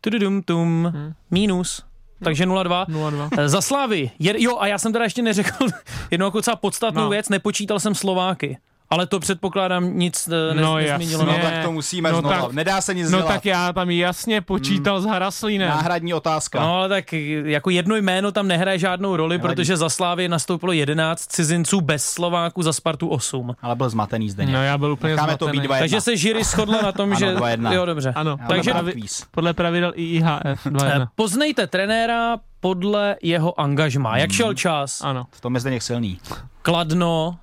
Tududum 0.00 0.42
tum, 0.42 0.92
hmm. 0.94 1.14
minus. 1.30 1.84
Takže 2.24 2.46
0-2. 2.46 2.86
0-2. 2.86 3.28
Eh, 3.38 3.48
za 3.48 3.60
Slávy. 3.60 4.10
Jo, 4.18 4.58
a 4.58 4.66
já 4.66 4.78
jsem 4.78 4.92
teda 4.92 5.04
ještě 5.04 5.22
neřekl 5.22 5.66
jednu 6.10 6.26
jako 6.26 6.38
docela 6.38 6.56
podstatnou 6.56 7.02
no. 7.02 7.10
věc, 7.10 7.28
nepočítal 7.28 7.80
jsem 7.80 7.94
Slováky. 7.94 8.58
Ale 8.90 9.06
to 9.06 9.20
předpokládám 9.20 9.98
nic 9.98 10.28
eh, 10.28 10.54
ne, 10.54 10.62
no, 10.62 10.76
nezměnilo. 10.76 11.24
No 11.24 11.38
tak 11.42 11.64
to 11.64 11.72
musíme 11.72 12.12
no, 12.12 12.20
znova. 12.20 12.42
Tak, 12.42 12.52
Nedá 12.52 12.80
se 12.80 12.94
nic 12.94 13.10
No 13.10 13.18
dělat. 13.18 13.28
tak 13.28 13.46
já 13.46 13.72
tam 13.72 13.90
jasně 13.90 14.40
počítal 14.40 14.96
hmm. 14.96 15.04
s 15.04 15.06
Haraslínem. 15.06 15.68
Náhradní 15.68 16.14
otázka. 16.14 16.60
No 16.60 16.74
ale 16.74 16.88
tak 16.88 17.12
jako 17.44 17.70
jedno 17.70 17.96
jméno 17.96 18.32
tam 18.32 18.48
nehraje 18.48 18.78
žádnou 18.78 19.16
roli, 19.16 19.38
Nevadí. 19.38 19.54
protože 19.54 19.76
za 19.76 19.88
Slávy 19.88 20.28
nastoupilo 20.28 20.72
11 20.72 21.26
cizinců 21.26 21.80
bez 21.80 22.04
Slováků, 22.04 22.62
za 22.62 22.72
Spartu 22.72 23.08
8. 23.08 23.56
Ale 23.62 23.76
byl 23.76 23.90
zmatený 23.90 24.30
zde. 24.30 24.46
No 24.46 24.62
já 24.62 24.78
byl 24.78 24.92
úplně 24.92 25.12
Necháme 25.12 25.32
zmatený. 25.32 25.50
to 25.50 25.52
být 25.52 25.62
2 25.62 25.78
Takže 25.78 26.00
se 26.00 26.16
žiry 26.16 26.44
shodla 26.44 26.82
na 26.82 26.92
tom, 26.92 27.14
že... 27.14 27.26
ano, 27.26 27.72
Jo, 27.72 27.84
dobře. 27.84 28.12
Ano, 28.16 28.36
takže 28.48 28.70
pravi, 28.70 28.92
podle 29.30 29.52
pravidel 29.54 29.92
i 29.94 30.04
IHF 30.04 30.66
2 30.66 31.08
Poznejte 31.14 31.66
trenéra 31.66 32.36
podle 32.60 33.16
jeho 33.22 33.60
angažma. 33.60 34.16
Jak 34.18 34.32
šel 34.32 34.54
čas? 34.54 35.00
Ano. 35.00 35.26
V 35.30 35.40
tom 35.40 35.54
je 35.54 35.60
zde 35.60 35.80
silný. 35.80 36.18
Kladno, 36.62 37.38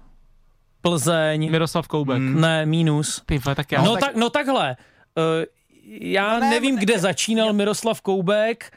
Plzeň. 0.90 1.52
Miroslav 1.52 1.88
Koubek. 1.88 2.18
Mm. 2.18 2.42
Ne, 2.42 2.66
minus. 2.66 3.22
Ty, 3.26 3.40
tak 3.56 3.72
já. 3.72 3.82
No, 3.82 3.94
tak, 3.94 4.02
tak, 4.02 4.16
no 4.16 4.30
takhle. 4.30 4.76
Uh, 5.18 5.46
já 6.00 6.34
no 6.34 6.40
ne, 6.40 6.50
nevím, 6.50 6.76
ne, 6.76 6.82
kde 6.82 7.00
začínal 7.00 7.54
Miroslav 7.54 8.02
Koubek 8.02 8.72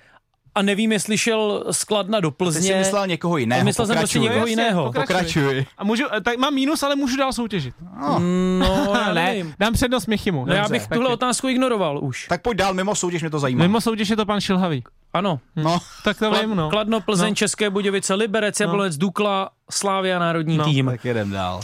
a 0.55 0.63
nevím, 0.63 0.93
jestli 0.93 1.19
šel 1.19 1.65
skladna 1.71 2.21
do 2.21 2.31
Plzně. 2.31 2.61
Ty 2.61 2.67
jsi 2.67 2.75
myslel 2.75 3.07
někoho 3.07 3.37
jiného. 3.37 3.65
Myslel 3.65 3.87
jsem 3.87 3.97
prostě 3.97 4.19
někoho 4.19 4.47
jiného. 4.47 4.93
Pokračuj. 4.93 5.67
A 5.79 5.85
můžu, 5.85 6.05
tak 6.25 6.39
mám 6.39 6.55
mínus, 6.55 6.83
ale 6.83 6.97
můžu 6.97 7.17
dál 7.17 7.33
soutěžit. 7.33 7.75
No, 8.01 8.19
no 8.59 8.93
já 8.95 9.13
ne, 9.13 9.25
nevím. 9.25 9.55
dám 9.59 9.73
přednost 9.73 10.07
Michimu. 10.07 10.45
No, 10.45 10.55
já 10.55 10.69
bych 10.69 10.87
tuhle 10.87 11.05
taky. 11.05 11.13
otázku 11.13 11.49
ignoroval 11.49 12.05
už. 12.05 12.27
Tak 12.29 12.43
pojď 12.43 12.59
dál, 12.59 12.75
mimo 12.75 12.95
soutěž 12.95 13.23
mě 13.23 13.31
to 13.31 13.39
zajímá. 13.39 13.63
Mimo 13.63 13.81
soutěž 13.81 14.09
je 14.09 14.17
to 14.17 14.27
pan 14.27 14.41
Šilhavý. 14.41 14.85
Ano. 15.13 15.41
No. 15.57 15.79
tak 16.05 16.19
to 16.19 16.31
vím, 16.31 16.57
no. 16.57 16.71
Kladno, 16.71 17.01
Plzeň, 17.01 17.29
no. 17.29 17.35
České 17.35 17.71
Budějovice, 17.71 18.15
Liberec, 18.15 18.61
Jablonec, 18.61 18.97
no. 18.97 19.01
Dukla, 19.01 19.51
Slávia, 19.71 20.19
národní 20.19 20.57
no. 20.57 20.65
tým. 20.65 20.87
Tak 20.87 21.05
jedem 21.05 21.31
dál. 21.31 21.61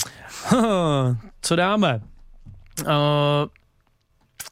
Co 1.41 1.57
dáme? 1.57 2.01
Uh, 2.87 2.91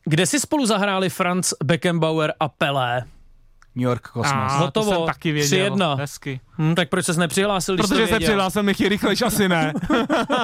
kde 0.04 0.26
si 0.26 0.40
spolu 0.40 0.66
zahráli 0.66 1.10
Franz 1.10 1.54
Beckenbauer 1.64 2.32
a 2.40 2.48
Pelé? 2.48 3.04
New 3.74 3.84
York 3.84 4.08
Cosmos. 4.08 4.52
A, 4.52 4.56
Hotovo. 4.56 4.90
To 4.90 4.96
jsem 4.96 5.06
taky 5.06 5.32
věděl. 5.32 5.76
3-1. 5.76 5.96
Hezky. 5.98 6.40
Hm, 6.58 6.74
tak 6.74 6.88
proč 6.88 7.04
ses 7.04 7.16
nepřihlásil, 7.16 7.74
když 7.74 7.86
Protože 7.86 8.02
to 8.02 8.06
se 8.08 8.20
přihlásil 8.20 8.62
Michy 8.62 8.88
rychlejš, 8.88 9.22
asi 9.22 9.48
ne. 9.48 9.72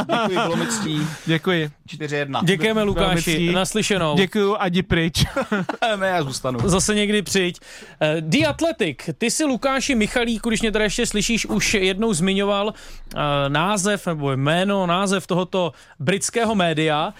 Děkuji, 0.06 0.38
bylo 0.38 0.56
mi 0.56 0.66
ctí. 0.66 1.06
Děkuji. 1.26 1.70
4-1. 1.88 2.44
Děkujeme 2.44 2.82
Lukáši, 2.82 3.52
naslyšenou. 3.52 4.16
Děkuju 4.16 4.56
a 4.58 4.66
jdi 4.66 4.82
pryč. 4.82 5.24
ne, 5.96 6.06
já 6.08 6.22
zůstanu. 6.22 6.58
Zase 6.64 6.94
někdy 6.94 7.22
přijď. 7.22 7.60
Eh, 8.00 8.16
The 8.20 8.46
Athletic, 8.46 8.98
ty 9.18 9.30
si 9.30 9.44
Lukáši 9.44 9.94
Michalíku, 9.94 10.48
když 10.48 10.60
mě 10.60 10.72
tady 10.72 10.84
ještě 10.84 11.06
slyšíš, 11.06 11.46
už 11.46 11.74
jednou 11.74 12.12
zmiňoval 12.12 12.72
eh, 12.72 13.18
název 13.48 14.06
nebo 14.06 14.32
jméno, 14.32 14.86
název 14.86 15.26
tohoto 15.26 15.72
britského 15.98 16.54
média. 16.54 17.14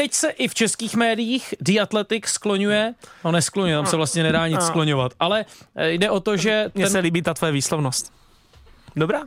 Teď 0.00 0.12
se 0.12 0.30
i 0.30 0.48
v 0.48 0.54
českých 0.54 0.96
médiích 0.96 1.54
The 1.60 1.80
Athletic 1.80 2.26
skloňuje, 2.26 2.94
no 3.24 3.32
neskloňuje, 3.32 3.76
tam 3.76 3.86
se 3.86 3.96
vlastně 3.96 4.22
nedá 4.22 4.48
nic 4.48 4.62
skloňovat, 4.62 5.12
ale 5.20 5.44
eh, 5.76 5.90
jde 5.90 6.10
o 6.10 6.20
to, 6.20 6.36
že 6.36 6.70
Mně 6.74 6.84
ten, 6.84 6.92
se 6.92 6.98
líbí 6.98 7.22
ta 7.22 7.34
tvoje 7.34 7.52
výslovnost. 7.52 8.12
Dobrá? 8.96 9.22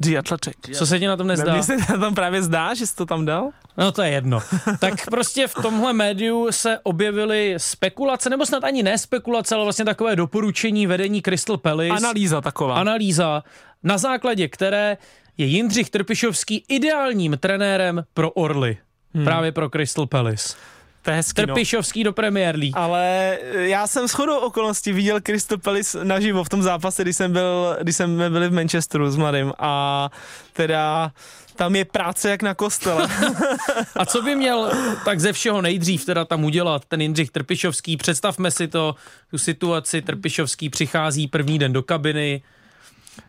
The 0.00 0.18
Athletic. 0.18 0.78
co 0.78 0.86
se 0.86 0.98
ti 0.98 1.06
na 1.06 1.16
tom 1.16 1.26
nezdá? 1.26 1.52
Mně 1.52 1.62
se 1.62 1.76
tam 2.00 2.14
právě 2.14 2.42
zdá, 2.42 2.74
že 2.74 2.86
jsi 2.86 2.96
to 2.96 3.06
tam 3.06 3.24
dal? 3.24 3.50
No 3.76 3.92
to 3.92 4.02
je 4.02 4.10
jedno. 4.10 4.40
tak 4.80 4.94
prostě 5.10 5.46
v 5.46 5.54
tomhle 5.54 5.92
médiu 5.92 6.52
se 6.52 6.78
objevily 6.82 7.54
spekulace, 7.56 8.30
nebo 8.30 8.46
snad 8.46 8.64
ani 8.64 8.82
ne 8.82 8.98
spekulace, 8.98 9.54
ale 9.54 9.64
vlastně 9.64 9.84
takové 9.84 10.16
doporučení 10.16 10.86
vedení 10.86 11.22
Crystal 11.22 11.56
Palace. 11.56 11.90
Analýza 11.90 12.40
taková. 12.40 12.74
analýza, 12.74 13.44
na 13.82 13.98
základě 13.98 14.48
které 14.48 14.96
je 15.38 15.46
Jindřich 15.46 15.90
Trpišovský 15.90 16.64
ideálním 16.68 17.36
trenérem 17.40 18.04
pro 18.14 18.30
Orly. 18.30 18.78
Hmm. 19.14 19.24
Právě 19.24 19.52
pro 19.52 19.70
Crystal 19.70 20.06
Palace. 20.06 20.54
to 21.02 21.10
je 21.10 21.16
hezký, 21.16 21.42
no. 21.42 21.46
Trpišovský 21.46 22.04
do 22.04 22.12
Premier 22.12 22.56
League. 22.56 22.76
Ale 22.76 23.38
eh, 23.42 23.68
já 23.68 23.86
jsem 23.86 24.08
shodou 24.08 24.38
okolností 24.38 24.92
viděl 24.92 25.20
Crystal 25.20 25.58
Palace 25.58 26.04
naživo 26.04 26.44
v 26.44 26.48
tom 26.48 26.62
zápase, 26.62 27.02
když 27.02 27.16
jsem 27.16 27.32
byl, 27.32 27.76
když 27.82 27.96
jsme 27.96 28.30
byli 28.30 28.48
v 28.48 28.52
Manchesteru 28.52 29.10
s 29.10 29.16
mladým 29.16 29.52
a 29.58 30.10
teda 30.52 31.12
tam 31.56 31.76
je 31.76 31.84
práce 31.84 32.30
jak 32.30 32.42
na 32.42 32.54
kostele. 32.54 33.08
A 33.96 34.06
co 34.06 34.22
by 34.22 34.36
měl 34.36 34.72
tak 35.04 35.20
ze 35.20 35.32
všeho 35.32 35.62
nejdřív 35.62 36.04
teda 36.04 36.24
tam 36.24 36.44
udělat 36.44 36.84
ten 36.84 37.00
Jindřich 37.00 37.30
Trpišovský? 37.30 37.96
Představme 37.96 38.50
si 38.50 38.68
to, 38.68 38.94
tu 39.30 39.38
situaci, 39.38 40.02
Trpišovský 40.02 40.70
přichází 40.70 41.28
první 41.28 41.58
den 41.58 41.72
do 41.72 41.82
kabiny, 41.82 42.42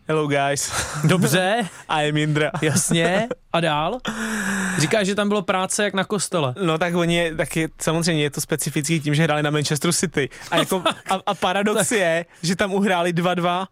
Hello 0.08 0.28
guys, 0.28 0.72
dobře, 1.04 1.70
I 1.90 2.10
am 2.10 2.18
Indra. 2.18 2.52
jasně, 2.62 3.28
a 3.54 3.60
dál? 3.60 4.00
Říká, 4.78 5.04
že 5.04 5.16
tam 5.16 5.28
bylo 5.28 5.42
práce 5.42 5.84
jak 5.84 5.94
na 5.94 6.04
kostele. 6.04 6.54
No 6.62 6.78
tak 6.78 6.96
oni, 6.96 7.32
tak 7.38 7.56
je, 7.56 7.70
samozřejmě 7.82 8.24
je 8.24 8.30
to 8.30 8.42
specifický 8.42 9.00
tím, 9.00 9.16
že 9.16 9.24
hráli 9.24 9.44
na 9.44 9.50
Manchesteru 9.50 9.94
City. 9.94 10.30
A, 10.52 10.58
jako, 10.58 10.84
a, 11.10 11.20
a 11.26 11.34
paradox 11.36 11.92
je, 11.92 12.26
že 12.44 12.56
tam 12.56 12.74
uhráli 12.74 13.14
2-2, 13.14 13.66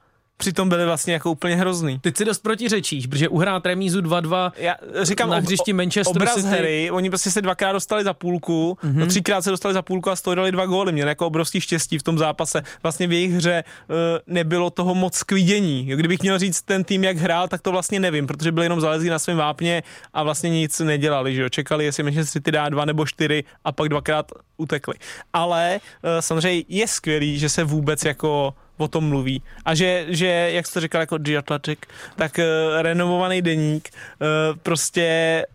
přitom 0.44 0.70
byli 0.70 0.86
vlastně 0.86 1.14
jako 1.14 1.32
úplně 1.32 1.56
hrozný. 1.56 2.00
Teď 2.00 2.18
si 2.18 2.26
dost 2.26 2.40
protiřečíš, 2.40 3.08
protože 3.08 3.30
uhrát 3.30 3.66
remízu 3.66 4.02
2-2 4.02 4.52
Já 4.58 4.76
říkám, 5.02 5.30
na 5.30 5.38
ob- 5.38 5.44
hřišti 5.44 5.74
Manchesteru 5.74 6.16
obraz 6.16 6.36
City. 6.36 6.48
hry, 6.48 6.92
oni 6.92 7.10
prostě 7.10 7.32
se 7.32 7.42
dvakrát 7.42 7.72
dostali 7.72 8.04
za 8.04 8.14
půlku, 8.14 8.78
mm-hmm. 8.84 8.94
no 8.94 9.06
třikrát 9.06 9.42
se 9.42 9.50
dostali 9.50 9.74
za 9.74 9.82
půlku 9.82 10.10
a 10.10 10.16
z 10.16 10.22
toho 10.22 10.36
dali 10.36 10.52
dva 10.52 10.66
góly. 10.66 10.92
Měli 10.92 11.10
jako 11.10 11.28
obrovský 11.28 11.62
štěstí 11.62 11.98
v 11.98 12.04
tom 12.04 12.18
zápase. 12.18 12.64
Vlastně 12.84 13.08
v 13.08 13.12
jejich 13.12 13.34
hře 13.34 13.64
uh, 13.64 13.96
nebylo 14.28 14.70
toho 14.70 14.96
moc 14.96 15.24
k 15.24 15.32
vidění. 15.32 15.86
Kdybych 15.86 16.22
měl 16.22 16.40
říct 16.40 16.62
ten 16.62 16.84
tým, 16.84 17.04
jak 17.04 17.18
hrál, 17.18 17.48
tak 17.48 17.62
to 17.62 17.72
vlastně 17.72 18.00
nevím, 18.00 18.28
protože 18.28 18.52
byli 18.52 18.66
jenom 18.66 18.82
zalezli 18.82 19.10
na 19.10 19.20
svém 19.20 19.38
vápně 19.38 19.84
a 20.14 20.24
vlastně 20.24 20.50
nic 20.50 20.80
nedělali. 20.80 21.36
Že 21.36 21.42
jo? 21.42 21.50
Čekali, 21.50 21.86
jestli 21.86 22.04
Manchester 22.04 22.32
City 22.32 22.52
dá 22.52 22.70
dva 22.70 22.86
nebo 22.86 23.06
čtyři 23.06 23.44
a 23.64 23.72
pak 23.72 23.90
dvakrát 23.90 24.32
utekli. 24.58 24.94
Ale 25.34 25.80
uh, 26.04 26.10
samozřejmě 26.20 26.64
je 26.68 26.88
skvělý, 26.88 27.40
že 27.40 27.50
se 27.50 27.64
vůbec 27.64 28.06
jako 28.06 28.54
o 28.78 28.88
tom 28.88 29.10
mluví. 29.10 29.42
A 29.66 29.76
že, 29.76 30.06
že 30.10 30.28
jak 30.28 30.68
jste 30.68 30.82
říkal, 30.82 31.02
jako 31.02 31.18
The 31.18 31.38
Athletic, 31.38 31.80
tak 32.16 32.38
uh, 32.38 32.82
renovovaný 32.82 33.42
deník 33.42 33.90
uh, 33.90 34.58
prostě 34.64 35.46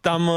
tam 0.00 0.28
uh, 0.28 0.34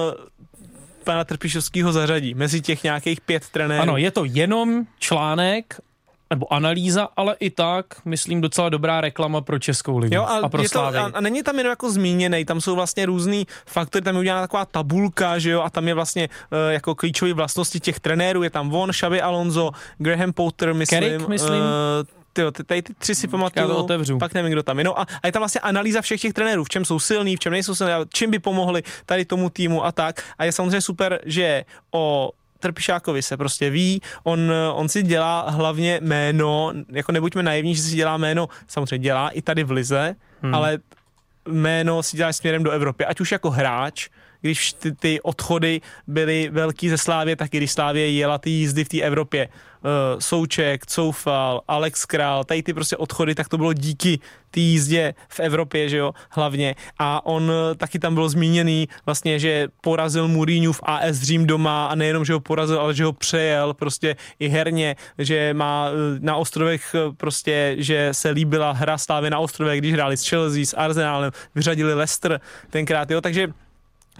pana 1.03 1.23
Trpišovského 1.23 1.91
zařadí 1.91 2.33
mezi 2.33 2.61
těch 2.61 2.83
nějakých 2.83 3.21
pět 3.21 3.49
trenérů. 3.49 3.81
Ano, 3.81 3.97
je 3.97 4.11
to 4.11 4.25
jenom 4.25 4.85
článek 4.99 5.81
nebo 6.29 6.53
analýza, 6.53 7.07
ale 7.17 7.35
i 7.39 7.49
tak, 7.49 7.85
myslím, 8.05 8.41
docela 8.41 8.69
dobrá 8.69 9.01
reklama 9.01 9.41
pro 9.41 9.59
Českou 9.59 9.97
ligu 9.97 10.15
Jo, 10.15 10.23
a, 10.23 10.37
a, 10.37 10.49
pro 10.49 10.61
je 10.61 10.69
to, 10.69 10.79
a, 10.79 11.11
a 11.13 11.21
není 11.21 11.43
tam 11.43 11.57
jenom 11.57 11.69
jako 11.69 11.91
zmíněný, 11.91 12.45
tam 12.45 12.61
jsou 12.61 12.75
vlastně 12.75 13.05
různý 13.05 13.47
faktory, 13.65 14.03
tam 14.03 14.15
je 14.15 14.19
udělána 14.19 14.41
taková 14.41 14.65
tabulka, 14.65 15.39
že 15.39 15.49
jo, 15.49 15.61
a 15.61 15.69
tam 15.69 15.87
je 15.87 15.93
vlastně 15.93 16.29
uh, 16.29 16.57
jako 16.69 16.95
klíčové 16.95 17.33
vlastnosti 17.33 17.79
těch 17.79 17.99
trenérů, 17.99 18.43
je 18.43 18.49
tam 18.49 18.69
von, 18.69 18.91
Xavi 18.91 19.21
Alonso, 19.21 19.71
Graham 19.97 20.33
Potter, 20.33 20.73
myslím. 20.73 21.01
Carrick, 21.03 21.27
myslím. 21.27 21.61
Uh, 21.61 22.18
tyjo, 22.39 22.51
ty, 22.51 22.63
tady 22.63 22.81
ty 22.81 22.93
tři 22.93 23.15
si 23.15 23.27
pamatuju, 23.27 23.67
Já 23.67 23.73
to 23.73 23.83
otevřu. 23.83 24.17
pak 24.17 24.33
nevím, 24.33 24.51
kdo 24.51 24.63
tam 24.63 24.77
je. 24.77 24.83
No 24.83 24.99
a, 24.99 25.07
a 25.23 25.27
je 25.27 25.31
tam 25.31 25.41
vlastně 25.41 25.61
analýza 25.61 26.01
všech 26.01 26.21
těch 26.21 26.33
trenérů, 26.33 26.63
v 26.63 26.69
čem 26.69 26.85
jsou 26.85 26.99
silní, 26.99 27.35
v 27.35 27.39
čem 27.39 27.51
nejsou 27.51 27.75
silní, 27.75 27.93
čím 28.13 28.31
by 28.31 28.39
pomohli 28.39 28.83
tady 29.05 29.25
tomu 29.25 29.49
týmu 29.49 29.85
a 29.85 29.91
tak. 29.91 30.23
A 30.37 30.45
je 30.45 30.51
samozřejmě 30.51 30.81
super, 30.81 31.19
že 31.25 31.65
o 31.91 32.31
Trpišákovi 32.59 33.21
se 33.21 33.37
prostě 33.37 33.69
ví, 33.69 34.01
on, 34.23 34.51
on 34.73 34.89
si 34.89 35.03
dělá 35.03 35.49
hlavně 35.49 35.99
jméno, 36.03 36.73
jako 36.89 37.11
nebuďme 37.11 37.43
naivní, 37.43 37.75
že 37.75 37.81
si 37.81 37.95
dělá 37.95 38.17
jméno, 38.17 38.49
samozřejmě 38.67 39.03
dělá 39.03 39.29
i 39.29 39.41
tady 39.41 39.63
v 39.63 39.71
Lize, 39.71 40.15
hmm. 40.41 40.55
ale 40.55 40.79
jméno 41.47 42.03
si 42.03 42.17
dělá 42.17 42.33
směrem 42.33 42.63
do 42.63 42.71
Evropy, 42.71 43.05
ať 43.05 43.19
už 43.19 43.31
jako 43.31 43.49
hráč, 43.49 44.09
když 44.41 44.73
ty, 44.73 44.91
ty 44.91 45.21
odchody 45.21 45.81
byly 46.07 46.49
velký 46.51 46.89
ze 46.89 46.97
Slávě, 46.97 47.35
tak 47.35 47.53
i 47.53 47.57
když 47.57 47.71
Slávě 47.71 48.11
jela 48.11 48.37
ty 48.37 48.49
jízdy 48.49 48.83
v 48.83 48.89
té 48.89 49.01
Evropě. 49.01 49.49
Uh, 49.83 50.19
Souček, 50.19 50.85
Coufal, 50.85 51.61
Alex 51.67 52.05
Král, 52.05 52.43
tady 52.43 52.63
ty 52.63 52.73
prostě 52.73 52.97
odchody, 52.97 53.35
tak 53.35 53.49
to 53.49 53.57
bylo 53.57 53.73
díky 53.73 54.19
té 54.51 54.59
jízdě 54.59 55.13
v 55.29 55.39
Evropě, 55.39 55.89
že 55.89 55.97
jo, 55.97 56.11
hlavně. 56.29 56.75
A 56.99 57.25
on 57.25 57.43
uh, 57.43 57.51
taky 57.77 57.99
tam 57.99 58.13
byl 58.13 58.29
zmíněný 58.29 58.89
vlastně, 59.05 59.39
že 59.39 59.67
porazil 59.81 60.27
Mourinho 60.27 60.73
v 60.73 60.79
AS 60.83 61.15
Řím 61.15 61.47
doma 61.47 61.87
a 61.87 61.95
nejenom, 61.95 62.25
že 62.25 62.33
ho 62.33 62.39
porazil, 62.39 62.79
ale 62.79 62.93
že 62.93 63.05
ho 63.05 63.13
přejel 63.13 63.73
prostě 63.73 64.15
i 64.39 64.47
herně, 64.47 64.95
že 65.17 65.53
má 65.53 65.89
uh, 65.89 65.95
na 66.19 66.35
ostrovech 66.35 66.95
prostě, 67.17 67.75
že 67.77 68.09
se 68.11 68.29
líbila 68.29 68.71
hra 68.71 68.97
Slávy 68.97 69.29
na 69.29 69.39
ostrovech, 69.39 69.79
když 69.79 69.93
hráli 69.93 70.17
s 70.17 70.29
Chelsea, 70.29 70.65
s 70.65 70.73
Arsenálem, 70.73 71.31
vyřadili 71.55 71.93
Leicester 71.93 72.41
tenkrát, 72.69 73.11
jo, 73.11 73.21
takže 73.21 73.47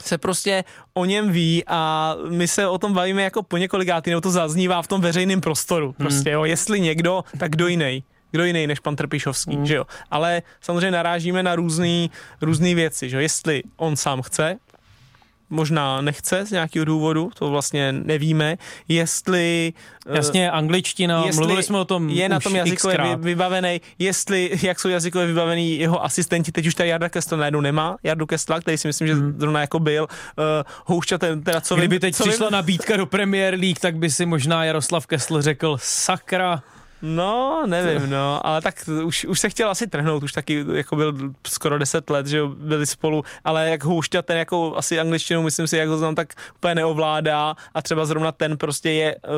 se 0.02 0.18
prostě 0.18 0.64
o 0.94 1.06
něm 1.06 1.32
ví 1.32 1.64
a 1.68 2.16
my 2.30 2.48
se 2.48 2.68
o 2.68 2.78
tom 2.78 2.94
bavíme 2.94 3.24
jako 3.24 3.44
po 3.44 3.58
několikátý, 3.58 4.10
nebo 4.10 4.22
to 4.22 4.32
zaznívá 4.32 4.82
v 4.82 4.88
tom 4.88 5.02
veřejném 5.02 5.42
prostoru. 5.42 5.94
Prostě 5.98 6.30
jo, 6.30 6.44
jestli 6.46 6.80
někdo, 6.80 7.24
tak 7.38 7.52
kdo 7.52 7.68
jiný. 7.68 8.04
Kdo 8.32 8.44
jiný 8.44 8.68
než 8.68 8.80
pan 8.80 8.96
Trpišovský, 8.96 9.56
hmm. 9.56 9.66
že 9.66 9.76
jo. 9.76 9.86
Ale 10.12 10.42
samozřejmě 10.62 10.92
narážíme 10.92 11.44
na 11.44 11.56
různé 11.56 12.08
různý 12.42 12.76
věci, 12.76 13.10
že 13.10 13.18
jo. 13.18 13.22
Jestli 13.22 13.64
on 13.78 13.96
sám 13.96 14.22
chce, 14.22 14.58
možná 15.50 16.02
nechce 16.02 16.46
z 16.46 16.52
nějakého 16.52 16.86
důvodu, 16.86 17.32
to 17.40 17.50
vlastně 17.50 17.92
nevíme, 17.92 18.58
jestli... 18.88 19.74
eh, 20.08 20.16
Jasně, 20.18 20.52
angličtina, 20.52 21.26
jestli 21.26 21.40
mluvili 21.40 21.64
jsme 21.64 21.78
o 21.78 21.86
tom 21.86 22.10
je 22.10 22.30
na 22.30 22.40
tom 22.40 22.56
jazykově 22.56 22.96
xkrát. 22.98 23.24
vybavený, 23.24 23.82
jestli, 24.00 24.52
jak 24.62 24.80
jsou 24.80 24.90
jazykově 24.90 25.28
vybavený 25.28 25.80
jeho 25.80 26.04
asistenti, 26.06 26.52
teď 26.52 26.68
už 26.68 26.76
tady 26.76 26.90
Jarda 26.90 27.10
Kestl 27.10 27.38
najednou 27.38 27.62
nemá, 27.62 27.98
Jardu 28.04 28.26
Kestla, 28.26 28.60
který 28.60 28.78
si 28.78 28.88
myslím, 28.88 29.08
že 29.08 29.14
Hmm. 29.14 29.40
zrovna 29.40 29.62
jako 29.62 29.80
byl, 29.80 30.04
uh, 30.38 30.44
Houšťa 30.86 31.18
ten, 31.18 31.44
teda 31.44 31.62
co 31.62 31.76
Kdyby 31.76 31.96
vím, 31.96 32.00
teď 32.02 32.16
co 32.16 32.24
přišla 32.24 32.48
vím, 32.48 32.54
nabídka 32.54 32.98
do 32.98 33.06
Premier 33.06 33.54
League, 33.60 33.80
tak 33.80 33.96
by 33.96 34.10
si 34.10 34.26
možná 34.26 34.66
Jaroslav 34.66 35.08
Kessler 35.08 35.42
řekl, 35.42 35.78
sakra, 35.82 36.64
No, 37.02 37.64
nevím, 37.66 38.10
no, 38.10 38.48
ale 38.48 38.62
tak 38.62 38.90
už, 39.04 39.26
už 39.26 39.40
se 39.40 39.50
chtěl 39.50 39.70
asi 39.70 39.88
trhnout, 39.88 40.24
už 40.24 40.32
taky 40.32 40.66
jako 40.74 40.96
byl 40.96 41.14
skoro 41.48 41.78
10 41.78 42.10
let, 42.10 42.28
že 42.28 42.42
byli 42.46 42.86
spolu, 42.86 43.24
ale 43.44 43.70
jak 43.70 43.84
Houšťa 43.84 44.22
ten 44.22 44.38
jako 44.38 44.78
asi 44.78 45.00
angličtinu, 45.00 45.42
myslím 45.42 45.68
si, 45.68 45.78
jak 45.78 45.90
ho 45.90 45.98
znám, 45.98 46.16
tak 46.16 46.34
úplně 46.56 46.76
neovládá 46.76 47.56
a 47.74 47.82
třeba 47.82 48.06
zrovna 48.06 48.32
ten 48.32 48.58
prostě 48.58 48.92
je 48.92 49.16
uh, 49.16 49.32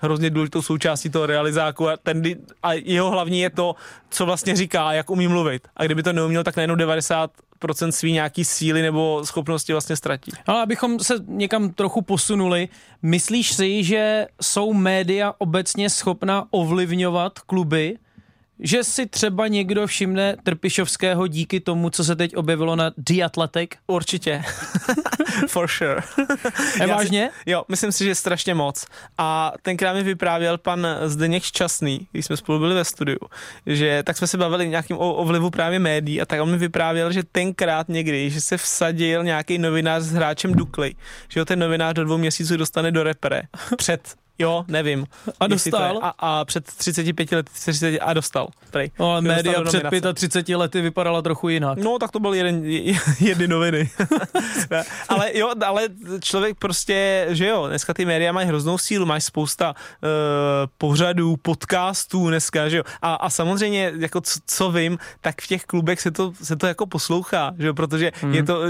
hrozně 0.00 0.30
důležitou 0.30 0.62
součástí 0.62 1.10
toho 1.10 1.26
realizáku 1.26 1.88
a, 1.88 1.96
ten, 1.96 2.22
a 2.62 2.72
jeho 2.72 3.10
hlavní 3.10 3.40
je 3.40 3.50
to, 3.50 3.74
co 4.10 4.26
vlastně 4.26 4.56
říká, 4.56 4.92
jak 4.92 5.10
umí 5.10 5.28
mluvit. 5.28 5.68
A 5.76 5.84
kdyby 5.84 6.02
to 6.02 6.12
neuměl, 6.12 6.44
tak 6.44 6.56
najednou 6.56 6.74
90 6.74 7.30
procent 7.60 7.92
svý 7.92 8.12
nějaký 8.12 8.44
síly 8.44 8.82
nebo 8.82 9.20
schopnosti 9.24 9.72
vlastně 9.72 9.96
ztratí. 9.96 10.32
Ale 10.46 10.62
abychom 10.62 10.98
se 10.98 11.14
někam 11.26 11.70
trochu 11.70 12.02
posunuli, 12.02 12.68
myslíš 13.02 13.52
si, 13.52 13.84
že 13.84 14.26
jsou 14.42 14.72
média 14.72 15.34
obecně 15.38 15.90
schopna 15.90 16.46
ovlivňovat 16.50 17.38
kluby, 17.38 17.98
že 18.60 18.84
si 18.84 19.06
třeba 19.06 19.48
někdo 19.48 19.86
všimne 19.86 20.36
Trpišovského 20.42 21.26
díky 21.26 21.60
tomu, 21.60 21.90
co 21.90 22.04
se 22.04 22.16
teď 22.16 22.36
objevilo 22.36 22.76
na 22.76 22.90
The 22.96 23.24
Athletic? 23.24 23.70
Určitě. 23.86 24.42
For 25.48 25.68
sure. 25.68 26.02
Je 26.80 26.86
vážně? 26.86 27.30
Si, 27.32 27.50
jo, 27.50 27.64
myslím 27.68 27.92
si, 27.92 28.04
že 28.04 28.14
strašně 28.14 28.54
moc. 28.54 28.86
A 29.18 29.52
tenkrát 29.62 29.94
mi 29.94 30.02
vyprávěl 30.02 30.58
pan 30.58 30.86
Zdeněk 31.04 31.42
Šťastný, 31.42 32.08
když 32.12 32.26
jsme 32.26 32.36
spolu 32.36 32.58
byli 32.58 32.74
ve 32.74 32.84
studiu, 32.84 33.18
že 33.66 34.02
tak 34.02 34.16
jsme 34.16 34.26
se 34.26 34.38
bavili 34.38 34.68
nějakým 34.68 34.96
o, 34.96 35.14
o 35.14 35.24
vlivu 35.24 35.50
právě 35.50 35.78
médií 35.78 36.20
a 36.20 36.26
tak 36.26 36.40
on 36.40 36.50
mi 36.50 36.58
vyprávěl, 36.58 37.12
že 37.12 37.22
tenkrát 37.22 37.88
někdy, 37.88 38.30
že 38.30 38.40
se 38.40 38.56
vsadil 38.56 39.24
nějaký 39.24 39.58
novinář 39.58 40.02
s 40.02 40.12
hráčem 40.12 40.54
Dukly, 40.54 40.94
že 41.28 41.40
ho 41.40 41.44
ten 41.44 41.58
novinář 41.58 41.94
do 41.94 42.04
dvou 42.04 42.18
měsíců 42.18 42.56
dostane 42.56 42.92
do 42.92 43.02
repre 43.02 43.42
před 43.76 44.19
Jo, 44.40 44.64
nevím. 44.68 45.06
A 45.40 45.46
dostal? 45.46 45.98
A, 46.02 46.14
a 46.18 46.44
před 46.44 46.64
35 46.64 47.32
lety 47.32 47.50
30, 47.54 47.98
a 48.00 48.12
dostal. 48.12 48.48
Prej. 48.70 48.90
No, 48.98 49.10
ale 49.10 49.20
média 49.20 49.62
před 49.64 49.84
35 50.14 50.56
lety 50.56 50.80
vypadala 50.80 51.22
trochu 51.22 51.48
jinak. 51.48 51.78
No, 51.78 51.98
tak 51.98 52.10
to 52.10 52.20
byl 52.20 52.34
jeden, 52.34 52.64
jedny 53.20 53.48
noviny. 53.48 53.90
ale 55.08 55.38
jo, 55.38 55.52
ale 55.66 55.88
člověk 56.20 56.58
prostě, 56.58 57.26
že 57.30 57.46
jo, 57.46 57.66
dneska 57.68 57.94
ty 57.94 58.04
média 58.04 58.32
mají 58.32 58.48
hroznou 58.48 58.78
sílu, 58.78 59.06
máš 59.06 59.24
spousta 59.24 59.74
uh, 59.74 60.08
pořadů, 60.78 61.36
podcastů 61.36 62.28
dneska, 62.28 62.68
že 62.68 62.76
jo. 62.76 62.82
A, 63.02 63.14
a 63.14 63.30
samozřejmě, 63.30 63.92
jako 63.98 64.20
co, 64.20 64.40
co 64.46 64.70
vím, 64.70 64.98
tak 65.20 65.42
v 65.42 65.46
těch 65.46 65.64
klubech 65.64 66.00
se 66.00 66.10
to, 66.10 66.32
se 66.42 66.56
to 66.56 66.66
jako 66.66 66.86
poslouchá, 66.86 67.52
že 67.58 67.66
jo, 67.66 67.74
protože 67.74 68.12
hmm. 68.20 68.34
je 68.34 68.42
to, 68.42 68.62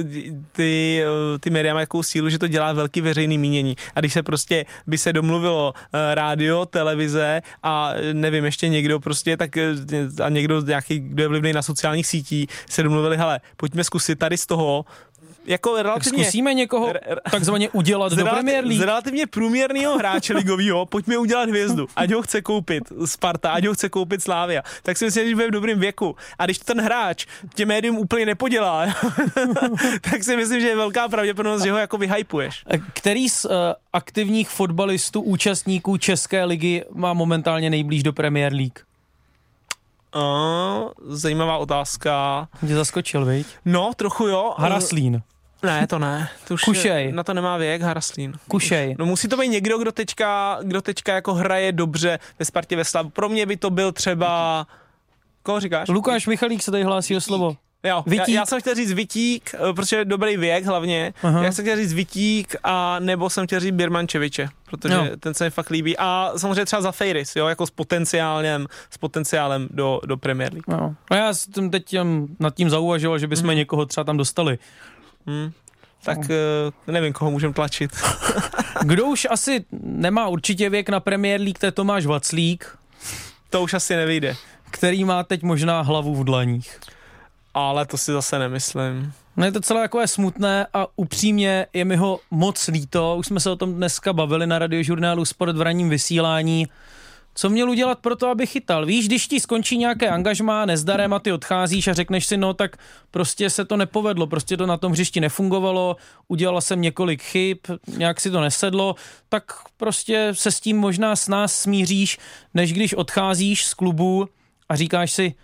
ty, 0.52 1.02
ty 1.40 1.50
média 1.50 1.74
mají 1.74 1.86
takovou 1.86 2.02
sílu, 2.02 2.28
že 2.28 2.38
to 2.38 2.48
dělá 2.48 2.72
velký 2.72 3.00
veřejný 3.00 3.38
mínění. 3.38 3.76
A 3.94 4.00
když 4.00 4.12
se 4.12 4.22
prostě 4.22 4.66
by 4.86 4.98
se 4.98 5.12
domluvilo 5.12 5.59
uh, 5.68 6.14
rádio, 6.14 6.66
televize 6.66 7.42
a 7.62 7.92
nevím, 8.12 8.44
ještě 8.44 8.68
někdo 8.68 9.00
prostě, 9.00 9.36
tak 9.36 9.56
eh, 9.56 9.74
a 10.24 10.28
někdo 10.28 10.60
nějaký, 10.60 10.98
kdo 10.98 11.22
je 11.22 11.28
vlivný 11.28 11.52
na 11.52 11.62
sociálních 11.62 12.06
sítích, 12.06 12.48
se 12.68 12.82
domluvili, 12.82 13.16
hele, 13.16 13.40
pojďme 13.56 13.84
zkusit 13.84 14.18
tady 14.18 14.36
z 14.36 14.46
toho 14.46 14.84
jako 15.46 15.82
relativně... 15.82 16.24
Zkusíme 16.24 16.54
někoho 16.54 16.92
takzvaně 17.30 17.68
udělat 17.70 18.12
do 18.12 18.24
Premier 18.24 18.64
League. 18.64 18.82
Z 18.82 18.84
relativně 18.84 19.26
průměrného 19.26 19.98
hráče 19.98 20.34
ligového, 20.34 20.86
pojďme 20.86 21.18
udělat 21.18 21.48
hvězdu. 21.48 21.86
Ať 21.96 22.12
ho 22.12 22.22
chce 22.22 22.42
koupit 22.42 22.92
Sparta, 23.04 23.50
ať 23.50 23.64
ho 23.66 23.74
chce 23.74 23.88
koupit 23.88 24.22
Slávia. 24.22 24.62
Tak 24.82 24.96
si 24.96 25.04
myslím, 25.04 25.28
že 25.28 25.34
bude 25.34 25.46
v 25.46 25.50
dobrém 25.50 25.80
věku. 25.80 26.16
A 26.38 26.44
když 26.44 26.58
ten 26.58 26.80
hráč 26.80 27.26
tě 27.54 27.66
médium 27.66 27.98
úplně 27.98 28.26
nepodělá, 28.26 28.86
tak 30.10 30.24
si 30.24 30.36
myslím, 30.36 30.60
že 30.60 30.68
je 30.68 30.76
velká 30.76 31.08
pravděpodobnost, 31.08 31.62
že 31.62 31.72
ho 31.72 31.78
jako 31.78 31.98
vyhypuješ. 31.98 32.64
Který 32.92 33.28
z 33.28 33.44
uh, 33.44 33.50
aktivních 33.92 34.48
fotbalistů, 34.48 35.20
účastníků 35.20 35.96
České 35.96 36.44
ligy 36.44 36.84
má 36.94 37.12
momentálně 37.12 37.70
nejblíž 37.70 38.02
do 38.02 38.12
Premier 38.12 38.52
League? 38.52 38.89
Uh, 40.16 40.90
zajímavá 41.08 41.56
otázka. 41.56 42.48
Mě 42.62 42.74
zaskočil, 42.74 43.24
viď? 43.24 43.46
No, 43.64 43.90
trochu 43.96 44.26
jo. 44.26 44.54
Haraslín. 44.58 45.22
Ne, 45.62 45.86
to 45.86 45.98
ne. 45.98 46.28
To 46.48 46.54
už 46.54 46.64
Kušej. 46.64 47.06
Je, 47.06 47.12
na 47.12 47.24
to 47.24 47.34
nemá 47.34 47.56
věk, 47.56 47.82
Haraslín. 47.82 48.34
Kušej. 48.48 48.96
No 48.98 49.06
musí 49.06 49.28
to 49.28 49.36
být 49.36 49.48
někdo, 49.48 49.78
kdo 49.78 49.92
teďka, 49.92 50.58
kdo 50.62 50.82
teďka 50.82 51.14
jako 51.14 51.34
hraje 51.34 51.72
dobře 51.72 52.18
ve 52.38 52.44
Spartě 52.44 52.76
ve 52.76 52.84
Slavu. 52.84 53.10
Pro 53.10 53.28
mě 53.28 53.46
by 53.46 53.56
to 53.56 53.70
byl 53.70 53.92
třeba... 53.92 54.66
Koho 55.42 55.60
říkáš? 55.60 55.88
Lukáš 55.88 56.26
Michalík 56.26 56.62
se 56.62 56.70
tady 56.70 56.82
hlásí 56.82 57.16
o 57.16 57.20
slovo. 57.20 57.56
Jo, 57.84 58.04
já, 58.06 58.24
já, 58.28 58.46
jsem 58.46 58.60
chtěl 58.60 58.74
říct 58.74 58.92
Vitík, 58.92 59.54
eh, 59.54 59.72
protože 59.72 59.96
je 59.96 60.04
dobrý 60.04 60.36
věk 60.36 60.64
hlavně. 60.64 61.14
Aha. 61.22 61.44
Já 61.44 61.52
jsem 61.52 61.64
chtěl 61.64 61.76
říct 61.76 61.92
Vitík 61.92 62.56
a 62.64 62.98
nebo 62.98 63.30
jsem 63.30 63.46
chtěl 63.46 63.60
říct 63.60 63.74
Birmančeviče, 63.74 64.48
protože 64.70 64.94
jo. 64.94 65.06
ten 65.20 65.34
se 65.34 65.44
mi 65.44 65.50
fakt 65.50 65.70
líbí. 65.70 65.96
A 65.98 66.32
samozřejmě 66.36 66.64
třeba 66.64 66.82
za 66.82 66.92
Fejris, 66.92 67.36
jo, 67.36 67.46
jako 67.46 67.66
s 67.66 67.70
potenciálem, 67.70 68.66
s 68.90 68.98
potenciálem 68.98 69.68
do, 69.70 70.00
do 70.06 70.16
Premier 70.16 70.52
League. 70.52 70.80
Jo. 70.80 70.94
A 71.10 71.16
já 71.16 71.34
jsem 71.34 71.70
teď 71.70 71.96
nad 72.40 72.54
tím 72.54 72.70
zauvažoval, 72.70 73.18
že 73.18 73.26
bychom 73.26 73.48
hmm. 73.48 73.56
někoho 73.56 73.86
třeba 73.86 74.04
tam 74.04 74.16
dostali. 74.16 74.58
Hmm. 75.26 75.52
Tak 76.04 76.18
no. 76.18 76.92
nevím, 76.92 77.12
koho 77.12 77.30
můžeme 77.30 77.54
tlačit. 77.54 77.90
Kdo 78.82 79.06
už 79.06 79.26
asi 79.30 79.64
nemá 79.82 80.28
určitě 80.28 80.70
věk 80.70 80.88
na 80.88 81.00
Premier 81.00 81.40
League, 81.40 81.58
to 81.58 81.66
je 81.66 81.72
Tomáš 81.72 82.06
Vaclík. 82.06 82.78
To 83.50 83.62
už 83.62 83.74
asi 83.74 83.96
nevyjde. 83.96 84.36
Který 84.70 85.04
má 85.04 85.22
teď 85.22 85.42
možná 85.42 85.80
hlavu 85.80 86.14
v 86.14 86.24
dlaních 86.24 86.80
ale 87.54 87.86
to 87.86 87.98
si 87.98 88.12
zase 88.12 88.38
nemyslím. 88.38 89.12
No 89.36 89.44
je 89.44 89.52
to 89.52 89.60
celé 89.60 89.80
jako 89.80 90.00
je 90.00 90.06
smutné 90.06 90.66
a 90.74 90.86
upřímně 90.96 91.66
je 91.72 91.84
mi 91.84 91.96
ho 91.96 92.20
moc 92.30 92.68
líto. 92.68 93.16
Už 93.18 93.26
jsme 93.26 93.40
se 93.40 93.50
o 93.50 93.56
tom 93.56 93.74
dneska 93.74 94.12
bavili 94.12 94.46
na 94.46 94.58
radiožurnálu 94.58 95.24
Sport 95.24 95.56
v 95.56 95.62
ranním 95.62 95.88
vysílání. 95.88 96.66
Co 97.34 97.50
měl 97.50 97.70
udělat 97.70 97.98
pro 97.98 98.16
to, 98.16 98.28
aby 98.28 98.46
chytal? 98.46 98.86
Víš, 98.86 99.06
když 99.06 99.28
ti 99.28 99.40
skončí 99.40 99.78
nějaké 99.78 100.08
angažmá 100.08 100.66
nezdarem 100.66 101.12
a 101.12 101.18
ty 101.18 101.32
odcházíš 101.32 101.88
a 101.88 101.92
řekneš 101.92 102.26
si, 102.26 102.36
no 102.36 102.54
tak 102.54 102.76
prostě 103.10 103.50
se 103.50 103.64
to 103.64 103.76
nepovedlo, 103.76 104.26
prostě 104.26 104.56
to 104.56 104.66
na 104.66 104.76
tom 104.76 104.92
hřišti 104.92 105.20
nefungovalo, 105.20 105.96
udělala 106.28 106.60
jsem 106.60 106.80
několik 106.80 107.22
chyb, 107.22 107.58
nějak 107.96 108.20
si 108.20 108.30
to 108.30 108.40
nesedlo, 108.40 108.94
tak 109.28 109.44
prostě 109.76 110.28
se 110.32 110.50
s 110.50 110.60
tím 110.60 110.78
možná 110.78 111.16
s 111.16 111.28
nás 111.28 111.54
smíříš, 111.54 112.18
než 112.54 112.72
když 112.72 112.94
odcházíš 112.94 113.64
z 113.64 113.74
klubu 113.74 114.28
a 114.68 114.76
říkáš 114.76 115.12
si, 115.12 115.34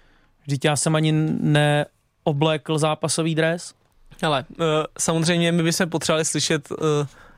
Vždyť 0.46 0.64
já 0.64 0.76
jsem 0.76 0.94
ani 0.94 1.12
ne 1.40 1.86
oblékl 2.26 2.78
zápasový 2.78 3.34
dres? 3.34 3.74
Ale 4.22 4.44
uh, 4.50 4.66
samozřejmě 4.98 5.52
my 5.52 5.62
bychom 5.62 5.90
potřebovali 5.90 6.24
slyšet 6.24 6.70
uh, 6.70 6.76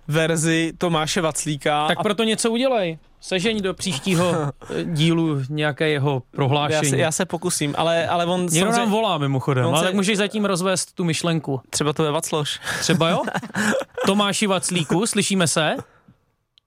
verzi 0.09 0.72
Tomáše 0.78 1.20
Vaclíka. 1.20 1.89
Tak 1.89 1.99
a... 1.99 2.03
proto 2.03 2.24
něco 2.24 2.51
udělej. 2.51 2.99
Sežeň 3.20 3.62
do 3.62 3.74
příštího 3.74 4.34
eh, 4.34 4.84
dílu 4.84 5.41
nějaké 5.49 5.89
jeho 5.89 6.22
prohlášení. 6.30 6.84
Já 6.84 6.91
se, 6.91 6.99
já 6.99 7.12
se 7.12 7.24
pokusím, 7.24 7.74
ale, 7.78 8.07
ale 8.09 8.26
on 8.26 8.41
Někdo 8.41 8.59
samozřejmě... 8.59 8.78
nám 8.78 8.91
volá 8.91 9.18
mimochodem, 9.18 9.66
on 9.66 9.74
ale 9.74 9.82
se... 9.82 9.84
tak 9.84 9.95
můžeš 9.95 10.18
zatím 10.18 10.45
rozvést 10.45 10.95
tu 10.95 11.05
myšlenku. 11.05 11.61
Třeba 11.70 11.93
to 11.93 12.05
je 12.05 12.11
Vacloš. 12.11 12.61
Třeba 12.80 13.09
jo? 13.09 13.22
Tomáši 14.07 14.47
Vaclíku, 14.47 15.07
slyšíme 15.07 15.47
se? 15.47 15.76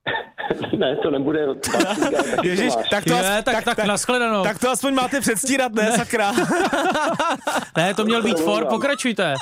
ne, 0.78 0.96
to 0.96 1.12
nebude. 1.12 1.48
Ježíš, 2.44 2.74
tak 2.90 3.04
to, 3.04 3.14
je, 3.14 3.22
tak, 3.24 3.44
tak, 3.44 3.64
tak, 3.64 3.76
tak, 3.76 3.86
nashledanou. 3.86 4.44
tak 4.44 4.60
to 4.60 4.70
aspoň 4.70 4.94
máte 4.94 5.20
předstírat, 5.20 5.74
ne, 5.74 5.84
ne. 5.84 5.92
sakra. 5.92 6.32
ne, 7.78 7.94
to 7.94 8.06
měl 8.06 8.24
být 8.24 8.40
for, 8.40 8.66
pokračujte. 8.66 9.34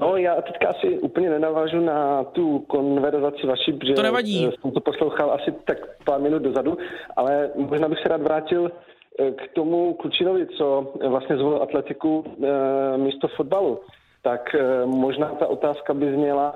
No, 0.00 0.16
já 0.16 0.42
teďka 0.42 0.68
asi 0.68 0.98
úplně 0.98 1.30
nenavážu 1.30 1.80
na 1.80 2.24
tu 2.24 2.58
konverzaci 2.58 3.46
vaši, 3.46 3.72
protože 3.72 3.92
to 3.92 4.02
nevadí. 4.02 4.50
jsem 4.60 4.70
to 4.70 4.80
poslouchal 4.80 5.30
asi 5.30 5.52
tak 5.64 5.78
pár 6.04 6.20
minut 6.20 6.42
dozadu, 6.42 6.78
ale 7.16 7.50
možná 7.56 7.88
bych 7.88 7.98
se 7.98 8.08
rád 8.08 8.22
vrátil 8.22 8.70
eh, 8.70 9.30
k 9.30 9.52
tomu 9.54 9.94
Klučinovi, 9.94 10.46
co 10.46 10.92
vlastně 11.08 11.36
zvolil 11.36 11.62
atletiku 11.62 12.24
eh, 12.26 12.98
místo 12.98 13.28
fotbalu. 13.28 13.80
Tak 14.22 14.54
eh, 14.54 14.86
možná 14.86 15.26
ta 15.28 15.46
otázka 15.46 15.94
by 15.94 16.12
zněla, 16.14 16.54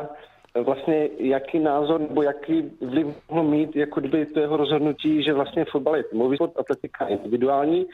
vlastně 0.61 1.09
jaký 1.19 1.59
názor 1.59 2.01
nebo 2.01 2.23
jaký 2.23 2.71
vliv 2.81 3.07
mohl 3.31 3.49
mít 3.49 3.77
jako 3.77 4.01
kdyby 4.01 4.27
to 4.27 4.41
jeho 4.41 4.57
rozhodnutí, 4.57 5.23
že 5.23 5.33
vlastně 5.33 5.65
fotbal 5.65 5.97
je 5.97 6.05
týmový 6.05 6.37
sport, 6.37 6.53
atletika 6.59 7.07
individuální. 7.07 7.87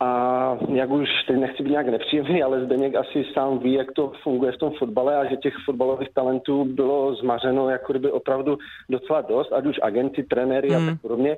A 0.00 0.58
jak 0.74 0.90
už, 0.90 1.08
teď 1.26 1.36
nechci 1.36 1.62
být 1.62 1.70
nějak 1.70 1.88
nepříjemný, 1.88 2.42
ale 2.42 2.64
Zdeněk 2.64 2.94
asi 2.94 3.24
sám 3.34 3.58
ví, 3.58 3.72
jak 3.72 3.92
to 3.92 4.12
funguje 4.22 4.52
v 4.52 4.56
tom 4.56 4.72
fotbale 4.78 5.16
a 5.16 5.24
že 5.24 5.36
těch 5.36 5.54
fotbalových 5.64 6.08
talentů 6.14 6.64
bylo 6.64 7.14
zmařeno 7.14 7.68
jako 7.70 7.92
kdyby 7.92 8.10
opravdu 8.10 8.58
docela 8.88 9.20
dost, 9.20 9.52
ať 9.52 9.66
už 9.66 9.76
agenty, 9.82 10.22
trenéry 10.22 10.68
hmm. 10.68 10.88
a 10.88 10.90
tak 10.90 11.00
podobně, 11.00 11.36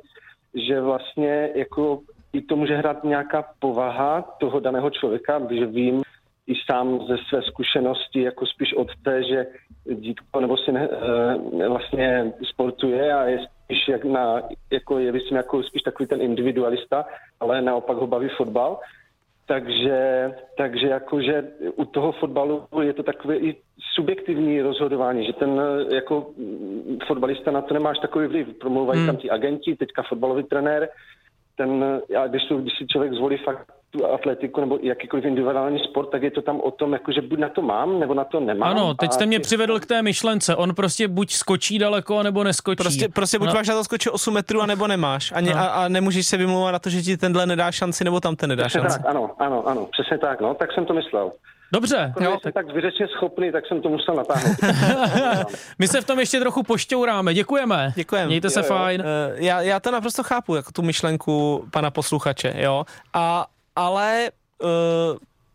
že 0.54 0.80
vlastně 0.80 1.50
jako 1.54 2.00
i 2.32 2.40
to 2.40 2.56
může 2.56 2.76
hrát 2.76 3.04
nějaká 3.04 3.44
povaha 3.58 4.22
toho 4.40 4.60
daného 4.60 4.90
člověka, 4.90 5.40
že 5.50 5.66
vím, 5.66 6.02
i 6.50 6.54
sám 6.70 7.06
ze 7.08 7.16
své 7.28 7.42
zkušenosti, 7.42 8.22
jako 8.22 8.46
spíš 8.46 8.74
od 8.74 8.88
té, 9.04 9.22
že 9.24 9.46
dítko 9.94 10.40
nebo 10.40 10.56
syn 10.56 10.76
e, 10.76 10.88
vlastně 11.68 12.32
sportuje 12.42 13.12
a 13.14 13.24
je 13.24 13.38
spíš 13.38 13.88
jak 13.88 14.04
na, 14.04 14.42
jako 14.72 14.98
je 14.98 15.12
myslím 15.12 15.36
jako 15.36 15.62
spíš 15.62 15.82
takový 15.82 16.06
ten 16.06 16.22
individualista, 16.22 17.04
ale 17.40 17.62
naopak 17.62 17.96
ho 17.96 18.06
baví 18.06 18.28
fotbal. 18.36 18.80
Takže, 19.46 20.30
takže 20.56 20.86
jakože 20.86 21.44
u 21.74 21.84
toho 21.84 22.12
fotbalu 22.12 22.62
je 22.82 22.92
to 22.92 23.02
takové 23.02 23.36
i 23.36 23.56
subjektivní 23.94 24.62
rozhodování, 24.62 25.26
že 25.26 25.32
ten 25.32 25.60
jako 25.94 26.30
fotbalista 27.06 27.50
na 27.50 27.62
to 27.62 27.74
nemáš 27.74 27.98
takový 27.98 28.26
vliv. 28.26 28.58
Promluvají 28.60 28.98
hmm. 28.98 29.06
tam 29.06 29.16
ti 29.16 29.30
agenti, 29.30 29.76
teďka 29.76 30.02
fotbalový 30.02 30.44
trenér, 30.44 30.88
ten, 31.56 32.00
já, 32.08 32.26
když, 32.26 32.42
to, 32.48 32.56
když 32.56 32.72
si 32.78 32.86
člověk 32.86 33.12
zvolí 33.12 33.36
fakt 33.36 33.79
tu 33.90 34.06
atletiku 34.06 34.60
nebo 34.60 34.78
jakýkoliv 34.82 35.24
individuální 35.24 35.78
sport, 35.78 36.10
tak 36.10 36.22
je 36.22 36.30
to 36.30 36.42
tam 36.42 36.60
o 36.60 36.70
tom, 36.70 36.92
jako, 36.92 37.12
že 37.12 37.22
buď 37.22 37.38
na 37.38 37.48
to 37.48 37.62
mám, 37.62 38.00
nebo 38.00 38.14
na 38.14 38.24
to 38.24 38.40
nemám. 38.40 38.70
Ano, 38.70 38.94
teď 38.94 39.12
jste 39.12 39.26
mě 39.26 39.40
přivedl 39.40 39.80
k 39.80 39.86
té 39.86 40.02
myšlence. 40.02 40.56
On 40.56 40.74
prostě 40.74 41.08
buď 41.08 41.32
skočí 41.32 41.78
daleko, 41.78 42.22
nebo 42.22 42.44
neskočí. 42.44 42.76
Prostě, 42.76 43.08
prostě 43.08 43.38
buď 43.38 43.48
no. 43.48 43.54
máš 43.54 43.68
na 43.68 43.74
to 43.74 43.84
skočit 43.84 44.12
8 44.12 44.34
metrů, 44.34 44.66
nebo 44.66 44.86
nemáš. 44.86 45.32
Ani, 45.32 45.50
no. 45.50 45.58
a, 45.58 45.66
a, 45.66 45.88
nemůžeš 45.88 46.26
se 46.26 46.36
vymlouvat 46.36 46.72
na 46.72 46.78
to, 46.78 46.90
že 46.90 47.02
ti 47.02 47.16
tenhle 47.16 47.46
nedá 47.46 47.72
šanci, 47.72 48.04
nebo 48.04 48.20
tam 48.20 48.36
ten 48.36 48.50
nedá 48.50 48.64
přesně 48.64 48.80
šanci. 48.80 49.02
Tak, 49.02 49.10
ano, 49.10 49.30
ano, 49.38 49.68
ano, 49.68 49.88
přesně 49.92 50.18
tak, 50.18 50.40
no, 50.40 50.54
tak 50.54 50.72
jsem 50.72 50.86
to 50.86 50.94
myslel. 50.94 51.32
Dobře, 51.72 51.96
Jako 51.96 52.24
jo, 52.24 52.30
nejsem 52.30 52.52
tak 52.52 52.72
vyřečně 52.74 53.08
schopný, 53.08 53.52
tak 53.52 53.66
jsem 53.66 53.82
to 53.82 53.88
musel 53.88 54.14
natáhnout. 54.14 54.56
my 55.78 55.88
se 55.88 56.00
v 56.00 56.04
tom 56.04 56.18
ještě 56.18 56.40
trochu 56.40 56.62
pošťouráme. 56.62 57.34
Děkujeme. 57.34 57.92
Děkujeme. 57.96 58.26
Mějte 58.26 58.50
se 58.50 58.60
Jo, 58.60 58.66
jo. 58.68 58.74
fajn. 58.74 59.00
Eh, 59.00 59.34
já, 59.34 59.60
já 59.60 59.80
to 59.80 59.90
naprosto 59.90 60.22
chápu, 60.22 60.54
jako 60.54 60.72
tu 60.72 60.82
myšlenku 60.82 61.64
pana 61.72 61.90
posluchače, 61.90 62.54
jo, 62.56 62.84
a, 63.14 63.46
ale 63.76 64.30
uh, 64.62 64.68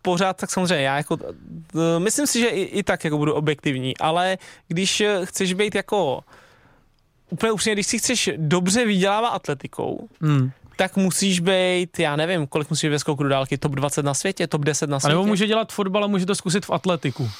pořád 0.02 0.38
tak 0.38 0.52
samozřejmě 0.52 0.86
já 0.86 0.98
jako, 0.98 1.16
uh, 1.16 1.82
myslím 1.98 2.28
si, 2.28 2.40
že 2.40 2.48
i, 2.48 2.62
i 2.62 2.84
tak 2.84 3.04
jako 3.04 3.18
budu 3.18 3.34
objektivní, 3.34 3.98
ale 3.98 4.38
když 4.68 5.02
eh, 5.02 5.20
chceš 5.26 5.54
být 5.54 5.76
jako 5.76 6.22
úplně 7.30 7.52
upřímně, 7.52 7.76
když 7.76 7.88
si 7.88 8.00
chceš 8.00 8.30
dobře 8.38 8.86
vydělávat 8.86 9.30
atletikou, 9.30 10.08
Hmm. 10.22 10.52
tak 10.78 10.96
musíš 10.96 11.40
být, 11.40 12.00
já 12.00 12.16
nevím, 12.16 12.48
kolik 12.48 12.70
musíš 12.70 12.84
být 12.84 12.90
ve 12.92 13.00
skoku 13.00 13.24
do 13.24 13.30
dálky, 13.30 13.58
top 13.58 13.72
20 13.72 14.06
na 14.06 14.14
světě, 14.14 14.48
top 14.48 14.62
10 14.62 14.90
na 14.90 14.98
A 14.98 15.00
světě. 15.00 15.14
nebo 15.14 15.26
může 15.26 15.48
dělat 15.48 15.72
fotbal 15.72 16.04
a 16.04 16.08
může 16.08 16.26
to 16.26 16.36
zkusit 16.36 16.66
v 16.66 16.70
atletiku. 16.72 17.30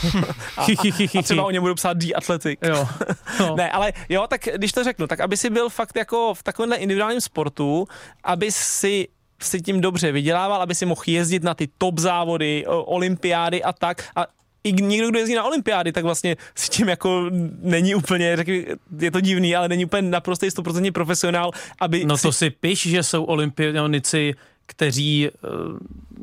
a, 0.56 0.64
chy, 0.64 1.18
a 1.18 1.22
třeba 1.22 1.44
o 1.44 1.50
něm 1.50 1.62
budu 1.62 1.74
psát 1.74 1.96
D 1.96 2.12
Athletic. 2.14 2.58
Jo. 2.62 2.88
No. 3.40 3.56
Ne, 3.56 3.70
ale 3.70 3.92
jo, 4.08 4.26
tak 4.28 4.40
když 4.54 4.72
to 4.72 4.84
řeknu, 4.84 5.06
tak 5.06 5.20
aby 5.20 5.36
si 5.36 5.50
byl 5.50 5.68
fakt 5.68 5.96
jako 5.96 6.34
v 6.34 6.42
takovémhle 6.42 6.76
individuálním 6.76 7.20
sportu, 7.20 7.88
aby 8.24 8.52
si 8.52 9.08
si 9.42 9.60
tím 9.60 9.80
dobře 9.80 10.12
vydělával, 10.12 10.62
aby 10.62 10.74
si 10.74 10.86
mohl 10.86 11.02
jezdit 11.06 11.42
na 11.42 11.54
ty 11.54 11.68
top 11.78 11.98
závody, 11.98 12.64
olympiády 12.66 13.62
a 13.62 13.72
tak. 13.72 14.04
A 14.16 14.26
i 14.64 14.72
někdo, 14.72 15.10
kdo 15.10 15.18
jezdí 15.18 15.34
na 15.34 15.44
olympiády, 15.44 15.92
tak 15.92 16.04
vlastně 16.04 16.36
s 16.54 16.68
tím 16.68 16.88
jako 16.88 17.30
není 17.60 17.94
úplně, 17.94 18.36
řekl, 18.36 18.52
je 18.98 19.10
to 19.10 19.20
divný, 19.20 19.56
ale 19.56 19.68
není 19.68 19.84
úplně 19.84 20.02
naprostý 20.02 20.46
100% 20.46 20.92
profesionál, 20.92 21.50
aby 21.80 22.04
No 22.04 22.16
si 22.16 22.22
to 22.22 22.32
si 22.32 22.50
piš, 22.50 22.86
že 22.86 23.02
jsou 23.02 23.24
olympionici, 23.24 24.34
kteří, 24.70 25.28
eh, 25.28 25.48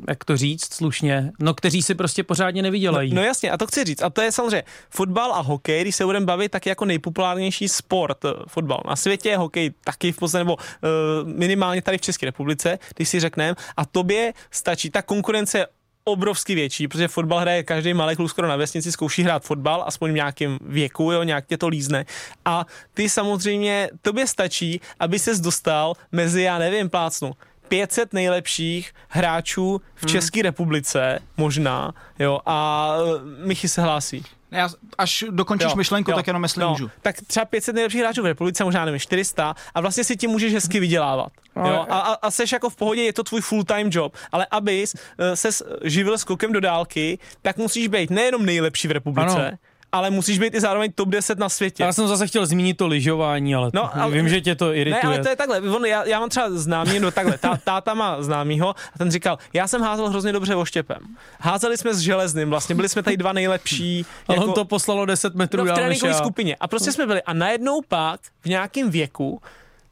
jak 0.08 0.24
to 0.24 0.36
říct 0.36 0.74
slušně, 0.74 1.32
no 1.40 1.54
kteří 1.54 1.82
si 1.82 1.94
prostě 1.94 2.24
pořádně 2.24 2.62
nevydělají. 2.62 3.14
No 3.14 3.22
jasně, 3.22 3.50
a 3.50 3.56
to 3.56 3.66
chci 3.66 3.84
říct. 3.84 4.02
A 4.02 4.10
to 4.10 4.20
je 4.20 4.32
samozřejmě 4.32 4.62
fotbal 4.90 5.32
a 5.32 5.40
hokej, 5.40 5.82
když 5.82 5.96
se 5.96 6.04
budeme 6.04 6.26
bavit, 6.26 6.48
tak 6.48 6.66
jako 6.66 6.84
nejpopulárnější 6.84 7.68
sport 7.68 8.24
eh, 8.24 8.28
fotbal 8.48 8.82
na 8.88 8.96
světě, 8.96 9.36
hokej 9.36 9.70
taky 9.84 10.12
v 10.12 10.16
podstatě, 10.16 10.44
nebo 10.44 10.56
uh, 10.56 11.28
minimálně 11.28 11.82
tady 11.82 11.98
v 11.98 12.00
České 12.00 12.26
republice, 12.26 12.78
když 12.96 13.08
si 13.08 13.20
řekneme. 13.20 13.54
A 13.76 13.84
tobě 13.84 14.32
stačí, 14.50 14.90
ta 14.90 15.02
konkurence 15.02 15.58
je 15.58 15.66
obrovsky 16.08 16.54
větší, 16.54 16.88
protože 16.88 17.08
fotbal 17.08 17.38
hraje 17.38 17.62
každý 17.62 17.94
malý 17.94 18.16
kluk 18.16 18.30
skoro 18.30 18.48
na 18.48 18.56
vesnici, 18.56 18.92
zkouší 18.92 19.22
hrát 19.22 19.44
fotbal, 19.44 19.84
aspoň 19.86 20.10
v 20.10 20.14
nějakém 20.14 20.58
věku, 20.60 21.12
jo, 21.12 21.22
nějak 21.22 21.46
tě 21.46 21.58
to 21.58 21.68
lízne. 21.68 22.04
A 22.44 22.66
ty 22.94 23.08
samozřejmě, 23.08 23.90
tobě 24.02 24.26
stačí, 24.26 24.80
aby 25.00 25.18
ses 25.18 25.40
dostal 25.40 25.94
mezi, 26.12 26.42
já 26.42 26.58
nevím, 26.58 26.90
plácnu, 26.90 27.32
500 27.68 28.12
nejlepších 28.12 28.94
hráčů 29.08 29.80
v 29.94 30.06
České 30.06 30.42
republice, 30.42 31.18
možná, 31.36 31.92
jo, 32.18 32.40
a 32.46 32.88
eh, 32.98 33.46
Michy 33.46 33.68
se 33.68 33.82
hlásí. 33.82 34.24
Já, 34.50 34.68
až 34.98 35.24
dokončíš 35.30 35.70
Jo, 35.70 35.76
myšlenku, 35.76 36.10
jo, 36.10 36.16
tak 36.16 36.26
jenom 36.26 36.42
jestli 36.42 36.60
no, 36.62 36.70
můžu. 36.70 36.90
Tak 37.02 37.16
třeba 37.26 37.44
500 37.44 37.74
nejlepších 37.74 38.00
hráčů 38.00 38.22
v 38.22 38.26
republice, 38.26 38.64
možná 38.64 38.84
nevím, 38.84 39.00
400 39.00 39.54
a 39.74 39.80
vlastně 39.80 40.04
si 40.04 40.16
tím 40.16 40.30
můžeš 40.30 40.54
hezky 40.54 40.80
vydělávat. 40.80 41.32
Jo? 41.56 41.86
A, 41.88 41.98
a, 41.98 42.12
a 42.14 42.30
seš 42.30 42.52
jako 42.52 42.70
v 42.70 42.76
pohodě, 42.76 43.02
je 43.02 43.12
to 43.12 43.22
tvůj 43.22 43.40
full-time 43.40 43.88
job, 43.92 44.14
ale 44.32 44.46
abys 44.50 44.94
uh, 44.94 45.00
se 45.34 45.48
živil 45.84 46.18
skokem 46.18 46.52
do 46.52 46.60
dálky, 46.60 47.18
tak 47.42 47.56
musíš 47.56 47.88
být 47.88 48.10
nejenom 48.10 48.46
nejlepší 48.46 48.88
v 48.88 48.90
republice, 48.90 49.48
Ano. 49.48 49.58
Ale 49.92 50.10
musíš 50.10 50.38
být 50.38 50.54
i 50.54 50.60
zároveň 50.60 50.92
top 50.94 51.08
10 51.08 51.38
na 51.38 51.48
světě. 51.48 51.82
Já 51.82 51.92
jsem 51.92 52.08
zase 52.08 52.26
chtěl 52.26 52.46
zmínit 52.46 52.76
to 52.76 52.86
lyžování, 52.86 53.54
ale, 53.54 53.70
No, 53.74 53.82
no, 53.82 54.02
ale- 54.02 54.12
vím, 54.12 54.28
že 54.28 54.40
tě 54.40 54.54
to 54.54 54.68
Ne, 54.68 54.74
irituje. 54.76 55.02
ale 55.02 55.18
to 55.22 55.28
je 55.28 55.36
takhle. 55.36 55.60
On, 55.60 55.84
já, 55.86 56.04
já 56.04 56.20
mám 56.20 56.28
třeba 56.28 56.46
známý, 56.50 57.00
no 57.00 57.10
takhle, 57.10 57.38
tá, 57.38 57.56
táta 57.64 57.94
má 57.94 58.22
známýho 58.22 58.68
a 58.68 58.98
ten 58.98 59.10
říkal, 59.10 59.38
já 59.52 59.68
jsem 59.68 59.82
házel 59.82 60.08
hrozně 60.10 60.32
dobře 60.32 60.54
oštěpem. 60.54 60.98
Házeli 61.40 61.78
jsme 61.78 61.94
s 61.94 61.98
železným, 61.98 62.50
vlastně 62.50 62.74
byli 62.74 62.88
jsme 62.88 63.02
tady 63.02 63.16
dva 63.16 63.32
nejlepší. 63.32 64.06
ale 64.28 64.36
jako- 64.38 64.48
on 64.48 64.54
to 64.54 64.64
poslalo 64.64 65.06
10 65.06 65.34
metrů 65.34 65.64
no, 65.64 65.72
v 65.72 65.74
tréninkové 65.74 66.14
skupině. 66.14 66.56
A 66.60 66.68
prostě 66.68 66.92
jsme 66.92 67.06
byli. 67.06 67.22
A 67.22 67.32
najednou 67.32 67.80
pak 67.88 68.20
v 68.40 68.46
nějakém 68.46 68.90
věku 68.90 69.40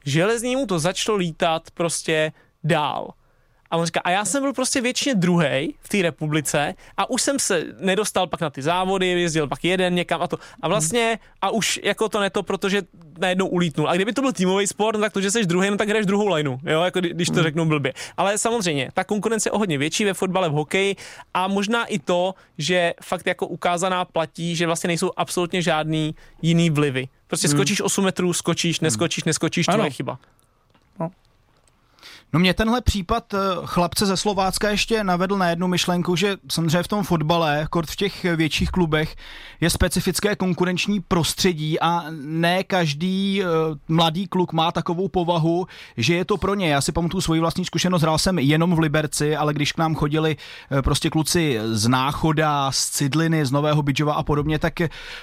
železnímu 0.05 0.65
to 0.65 0.79
začalo 0.79 1.17
lítat 1.17 1.63
prostě 1.73 2.31
dál. 2.63 3.09
A 3.71 3.77
on 3.77 3.85
říká, 3.85 3.99
a 4.03 4.09
já 4.09 4.25
jsem 4.25 4.43
byl 4.43 4.53
prostě 4.53 4.81
většině 4.81 5.15
druhý 5.15 5.75
v 5.81 5.89
té 5.89 6.01
republice 6.01 6.75
a 6.97 7.09
už 7.09 7.21
jsem 7.21 7.39
se 7.39 7.63
nedostal 7.79 8.27
pak 8.27 8.41
na 8.41 8.49
ty 8.49 8.61
závody, 8.61 9.07
jezdil 9.07 9.47
pak 9.47 9.63
jeden 9.63 9.95
někam 9.95 10.21
a 10.21 10.27
to. 10.27 10.37
A 10.61 10.67
vlastně, 10.67 11.19
a 11.41 11.49
už 11.49 11.79
jako 11.83 12.09
to 12.09 12.19
neto, 12.19 12.43
protože 12.43 12.81
najednou 13.19 13.47
ulítnul. 13.47 13.89
A 13.89 13.95
kdyby 13.95 14.13
to 14.13 14.21
byl 14.21 14.33
týmový 14.33 14.67
sport, 14.67 14.95
no 14.95 15.01
tak 15.01 15.13
to, 15.13 15.21
že 15.21 15.31
jsi 15.31 15.45
druhý, 15.45 15.69
no 15.69 15.77
tak 15.77 15.89
hraješ 15.89 16.05
druhou 16.05 16.27
lineu, 16.27 16.57
jo, 16.63 16.81
jako 16.81 16.99
kdy- 16.99 17.13
když 17.13 17.29
to 17.29 17.43
řeknu 17.43 17.65
blbě. 17.65 17.93
Ale 18.17 18.37
samozřejmě, 18.37 18.89
ta 18.93 19.03
konkurence 19.03 19.47
je 19.49 19.51
o 19.51 19.57
hodně 19.57 19.77
větší 19.77 20.05
ve 20.05 20.13
fotbale, 20.13 20.49
v 20.49 20.51
hokeji 20.51 20.95
a 21.33 21.47
možná 21.47 21.85
i 21.85 21.99
to, 21.99 22.35
že 22.57 22.93
fakt 23.03 23.27
jako 23.27 23.47
ukázaná 23.47 24.05
platí, 24.05 24.55
že 24.55 24.65
vlastně 24.65 24.87
nejsou 24.87 25.11
absolutně 25.17 25.61
žádný 25.61 26.15
jiný 26.41 26.69
vlivy. 26.69 27.07
Prostě 27.27 27.47
skočíš 27.47 27.81
8 27.81 28.03
metrů, 28.05 28.33
skočíš, 28.33 28.79
neskočíš, 28.79 29.23
neskočíš, 29.23 29.65
to 29.65 29.71
je 29.85 29.91
chyba. 29.91 30.19
No 32.33 32.39
mě 32.39 32.53
tenhle 32.53 32.81
případ 32.81 33.33
eh, 33.33 33.37
chlapce 33.65 34.05
ze 34.05 34.17
Slovácka 34.17 34.69
ještě 34.69 35.03
navedl 35.03 35.37
na 35.37 35.49
jednu 35.49 35.67
myšlenku, 35.67 36.15
že 36.15 36.37
samozřejmě 36.51 36.83
v 36.83 36.87
tom 36.87 37.03
fotbale, 37.03 37.67
kort 37.69 37.89
v 37.89 37.95
těch 37.95 38.23
větších 38.23 38.69
klubech, 38.69 39.15
je 39.61 39.69
specifické 39.69 40.35
konkurenční 40.35 40.99
prostředí 40.99 41.79
a 41.79 42.05
ne 42.21 42.63
každý 42.63 43.41
eh, 43.41 43.45
mladý 43.87 44.27
kluk 44.27 44.53
má 44.53 44.71
takovou 44.71 45.07
povahu, 45.07 45.67
že 45.97 46.15
je 46.15 46.25
to 46.25 46.37
pro 46.37 46.55
ně. 46.55 46.69
Já 46.69 46.81
si 46.81 46.91
pamatuju 46.91 47.21
svoji 47.21 47.39
vlastní 47.39 47.65
zkušenost, 47.65 48.01
hrál 48.01 48.17
jsem 48.17 48.39
jenom 48.39 48.75
v 48.75 48.79
Liberci, 48.79 49.35
ale 49.35 49.53
když 49.53 49.71
k 49.71 49.77
nám 49.77 49.95
chodili 49.95 50.37
eh, 50.71 50.81
prostě 50.81 51.09
kluci 51.09 51.59
z 51.71 51.87
Náchoda, 51.87 52.71
z 52.71 52.89
Cidliny, 52.89 53.45
z 53.45 53.51
Nového 53.51 53.83
Bydžova 53.83 54.13
a 54.13 54.23
podobně, 54.23 54.59
tak 54.59 54.73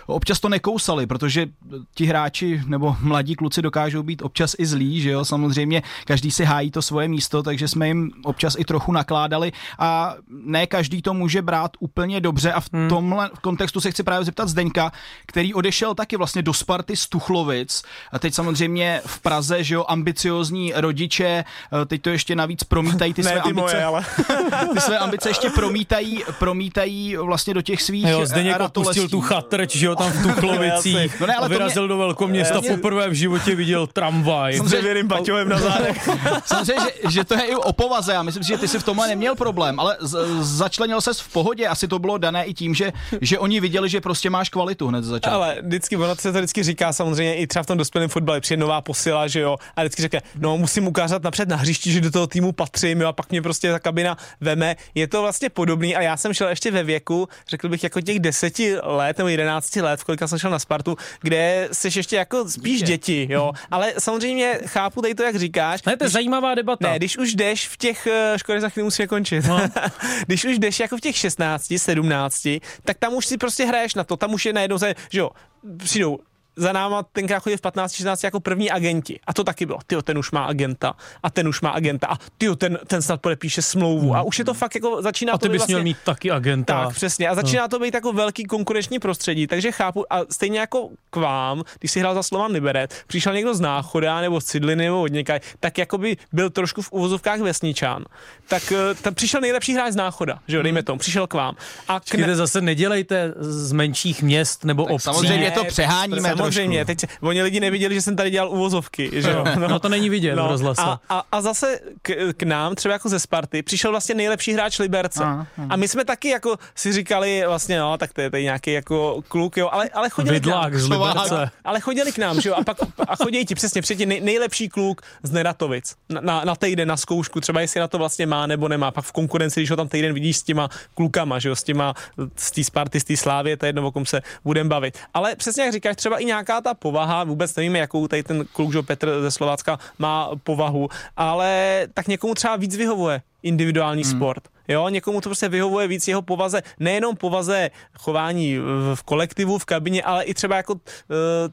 občas 0.06 0.40
to 0.40 0.48
nekousali, 0.48 1.06
protože 1.06 1.46
ti 1.94 2.06
hráči 2.06 2.62
nebo 2.66 2.96
mladí 3.00 3.34
kluci 3.34 3.62
dokážou 3.62 4.02
být 4.02 4.22
občas 4.22 4.54
i 4.58 4.66
zlí, 4.66 5.00
že 5.00 5.10
jo, 5.10 5.24
samozřejmě 5.24 5.82
každý 6.04 6.30
si 6.30 6.44
hájí 6.44 6.70
to 6.70 6.82
svoje 6.94 7.08
místo, 7.08 7.42
takže 7.42 7.68
jsme 7.68 7.86
jim 7.88 8.10
občas 8.24 8.54
i 8.58 8.64
trochu 8.64 8.92
nakládali. 8.92 9.52
A 9.78 10.14
ne 10.30 10.66
každý 10.66 11.02
to 11.02 11.14
může 11.14 11.42
brát 11.42 11.70
úplně 11.80 12.20
dobře. 12.20 12.52
A 12.52 12.60
v 12.60 12.68
tomhle 12.88 13.30
kontextu 13.40 13.80
se 13.80 13.90
chci 13.90 14.02
právě 14.02 14.24
zeptat 14.24 14.48
Zdeňka, 14.48 14.92
který 15.26 15.54
odešel 15.54 15.94
taky 15.94 16.16
vlastně 16.16 16.42
do 16.42 16.54
Sparty 16.54 16.96
z 16.96 17.08
Tuchlovic. 17.08 17.82
A 18.12 18.18
teď 18.18 18.34
samozřejmě 18.34 19.00
v 19.06 19.20
Praze, 19.20 19.64
že 19.64 19.74
jo, 19.74 19.84
ambiciozní 19.88 20.72
rodiče, 20.76 21.44
eh, 21.82 21.84
teď 21.86 22.02
to 22.02 22.10
ještě 22.10 22.36
navíc 22.36 22.64
promítají 22.64 23.14
ty 23.14 23.22
Ne 23.26 23.30
své 23.30 23.40
ty 23.40 23.48
ambice, 23.48 23.60
moje, 23.60 23.84
ale... 23.84 24.04
ty 24.74 24.80
své 24.80 24.98
ambice 24.98 25.28
ještě 25.30 25.50
promítají, 25.50 26.22
promítají 26.38 27.16
vlastně 27.16 27.54
do 27.54 27.62
těch 27.62 27.82
svých 27.82 28.06
Jo, 28.06 28.26
Zdeněk 28.26 28.56
ratolestí. 28.56 29.00
opustil 29.00 29.08
tu 29.08 29.20
chatrč, 29.20 29.76
že 29.76 29.86
jo, 29.86 29.94
tam 29.96 30.10
v 30.12 30.22
Tuchlovicích 30.34 31.20
No 31.20 31.26
ne, 31.26 31.34
ale 31.34 31.46
a 31.46 31.48
to 31.48 31.48
mě- 31.48 31.58
vyrazil 31.58 31.88
do 31.88 31.98
velkoměsta, 31.98 32.60
poprvé 32.68 33.08
v 33.08 33.12
životě 33.12 33.54
viděl 33.54 33.86
tramvaj. 33.86 34.56
Samozřejmě- 34.56 34.76
dřevěným 34.78 35.08
paťovem 35.08 35.48
na 35.48 35.58
zádech. 35.58 36.08
Samozřejmě, 36.44 36.82
že, 36.84 37.10
že 37.10 37.24
to 37.24 37.34
je 37.34 37.42
i 37.46 37.54
o 37.54 37.72
povaze. 37.72 38.12
Já 38.12 38.22
myslím 38.22 38.44
si, 38.44 38.48
že 38.48 38.58
ty 38.58 38.68
si 38.68 38.78
v 38.78 38.82
tomhle 38.82 39.08
neměl 39.08 39.34
problém, 39.34 39.80
ale 39.80 39.96
z, 40.00 40.18
začlenil 40.40 41.00
ses 41.00 41.20
v 41.20 41.32
pohodě. 41.32 41.66
Asi 41.66 41.88
to 41.88 41.98
bylo 41.98 42.18
dané 42.18 42.44
i 42.44 42.54
tím, 42.54 42.74
že, 42.74 42.92
že 43.20 43.38
oni 43.38 43.60
viděli, 43.60 43.88
že 43.88 44.00
prostě 44.00 44.30
máš 44.30 44.48
kvalitu 44.48 44.88
hned 44.88 45.04
začátku. 45.04 45.34
Ale 45.34 45.56
vždycky, 45.62 45.96
ono 45.96 46.16
se 46.16 46.32
to 46.32 46.38
vždycky 46.38 46.62
říká 46.62 46.92
samozřejmě 46.92 47.36
i 47.36 47.46
třeba 47.46 47.62
v 47.62 47.66
tom 47.66 47.78
dospělém 47.78 48.08
fotbale, 48.08 48.40
přijde 48.40 48.60
nová 48.60 48.80
posila, 48.80 49.28
že 49.28 49.40
jo, 49.40 49.56
a 49.76 49.80
vždycky 49.82 50.02
řekne, 50.02 50.20
no 50.38 50.58
musím 50.58 50.86
ukázat 50.86 51.22
napřed 51.22 51.48
na 51.48 51.56
hřišti, 51.56 51.92
že 51.92 52.00
do 52.00 52.10
toho 52.10 52.26
týmu 52.26 52.52
patřím, 52.52 53.00
jo, 53.00 53.08
a 53.08 53.12
pak 53.12 53.30
mě 53.30 53.42
prostě 53.42 53.72
ta 53.72 53.78
kabina 53.78 54.16
veme. 54.40 54.76
Je 54.94 55.08
to 55.08 55.22
vlastně 55.22 55.50
podobný 55.50 55.96
a 55.96 56.02
já 56.02 56.16
jsem 56.16 56.32
šel 56.32 56.48
ještě 56.48 56.70
ve 56.70 56.82
věku, 56.82 57.28
řekl 57.48 57.68
bych 57.68 57.82
jako 57.82 58.00
těch 58.00 58.20
deseti 58.20 58.76
let 58.82 59.18
nebo 59.18 59.28
jedenácti 59.28 59.82
let, 59.82 60.00
v 60.00 60.04
kolika 60.04 60.28
jsem 60.28 60.38
šel 60.38 60.50
na 60.50 60.58
Spartu, 60.58 60.96
kde 61.22 61.68
jsi 61.72 61.88
ještě 61.94 62.16
jako 62.16 62.48
spíš 62.48 62.82
děti, 62.82 63.26
jo, 63.30 63.52
ale 63.70 63.92
samozřejmě 63.98 64.58
chápu 64.66 65.02
tady 65.02 65.14
to, 65.14 65.22
jak 65.22 65.36
říkáš. 65.36 65.82
Ne, 65.82 65.96
to 65.96 66.04
je 66.04 66.10
zajímavá 66.10 66.54
debata. 66.54 66.73
Ne, 66.80 66.96
když 66.96 67.18
už 67.18 67.34
jdeš 67.34 67.68
v 67.68 67.76
těch, 67.76 68.06
eh, 68.06 68.38
škoda, 68.38 68.60
za 68.60 68.68
chvíli 68.68 68.84
musíme 68.84 69.06
končit, 69.06 69.44
no. 69.46 69.60
když 70.26 70.44
už 70.44 70.58
jdeš 70.58 70.80
jako 70.80 70.96
v 70.96 71.00
těch 71.00 71.16
16, 71.16 71.74
17, 71.76 72.48
tak 72.84 72.98
tam 72.98 73.14
už 73.14 73.26
si 73.26 73.36
prostě 73.36 73.64
hraješ 73.64 73.94
na 73.94 74.04
to, 74.04 74.16
tam 74.16 74.34
už 74.34 74.46
je 74.46 74.52
najednou, 74.52 74.78
že 75.10 75.20
jo, 75.20 75.30
přijdou 75.76 76.18
za 76.56 76.72
náma 76.72 77.02
tenkrát 77.02 77.42
chodili 77.42 77.56
v 77.56 77.60
15, 77.60 77.92
16 77.92 78.24
jako 78.24 78.40
první 78.40 78.70
agenti. 78.70 79.20
A 79.26 79.32
to 79.32 79.44
taky 79.44 79.66
bylo. 79.66 79.78
Tyjo, 79.86 80.02
ten 80.02 80.18
už 80.18 80.30
má 80.30 80.44
agenta. 80.44 80.94
A 81.22 81.30
ten 81.30 81.48
už 81.48 81.60
má 81.60 81.70
agenta. 81.70 82.06
A 82.06 82.16
tyjo, 82.38 82.56
ten, 82.56 82.78
ten 82.86 83.02
snad 83.02 83.20
podepíše 83.20 83.62
smlouvu. 83.62 84.16
A 84.16 84.22
už 84.22 84.38
je 84.38 84.44
to 84.44 84.54
fakt 84.54 84.74
jako 84.74 85.02
začíná 85.02 85.32
a 85.32 85.38
to 85.38 85.42
ty 85.42 85.48
být 85.48 85.52
bys 85.52 85.58
vlastně, 85.58 85.74
měl 85.74 85.84
mít 85.84 85.96
taky 86.04 86.30
agenta. 86.30 86.84
tak, 86.84 86.94
přesně. 86.94 87.28
A 87.28 87.34
začíná 87.34 87.68
to 87.68 87.78
být 87.78 87.94
jako 87.94 88.12
velký 88.12 88.44
konkurenční 88.44 88.98
prostředí, 88.98 89.46
takže 89.46 89.72
chápu. 89.72 90.12
A 90.12 90.20
stejně 90.30 90.58
jako 90.58 90.88
k 91.10 91.16
vám, 91.16 91.62
když 91.78 91.90
si 91.90 92.00
hrál 92.00 92.14
za 92.14 92.22
Slovan 92.22 92.52
Liberec, 92.52 92.90
přišel 93.06 93.34
někdo 93.34 93.54
z 93.54 93.60
Náchoda 93.60 94.20
nebo 94.20 94.40
z 94.40 94.44
Cidliny 94.44 94.84
nebo 94.84 95.02
od 95.02 95.12
někaj, 95.12 95.40
tak 95.60 95.78
jako 95.78 95.98
by 95.98 96.16
byl 96.32 96.50
trošku 96.50 96.82
v 96.82 96.92
uvozovkách 96.92 97.40
vesničan. 97.40 98.04
Tak 98.48 98.72
eh, 98.72 98.94
tam 98.94 99.14
přišel 99.14 99.40
nejlepší 99.40 99.74
hráč 99.74 99.92
z 99.92 99.96
Náchoda, 99.96 100.38
že 100.48 100.56
jo, 100.56 100.62
dejme 100.62 100.82
tomu, 100.82 100.98
přišel 100.98 101.26
k 101.26 101.34
vám. 101.34 101.56
A 101.88 102.00
k 102.00 102.34
zase 102.34 102.60
nedělejte 102.60 103.34
z 103.38 103.72
menších 103.72 104.22
měst 104.22 104.64
nebo 104.64 104.84
obcí. 104.84 105.04
samozřejmě 105.04 105.50
to 105.50 105.64
přeháním. 105.64 106.16
přeháníme, 106.16 106.43
samozřejmě, 106.44 106.84
trošku. 106.84 107.06
teď 107.06 107.18
oni 107.20 107.42
lidi 107.42 107.60
neviděli, 107.60 107.94
že 107.94 108.02
jsem 108.02 108.16
tady 108.16 108.30
dělal 108.30 108.50
uvozovky, 108.50 109.10
že 109.12 109.30
jo. 109.30 109.44
No, 109.58 109.68
no 109.68 109.78
to 109.78 109.88
není 109.88 110.10
vidět 110.10 110.34
v 110.34 110.38
rozhlase. 110.38 110.82
a, 110.82 111.00
a, 111.08 111.22
a 111.32 111.40
zase 111.40 111.80
k, 112.02 112.32
k, 112.36 112.42
nám, 112.42 112.74
třeba 112.74 112.92
jako 112.92 113.08
ze 113.08 113.20
Sparty, 113.20 113.62
přišel 113.62 113.90
vlastně 113.90 114.14
nejlepší 114.14 114.52
hráč 114.52 114.78
Liberce. 114.78 115.24
Aha, 115.24 115.46
A 115.68 115.76
my 115.76 115.88
jsme 115.88 116.04
taky 116.04 116.28
jako 116.28 116.56
si 116.74 116.92
říkali 116.92 117.42
vlastně, 117.46 117.78
no, 117.78 117.98
tak 117.98 118.12
to 118.12 118.20
je 118.20 118.30
tady 118.30 118.42
nějaký 118.42 118.72
jako 118.72 119.22
kluk, 119.28 119.56
jo, 119.56 119.68
ale, 119.72 119.88
ale 119.88 120.10
chodili 120.10 120.40
k 120.40 120.46
nám. 120.46 120.70
Vidlák 120.70 120.74
z 120.74 120.88
Liberce. 120.90 121.50
Ale 121.64 121.80
chodili 121.80 122.12
k 122.12 122.18
nám, 122.18 122.40
že 122.40 122.48
jo, 122.48 122.54
a 122.54 122.64
pak 122.64 122.76
a 123.08 123.16
chodí 123.16 123.44
ti 123.44 123.54
přesně 123.54 123.82
před 123.82 123.98
nej, 123.98 124.20
nejlepší 124.20 124.68
kluk 124.68 125.02
z 125.22 125.30
Neratovic 125.30 125.94
na, 126.08 126.20
na, 126.20 126.44
na 126.44 126.56
týden, 126.56 126.88
na 126.88 126.96
zkoušku, 126.96 127.40
třeba 127.40 127.60
jestli 127.60 127.80
na 127.80 127.88
to 127.88 127.98
vlastně 127.98 128.26
má 128.26 128.46
nebo 128.46 128.68
nemá, 128.68 128.90
pak 128.90 129.04
v 129.04 129.12
konkurenci, 129.12 129.60
když 129.60 129.70
ho 129.70 129.76
tam 129.76 129.88
týden 129.88 130.14
vidíš 130.14 130.36
s 130.36 130.42
těma 130.42 130.68
klukama, 130.94 131.38
že 131.38 131.48
jo, 131.48 131.56
s 131.56 131.62
těma 131.62 131.94
z 132.36 132.50
té 132.50 132.64
Sparty, 132.64 133.00
z 133.00 133.04
té 133.04 133.16
Slávě, 133.16 133.56
to 133.56 133.66
je 133.66 133.68
jedno, 133.68 133.86
o 133.86 133.92
kom 133.92 134.06
se 134.06 134.22
budeme 134.44 134.68
bavit. 134.68 134.98
Ale 135.14 135.36
přesně 135.36 135.62
jak 135.62 135.72
říkáš, 135.72 135.96
třeba 135.96 136.18
i 136.18 136.24
nějaká 136.34 136.60
ta 136.60 136.74
povaha, 136.74 137.24
vůbec 137.24 137.56
nevíme, 137.56 137.78
jakou 137.78 138.08
tady 138.08 138.22
ten 138.22 138.44
kluk, 138.52 138.74
Petr 138.86 139.22
ze 139.22 139.30
Slovácka 139.30 139.78
má 139.98 140.30
povahu, 140.42 140.88
ale 141.16 141.86
tak 141.94 142.08
někomu 142.08 142.34
třeba 142.34 142.56
víc 142.56 142.76
vyhovuje 142.76 143.22
individuální 143.42 144.02
hmm. 144.02 144.12
sport. 144.12 144.48
Jo, 144.68 144.88
někomu 144.88 145.20
to 145.20 145.28
prostě 145.28 145.48
vyhovuje 145.48 145.88
víc 145.88 146.08
jeho 146.08 146.22
povaze, 146.22 146.62
nejenom 146.78 147.16
povaze 147.16 147.70
chování 147.98 148.58
v 148.94 149.02
kolektivu, 149.02 149.58
v 149.58 149.64
kabině, 149.64 150.02
ale 150.02 150.24
i 150.24 150.34
třeba 150.34 150.56
jako 150.56 150.72
uh, 150.72 150.80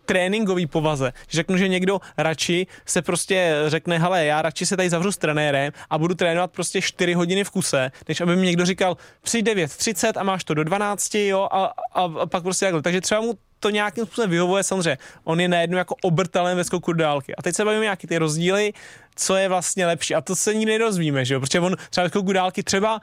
tréninkový 0.06 0.68
povaze. 0.68 1.14
Řeknu, 1.30 1.58
že 1.58 1.68
někdo 1.68 2.00
radši 2.18 2.68
se 2.86 3.02
prostě 3.02 3.56
řekne, 3.68 4.00
hele, 4.00 4.26
já 4.26 4.42
radši 4.42 4.66
se 4.66 4.78
tady 4.78 4.90
zavřu 4.90 5.12
s 5.12 5.18
trenérem 5.18 5.74
a 5.90 5.98
budu 5.98 6.16
trénovat 6.16 6.52
prostě 6.52 6.82
4 6.82 7.14
hodiny 7.14 7.44
v 7.44 7.50
kuse, 7.50 7.92
než 8.08 8.22
aby 8.22 8.36
mi 8.36 8.46
někdo 8.46 8.66
říkal, 8.66 8.98
přijď 9.22 9.46
9.30 9.46 10.14
a 10.16 10.24
máš 10.24 10.44
to 10.44 10.54
do 10.54 10.64
12, 10.64 11.16
jo, 11.16 11.48
a, 11.52 11.66
a, 11.94 12.02
a 12.02 12.26
pak 12.26 12.44
prostě 12.44 12.66
takhle. 12.66 12.82
Takže 12.82 13.02
třeba 13.02 13.22
mu 13.22 13.34
to 13.62 13.70
nějakým 13.70 14.06
způsobem 14.06 14.30
vyhovuje, 14.30 14.64
samozřejmě. 14.64 14.98
On 15.24 15.40
je 15.40 15.48
najednou 15.48 15.78
jako 15.78 15.96
obrtelem 16.02 16.58
ve 16.58 16.64
skoku 16.64 16.94
do 16.94 17.04
dálky. 17.04 17.36
A 17.36 17.42
teď 17.42 17.56
se 17.56 17.66
bavíme 17.66 17.84
nějaký 17.84 18.08
ty 18.08 18.18
rozdíly, 18.18 18.74
co 19.16 19.36
je 19.36 19.50
vlastně 19.50 19.86
lepší. 19.86 20.16
A 20.16 20.22
to 20.22 20.36
se 20.36 20.54
nikdy 20.54 20.72
nedozvíme, 20.72 21.26
že 21.26 21.34
jo? 21.34 21.40
Protože 21.40 21.60
on 21.60 21.76
třeba 21.90 22.04
ve 22.04 22.10
skoku 22.10 22.34
dálky 22.34 22.64
třeba, 22.64 23.00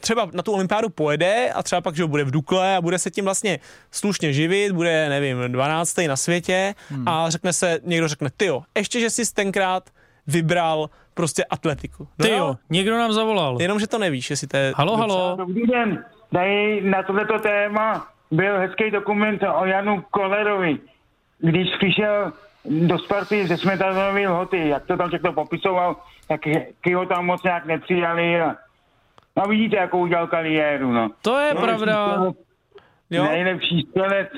třeba 0.00 0.28
na 0.32 0.42
tu 0.42 0.52
olympiádu 0.52 0.88
pojede 0.88 1.50
a 1.50 1.62
třeba 1.62 1.80
pak, 1.80 1.96
že 1.96 2.02
jo, 2.02 2.08
bude 2.08 2.24
v 2.24 2.30
Dukle 2.30 2.76
a 2.76 2.80
bude 2.80 2.98
se 2.98 3.10
tím 3.10 3.24
vlastně 3.24 3.58
slušně 3.90 4.32
živit, 4.32 4.72
bude, 4.72 5.08
nevím, 5.08 5.52
12. 5.52 5.98
na 6.08 6.16
světě 6.16 6.74
hmm. 6.88 7.08
a 7.08 7.30
řekne 7.30 7.52
se, 7.52 7.80
někdo 7.82 8.08
řekne, 8.08 8.30
ty 8.36 8.46
jo, 8.46 8.62
ještě, 8.76 9.00
že 9.00 9.10
jsi 9.10 9.34
tenkrát 9.34 9.90
vybral 10.26 10.90
prostě 11.14 11.44
atletiku. 11.44 12.08
No, 12.18 12.26
Ty 12.26 12.32
jo, 12.32 12.56
někdo 12.70 12.98
nám 12.98 13.12
zavolal. 13.12 13.62
Jenom, 13.62 13.80
že 13.80 13.86
to 13.86 13.98
nevíš, 13.98 14.30
jestli 14.30 14.46
to 14.46 14.56
je... 14.56 14.72
Halo, 14.76 14.96
halo. 14.96 15.36
Dobrý 15.36 15.66
den, 15.66 16.04
tady 16.32 16.80
na 16.80 17.02
tohleto 17.02 17.38
téma 17.38 18.15
byl 18.30 18.58
hezký 18.58 18.90
dokument 18.90 19.42
o 19.54 19.64
Janu 19.64 20.04
Kolerovi, 20.10 20.78
když 21.38 21.68
přišel 21.78 22.32
do 22.64 22.98
Sparty 22.98 23.46
ze 23.46 23.56
Smetanovy 23.56 24.28
lhoty, 24.28 24.68
jak 24.68 24.86
to 24.86 24.96
tam 24.96 25.08
všechno 25.08 25.32
popisoval, 25.32 25.96
takky 26.28 26.94
ho 26.94 27.06
tam 27.06 27.26
moc 27.26 27.42
nějak 27.42 27.66
nepřijali 27.66 28.40
a 28.40 28.56
no 29.36 29.44
vidíte, 29.44 29.76
jakou 29.76 29.98
udělal 29.98 30.26
kariéru, 30.26 30.92
no. 30.92 31.10
To 31.22 31.38
je 31.38 31.54
no, 31.54 31.60
pravda. 31.60 32.22
Nejlepší 33.10 33.86
střelec. 33.90 34.28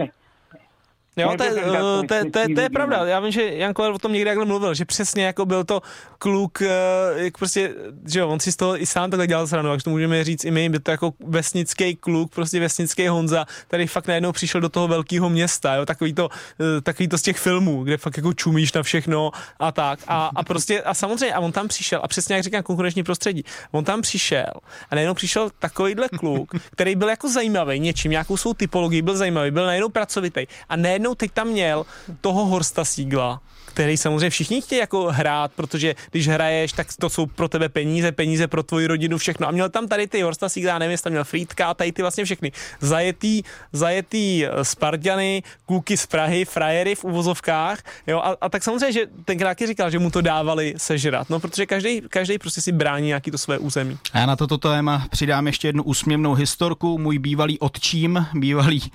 Jo, 1.18 1.34
to 1.36 1.44
je, 1.44 1.50
to, 1.50 2.14
je, 2.14 2.30
to, 2.30 2.38
je, 2.38 2.54
to 2.54 2.60
je 2.60 2.70
pravda. 2.70 3.04
Já 3.04 3.20
vím, 3.20 3.32
že 3.32 3.54
Jan 3.54 3.74
Koller 3.74 3.92
o 3.92 3.98
tom 3.98 4.12
někdy 4.12 4.30
takhle 4.30 4.44
mluvil, 4.44 4.74
že 4.74 4.84
přesně 4.84 5.24
jako 5.24 5.46
byl 5.46 5.64
to 5.64 5.82
kluk, 6.18 6.62
eh, 6.62 6.68
jak 7.14 7.38
prostě, 7.38 7.74
že 8.06 8.20
jo, 8.20 8.28
on 8.28 8.40
si 8.40 8.52
z 8.52 8.56
toho 8.56 8.82
i 8.82 8.86
sám 8.86 9.10
takhle 9.10 9.26
dělal 9.26 9.46
sranu, 9.46 9.68
takže 9.68 9.84
to 9.84 9.90
můžeme 9.90 10.24
říct 10.24 10.44
i 10.44 10.50
my, 10.50 10.68
byl 10.68 10.80
to 10.80 10.90
jako 10.90 11.12
vesnický 11.26 11.96
kluk, 11.96 12.34
prostě 12.34 12.60
vesnický 12.60 13.08
Honza, 13.08 13.46
tady 13.68 13.86
fakt 13.86 14.06
najednou 14.06 14.32
přišel 14.32 14.60
do 14.60 14.68
toho 14.68 14.88
velkého 14.88 15.28
města, 15.30 15.74
jo, 15.74 15.86
takový 15.86 16.14
to, 16.14 16.28
eh, 16.60 16.80
takový 16.80 17.08
to 17.08 17.18
z 17.18 17.22
těch 17.22 17.38
filmů, 17.38 17.84
kde 17.84 17.96
fakt 17.96 18.16
jako 18.16 18.32
čumíš 18.32 18.72
na 18.72 18.82
všechno 18.82 19.30
a 19.58 19.72
tak. 19.72 19.98
A, 20.08 20.30
a 20.34 20.42
prostě, 20.42 20.82
a 20.82 20.94
samozřejmě, 20.94 21.34
a 21.34 21.40
on 21.40 21.52
tam 21.52 21.68
přišel, 21.68 22.00
a 22.02 22.08
přesně 22.08 22.34
jak 22.34 22.44
říkám, 22.44 22.62
konkurenční 22.62 23.02
prostředí, 23.02 23.44
on 23.70 23.84
tam 23.84 24.02
přišel 24.02 24.52
a 24.90 24.94
najednou 24.94 25.14
přišel 25.14 25.50
takovýhle 25.58 26.08
kluk, 26.08 26.50
který 26.70 26.96
byl 26.96 27.08
jako 27.08 27.28
zajímavý 27.28 27.80
něčím, 27.80 28.10
nějakou 28.10 28.36
svou 28.36 28.54
typologii, 28.54 29.02
byl 29.02 29.16
zajímavý, 29.16 29.50
byl 29.50 29.66
najednou 29.66 29.88
pracovitý 29.88 30.46
a 30.68 30.76
najednou 30.76 31.07
teď 31.14 31.32
tam 31.32 31.48
měl 31.48 31.86
toho 32.20 32.46
Horsta 32.46 32.84
Sígla, 32.84 33.40
který 33.78 33.96
samozřejmě 33.96 34.30
všichni 34.30 34.62
chtějí 34.62 34.78
jako 34.78 35.04
hrát, 35.10 35.52
protože 35.52 35.94
když 36.10 36.28
hraješ, 36.28 36.72
tak 36.72 36.86
to 36.98 37.10
jsou 37.10 37.26
pro 37.26 37.48
tebe 37.48 37.68
peníze, 37.68 38.12
peníze 38.12 38.46
pro 38.46 38.62
tvoji 38.62 38.86
rodinu, 38.86 39.18
všechno. 39.18 39.48
A 39.48 39.50
měl 39.50 39.68
tam 39.68 39.88
tady 39.88 40.06
ty 40.06 40.22
Horsta 40.22 40.48
Sigla, 40.48 40.78
nevím, 40.78 40.90
jestli 40.90 41.04
tam 41.04 41.12
měl 41.12 41.24
Frýdka 41.24 41.66
a 41.66 41.74
tady 41.74 41.92
ty 41.92 42.02
vlastně 42.02 42.24
všechny. 42.24 42.52
Zajetý, 42.80 43.42
zajetý 43.72 44.46
eh, 44.46 44.64
Spartany, 44.64 45.42
kluky 45.66 45.96
z 45.96 46.06
Prahy, 46.06 46.44
frajery 46.44 46.94
v 46.94 47.04
uvozovkách, 47.04 47.78
jo, 48.06 48.18
a, 48.18 48.36
a 48.40 48.48
tak 48.48 48.62
samozřejmě, 48.62 48.92
že 48.92 49.06
ten 49.24 49.38
kráky 49.38 49.66
říkal, 49.66 49.90
že 49.90 49.98
mu 49.98 50.10
to 50.10 50.20
dávali 50.20 50.74
sežrat, 50.76 51.30
no, 51.30 51.40
protože 51.40 51.66
každý, 51.66 52.00
každý 52.08 52.38
prostě 52.38 52.60
si 52.60 52.72
brání 52.72 53.06
nějaký 53.06 53.30
to 53.30 53.38
své 53.38 53.58
území. 53.58 53.98
A 54.12 54.18
já 54.18 54.26
na 54.26 54.36
toto 54.36 54.58
téma 54.58 55.06
přidám 55.10 55.46
ještě 55.46 55.68
jednu 55.68 55.82
úsměvnou 55.82 56.34
historku. 56.34 56.98
Můj 56.98 57.18
bývalý 57.18 57.58
otčím, 57.58 58.26
bývalý 58.34 58.82
uh, 58.82 58.88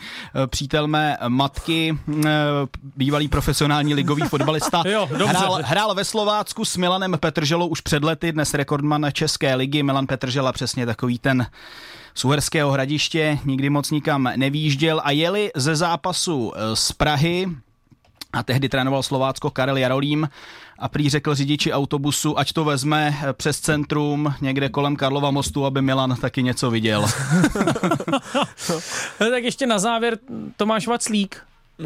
přítel 0.47 0.88
mé 0.88 1.17
matky, 1.27 1.97
uh, 2.07 2.23
bývalý 2.95 3.27
profesionální 3.27 3.93
ligový 3.93 4.21
fotbalista, 4.21 4.72
Jo, 4.86 5.09
dobře. 5.17 5.26
hrál, 5.38 5.59
hrál 5.63 5.95
ve 5.95 6.05
Slovácku 6.05 6.65
s 6.65 6.78
Milanem 6.78 7.17
Petrželou 7.19 7.67
už 7.67 7.82
před 7.82 8.03
lety, 8.03 8.32
dnes 8.32 8.53
rekordman 8.53 9.05
České 9.13 9.55
ligy. 9.55 9.84
Milan 9.84 10.07
Petržela 10.07 10.51
přesně 10.51 10.86
takový 10.86 11.19
ten 11.19 11.45
z 12.15 12.26
Uherského 12.26 12.71
hradiště, 12.71 13.39
nikdy 13.45 13.69
moc 13.69 13.91
nikam 13.91 14.30
nevýjížděl 14.36 15.01
a 15.03 15.11
jeli 15.11 15.51
ze 15.55 15.76
zápasu 15.76 16.53
eh, 16.55 16.76
z 16.76 16.91
Prahy 16.91 17.47
a 18.34 18.43
tehdy 18.43 18.69
trénoval 18.69 19.03
Slovácko 19.03 19.49
Karel 19.49 19.78
Jarolím 19.78 20.30
a 20.80 20.88
prý 20.89 21.09
řekl 21.09 21.36
řidiči 21.36 21.71
autobusu, 21.74 22.39
ať 22.39 22.53
to 22.53 22.63
vezme 22.63 23.15
eh, 23.24 23.34
přes 23.34 23.59
centrum 23.59 24.34
někde 24.41 24.69
kolem 24.69 24.95
Karlova 24.95 25.32
mostu, 25.32 25.65
aby 25.65 25.82
Milan 25.82 26.15
taky 26.15 26.43
něco 26.43 26.71
viděl. 26.71 27.05
No, 29.19 29.30
tak 29.30 29.43
ještě 29.43 29.67
na 29.67 29.80
závěr 29.80 30.17
Tomáš 30.57 30.88
Vaclík. 30.88 31.41
Uh, 31.80 31.86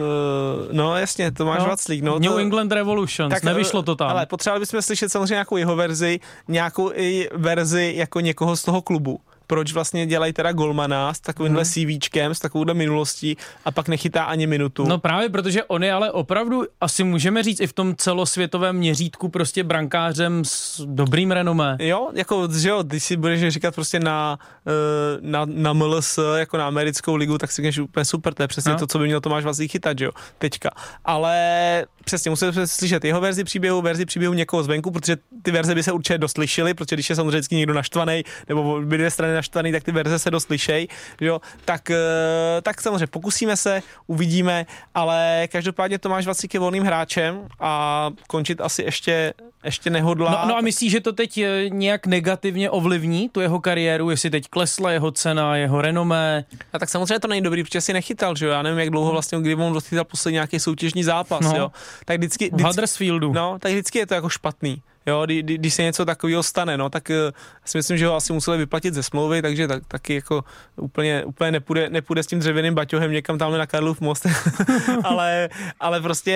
no 0.72 0.98
jasně, 0.98 1.32
Tomáš 1.32 1.60
No, 1.60 1.66
Vaclík. 1.66 2.04
No, 2.04 2.20
New 2.20 2.32
to, 2.32 2.38
England 2.38 2.72
Revolutions, 2.72 3.34
tak, 3.34 3.44
nevyšlo 3.44 3.84
to 3.84 3.96
tam. 3.96 4.10
Ale 4.10 4.26
potřebovali 4.26 4.60
bychom 4.60 4.82
slyšet 4.82 5.10
samozřejmě 5.10 5.34
nějakou 5.34 5.58
jeho 5.58 5.76
verzi, 5.76 6.20
nějakou 6.48 6.92
i 6.96 7.30
verzi 7.34 7.94
jako 7.96 8.20
někoho 8.20 8.56
z 8.56 8.64
toho 8.64 8.82
klubu. 8.82 9.20
Proč 9.48 9.74
vlastně 9.74 10.06
dělají 10.06 10.34
teda 10.34 10.52
golmana 10.52 11.14
s 11.14 11.20
takovýmhle 11.20 11.64
hmm. 11.64 11.98
CVčkem, 12.00 12.34
s 12.34 12.40
takovouhle 12.40 12.74
minulostí 12.74 13.38
a 13.66 13.72
pak 13.72 13.88
nechytá 13.88 14.24
ani 14.24 14.48
minutu. 14.48 14.86
No 14.88 14.98
právě, 14.98 15.30
protože 15.30 15.64
on 15.64 15.84
je 15.84 15.92
ale 15.94 16.12
opravdu, 16.12 16.64
asi 16.82 17.04
můžeme 17.04 17.44
říct, 17.44 17.60
i 17.60 17.68
v 17.68 17.74
tom 17.74 17.96
celosvětovém 17.96 18.76
měřítku 18.76 19.30
prostě 19.30 19.64
brankářem 19.64 20.46
s 20.46 20.82
dobrým 20.86 21.32
renomé. 21.32 21.78
Jo, 21.80 22.10
jako, 22.14 22.48
že 22.58 22.70
jo, 22.70 22.84
když 22.84 23.04
si 23.04 23.18
budeš 23.18 23.54
říkat 23.54 23.76
prostě 23.76 24.00
na, 24.00 24.38
eh, 24.68 24.72
na, 25.22 25.46
na 25.46 25.74
MLS, 25.74 26.20
jako 26.38 26.58
na 26.58 26.68
americkou 26.68 27.16
ligu, 27.16 27.38
tak 27.38 27.52
si 27.52 27.62
říkáš 27.62 27.78
úplně 27.78 28.06
super, 28.06 28.34
to 28.34 28.44
je 28.44 28.48
přesně 28.48 28.72
No. 28.72 28.78
to, 28.80 28.88
co 28.88 29.00
by 29.00 29.06
měl 29.06 29.22
Tomáš 29.22 29.44
Vaclík 29.44 29.72
chytat, 29.72 30.00
že 30.00 30.06
jo, 30.06 30.12
teďka. 30.38 30.70
Ale 31.06 31.86
přesně, 32.06 32.30
musíte 32.30 32.68
slyšet 32.68 33.06
jeho 33.06 33.22
verzi 33.22 33.44
příběhu, 33.44 33.82
verzi 33.82 34.06
příběhu 34.06 34.34
někoho 34.34 34.64
zvenku, 34.64 34.92
protože 34.92 35.18
ty 35.42 35.52
verze 35.52 35.76
by 35.76 35.84
se 35.84 35.92
určitě 35.92 36.18
dost 36.18 36.38
lišily, 36.38 36.74
protože 36.74 36.96
když 36.96 37.10
je 37.10 37.16
samozřejmě 37.16 37.58
někdo 37.58 37.74
naštvaný, 37.74 38.24
nebo 38.50 38.76
obě 38.76 38.98
dvě 38.98 39.12
strany 39.12 39.34
naštvaný, 39.38 39.72
tak 39.72 39.84
ty 39.84 39.92
verze 39.92 40.20
se 40.20 40.32
dost 40.32 40.50
lišej, 40.50 40.88
že 41.22 41.28
jo, 41.28 41.42
tak, 41.66 41.90
eh, 41.92 41.98
tak 42.62 42.82
samozřejmě 42.82 43.08
pokusíme 43.08 43.58
se, 43.58 43.82
uvidíme, 44.08 44.66
ale 44.96 45.48
každopádně 45.52 45.98
Tomáš 46.00 46.26
Vaclík 46.28 46.54
je 46.54 46.60
volným 46.60 46.84
hráčem 46.84 47.48
a 47.60 48.10
končit 48.28 48.62
asi 48.62 48.84
ještě, 48.84 49.34
ještě 49.64 49.90
nehodlá. 49.90 50.32
No, 50.32 50.50
no 50.50 50.58
a 50.58 50.62
myslíš, 50.62 50.92
že 50.92 51.00
to 51.02 51.14
teď 51.14 51.38
eh, 51.38 51.70
nějak 51.70 52.06
negativně 52.06 52.70
ovlivní 52.70 53.30
tu 53.30 53.42
jeho 53.42 53.60
kariéru, 53.60 54.10
jestli 54.10 54.30
teď 54.30 54.48
klesla 54.50 54.92
jeho 54.92 55.12
cena, 55.12 55.56
jeho 55.56 55.82
renomé? 55.82 56.46
A 56.74 56.80
tak 56.80 56.90
samozřejmě 56.90 57.20
to 57.20 57.28
není 57.28 57.42
dobrý, 57.42 57.64
protože 57.64 57.82
si 57.82 57.94
nechytal, 57.94 58.36
že 58.36 58.46
jo? 58.46 58.52
Já 58.52 58.62
nevím, 58.62 58.80
jak 58.80 58.90
dlouho 58.90 59.12
vlastně, 59.12 59.40
kdy 59.42 59.56
on 59.56 59.74
dochytal 59.74 60.04
poslední 60.06 60.34
nějaký 60.34 60.60
soutěžní 60.60 61.04
zápas, 61.04 61.42
No. 61.42 61.54
jo? 61.58 61.72
Tak 62.06 62.18
vždycky, 62.18 62.46
V 62.46 62.54
vždycky, 62.54 62.64
Huddersfieldu. 62.68 63.34
no, 63.34 63.60
tak 63.60 63.72
vždycky 63.72 64.00
je 64.00 64.08
to 64.08 64.14
jako 64.14 64.30
špatný. 64.30 64.82
Jo, 65.08 65.26
kdy, 65.26 65.44
kdy, 65.44 65.58
když 65.58 65.74
se 65.74 65.84
něco 65.84 66.06
takového 66.06 66.44
stane, 66.44 66.78
no, 66.78 66.90
tak 66.90 67.10
uh, 67.10 67.16
si 67.66 67.78
myslím, 67.78 67.98
že 67.98 68.08
ho 68.08 68.16
asi 68.16 68.34
museli 68.34 68.58
vyplatit 68.58 68.94
ze 68.94 69.04
smlouvy, 69.04 69.42
takže 69.42 69.68
tak, 69.68 69.84
taky 69.88 70.16
jako 70.16 70.44
úplně, 70.76 71.26
úplně 71.26 71.52
nepůjde, 71.52 71.90
nepůjde 71.90 72.24
s 72.24 72.28
tím 72.28 72.40
dřevěným 72.40 72.76
baťohem 72.76 73.12
někam 73.12 73.38
tamhle 73.38 73.60
na 73.60 73.66
Karlův 73.66 74.02
most, 74.02 74.26
ale, 75.04 75.50
ale 75.80 76.02
prostě, 76.02 76.34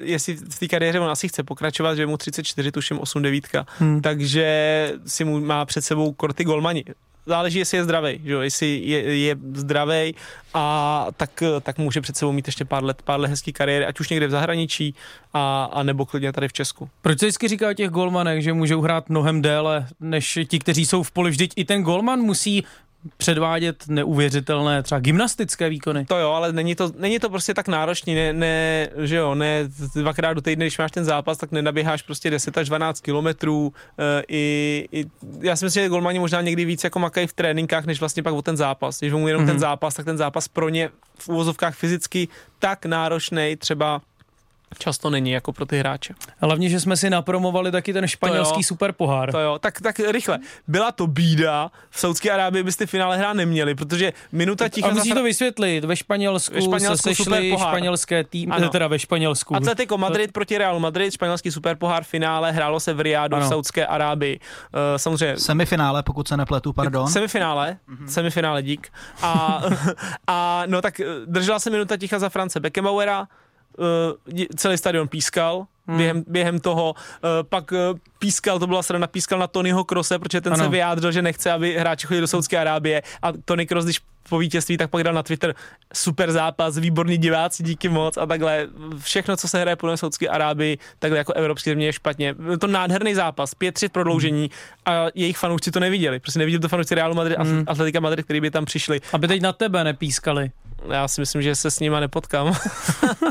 jestli 0.00 0.34
v 0.34 0.58
té 0.58 0.68
kariéře 0.68 1.00
on 1.00 1.10
asi 1.10 1.28
chce 1.28 1.42
pokračovat, 1.42 1.94
že 1.94 2.02
je 2.02 2.06
mu 2.06 2.16
34, 2.16 2.72
tuším 2.72 3.00
8 3.00 3.22
devítka, 3.22 3.66
hmm. 3.78 4.02
takže 4.02 4.92
si 5.06 5.24
mu 5.24 5.40
má 5.40 5.64
před 5.64 5.82
sebou 5.82 6.12
korty 6.12 6.44
golmani 6.44 6.84
záleží, 7.26 7.58
jestli 7.58 7.76
je 7.76 7.84
zdravý, 7.84 8.20
že 8.24 8.32
jo? 8.32 8.40
jestli 8.40 8.80
je, 8.84 9.18
je 9.18 9.36
zdravý 9.52 10.14
a 10.54 11.06
tak, 11.16 11.42
tak 11.62 11.78
může 11.78 12.00
před 12.00 12.16
sebou 12.16 12.32
mít 12.32 12.48
ještě 12.48 12.64
pár 12.64 12.84
let, 12.84 13.02
pár 13.02 13.20
let 13.20 13.28
hezký 13.28 13.52
kariéry, 13.52 13.86
ať 13.86 14.00
už 14.00 14.08
někde 14.08 14.26
v 14.26 14.30
zahraničí 14.30 14.94
a, 15.32 15.64
a 15.72 15.82
nebo 15.82 16.06
klidně 16.06 16.32
tady 16.32 16.48
v 16.48 16.52
Česku. 16.52 16.90
Proč 17.02 17.18
se 17.18 17.26
vždycky 17.26 17.48
říká 17.48 17.70
o 17.70 17.74
těch 17.74 17.90
golmanech, 17.90 18.42
že 18.42 18.52
můžou 18.52 18.80
hrát 18.80 19.08
mnohem 19.08 19.42
déle 19.42 19.86
než 20.00 20.38
ti, 20.48 20.58
kteří 20.58 20.86
jsou 20.86 21.02
v 21.02 21.10
poli? 21.10 21.30
Vždyť 21.30 21.52
i 21.56 21.64
ten 21.64 21.82
golman 21.82 22.20
musí 22.20 22.64
předvádět 23.16 23.84
neuvěřitelné 23.88 24.82
třeba 24.82 24.98
gymnastické 24.98 25.68
výkony. 25.68 26.04
To 26.04 26.18
jo, 26.18 26.30
ale 26.30 26.52
není 26.52 26.74
to, 26.74 26.90
není 26.98 27.18
to 27.18 27.30
prostě 27.30 27.54
tak 27.54 27.68
náročný, 27.68 28.14
ne, 28.14 28.32
ne, 28.32 28.88
že 28.98 29.16
jo, 29.16 29.34
ne 29.34 29.68
dvakrát 29.94 30.32
do 30.32 30.40
týdne, 30.40 30.64
když 30.64 30.78
máš 30.78 30.92
ten 30.92 31.04
zápas, 31.04 31.38
tak 31.38 31.52
nenaběháš 31.52 32.02
prostě 32.02 32.30
10 32.30 32.58
až 32.58 32.68
12 32.68 33.00
kilometrů. 33.00 33.72
E, 33.98 34.22
i, 34.28 34.88
i, 34.92 35.04
já 35.40 35.56
si 35.56 35.64
myslím, 35.64 35.82
že 35.82 35.88
golmani 35.88 36.18
možná 36.18 36.40
někdy 36.40 36.64
víc 36.64 36.84
jako 36.84 36.98
makají 36.98 37.26
v 37.26 37.32
tréninkách, 37.32 37.84
než 37.84 38.00
vlastně 38.00 38.22
pak 38.22 38.34
o 38.34 38.42
ten 38.42 38.56
zápas. 38.56 38.98
Když 38.98 39.12
mu 39.12 39.28
jenom 39.28 39.42
mm-hmm. 39.42 39.46
ten 39.46 39.58
zápas, 39.58 39.94
tak 39.94 40.04
ten 40.04 40.18
zápas 40.18 40.48
pro 40.48 40.68
ně 40.68 40.90
v 41.18 41.28
úvozovkách 41.28 41.74
fyzicky 41.74 42.28
tak 42.58 42.86
náročný, 42.86 43.56
třeba 43.56 44.00
často 44.78 45.10
není 45.10 45.30
jako 45.30 45.52
pro 45.52 45.66
ty 45.66 45.78
hráče. 45.78 46.14
Hlavně, 46.38 46.68
že 46.68 46.80
jsme 46.80 46.96
si 46.96 47.10
napromovali 47.10 47.72
taky 47.72 47.92
ten 47.92 48.08
španělský 48.08 48.62
super 48.62 48.92
pohár. 48.92 49.32
To 49.32 49.38
jo, 49.38 49.58
tak, 49.58 49.80
tak 49.80 49.98
rychle. 49.98 50.38
Byla 50.68 50.92
to 50.92 51.06
bída, 51.06 51.70
v 51.90 52.00
Saudské 52.00 52.30
Arábii 52.30 52.62
byste 52.62 52.86
finále 52.86 53.16
hrát 53.16 53.32
neměli, 53.32 53.74
protože 53.74 54.12
minuta 54.32 54.68
ticha... 54.68 54.88
A 54.88 54.90
musíš 54.90 55.12
to 55.12 55.22
vysvětlit, 55.22 55.84
ve 55.84 55.96
Španělsku, 55.96 56.54
ve 56.54 56.62
Španělsku 56.62 57.08
se 57.08 57.14
sešly 57.14 57.56
španělské 57.58 58.24
tým, 58.24 58.52
ano. 58.52 58.68
teda 58.68 58.88
ve 58.88 58.98
Španělsku. 58.98 59.56
Atletico 59.56 59.98
Madrid 59.98 60.32
proti 60.32 60.58
Real 60.58 60.80
Madrid, 60.80 61.12
španělský 61.12 61.50
super 61.50 61.76
pohár 61.76 62.04
finále, 62.04 62.52
hrálo 62.52 62.80
se 62.80 62.94
v 62.94 63.00
Riádu 63.00 63.36
v 63.36 63.44
Saudské 63.44 63.86
Arábii. 63.86 64.40
Uh, 64.40 64.80
samozřejmě... 64.96 65.36
Semifinále, 65.36 66.02
pokud 66.02 66.28
se 66.28 66.36
nepletu, 66.36 66.72
pardon. 66.72 67.08
Semifinále, 67.08 67.78
mm-hmm. 67.88 68.06
semifinále, 68.06 68.62
dík. 68.62 68.92
A, 69.22 69.62
a 70.26 70.62
no 70.66 70.82
tak 70.82 71.00
eh, 71.00 71.04
držela 71.26 71.58
se 71.58 71.70
minuta 71.70 71.96
ticha 71.96 72.18
za 72.18 72.28
France 72.28 72.60
Beckenbauera, 72.60 73.28
celý 74.56 74.78
stadion 74.78 75.08
pískal, 75.08 75.66
Hmm. 75.86 75.96
Během, 75.96 76.24
během 76.26 76.60
toho 76.60 76.94
uh, 76.94 77.30
pak 77.48 77.72
uh, 77.72 77.78
pískal, 78.18 78.58
to 78.58 78.66
byla 78.66 78.82
strana, 78.82 79.06
pískal 79.06 79.38
na 79.38 79.46
Tonyho 79.46 79.84
Krose, 79.84 80.18
protože 80.18 80.40
ten 80.40 80.52
ano. 80.52 80.64
se 80.64 80.70
vyjádřil, 80.70 81.12
že 81.12 81.22
nechce, 81.22 81.52
aby 81.52 81.78
hráči 81.78 82.06
chodili 82.06 82.20
do 82.20 82.26
Saudské 82.26 82.58
Arábie 82.58 83.02
a 83.22 83.32
Tony 83.44 83.66
Kroos, 83.66 83.84
když 83.84 84.00
po 84.28 84.38
vítězství, 84.38 84.76
tak 84.76 84.90
pak 84.90 85.04
dal 85.04 85.14
na 85.14 85.22
Twitter 85.22 85.54
super 85.94 86.32
zápas, 86.32 86.78
výborní 86.78 87.18
diváci, 87.18 87.62
díky 87.62 87.88
moc 87.88 88.16
a 88.16 88.26
takhle. 88.26 88.68
Všechno, 88.98 89.36
co 89.36 89.48
se 89.48 89.60
hraje 89.60 89.76
po 89.76 89.96
Saudské 89.96 90.28
Arábii, 90.28 90.78
takhle 90.98 91.18
jako 91.18 91.32
evropské 91.32 91.70
země 91.70 91.86
je 91.86 91.92
špatně. 91.92 92.34
Byl 92.34 92.58
to 92.58 92.66
nádherný 92.66 93.14
zápas, 93.14 93.52
5-3 93.60 93.88
prodloužení 93.88 94.50
a 94.86 95.06
jejich 95.14 95.38
fanoušci 95.38 95.70
to 95.70 95.80
neviděli. 95.80 96.20
Prostě 96.20 96.38
neviděli 96.38 96.60
to 96.60 96.68
fanoušci 96.68 96.94
Realu 96.94 97.14
Madrid, 97.14 97.38
hmm. 97.38 97.64
Atletika 97.66 98.00
Madrid, 98.00 98.24
který 98.24 98.40
by 98.40 98.50
tam 98.50 98.64
přišli. 98.64 99.00
Aby 99.12 99.28
teď 99.28 99.42
na 99.42 99.52
tebe 99.52 99.84
nepískali. 99.84 100.50
Já 100.90 101.08
si 101.08 101.20
myslím, 101.20 101.42
že 101.42 101.54
se 101.54 101.70
s 101.70 101.80
nima 101.80 102.00
nepotkám. 102.00 102.54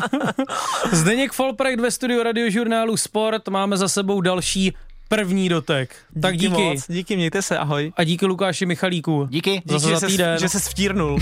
Zdeněk 0.91 1.31
Folprek 1.31 1.79
ve 1.79 1.91
studiu 1.91 2.23
radiožurnálu 2.43 2.97
Sport. 2.97 3.47
Máme 3.47 3.77
za 3.77 3.87
sebou 3.87 4.21
další 4.21 4.73
první 5.07 5.49
dotek. 5.49 5.95
Tak 6.21 6.37
díky. 6.37 6.53
Moc, 6.53 6.85
díky, 6.87 7.15
mějte 7.15 7.41
se, 7.41 7.57
ahoj. 7.57 7.93
A 7.97 8.03
díky 8.03 8.25
Lukáši 8.25 8.65
Michalíku. 8.65 9.27
Díky. 9.29 9.61
Zase 9.65 9.87
díky, 9.87 9.99
za 9.99 10.07
týden. 10.07 10.39
Že 10.39 10.49
se, 10.49 10.57
že 10.57 10.63
se 10.63 10.69
vtírnul. 10.69 11.19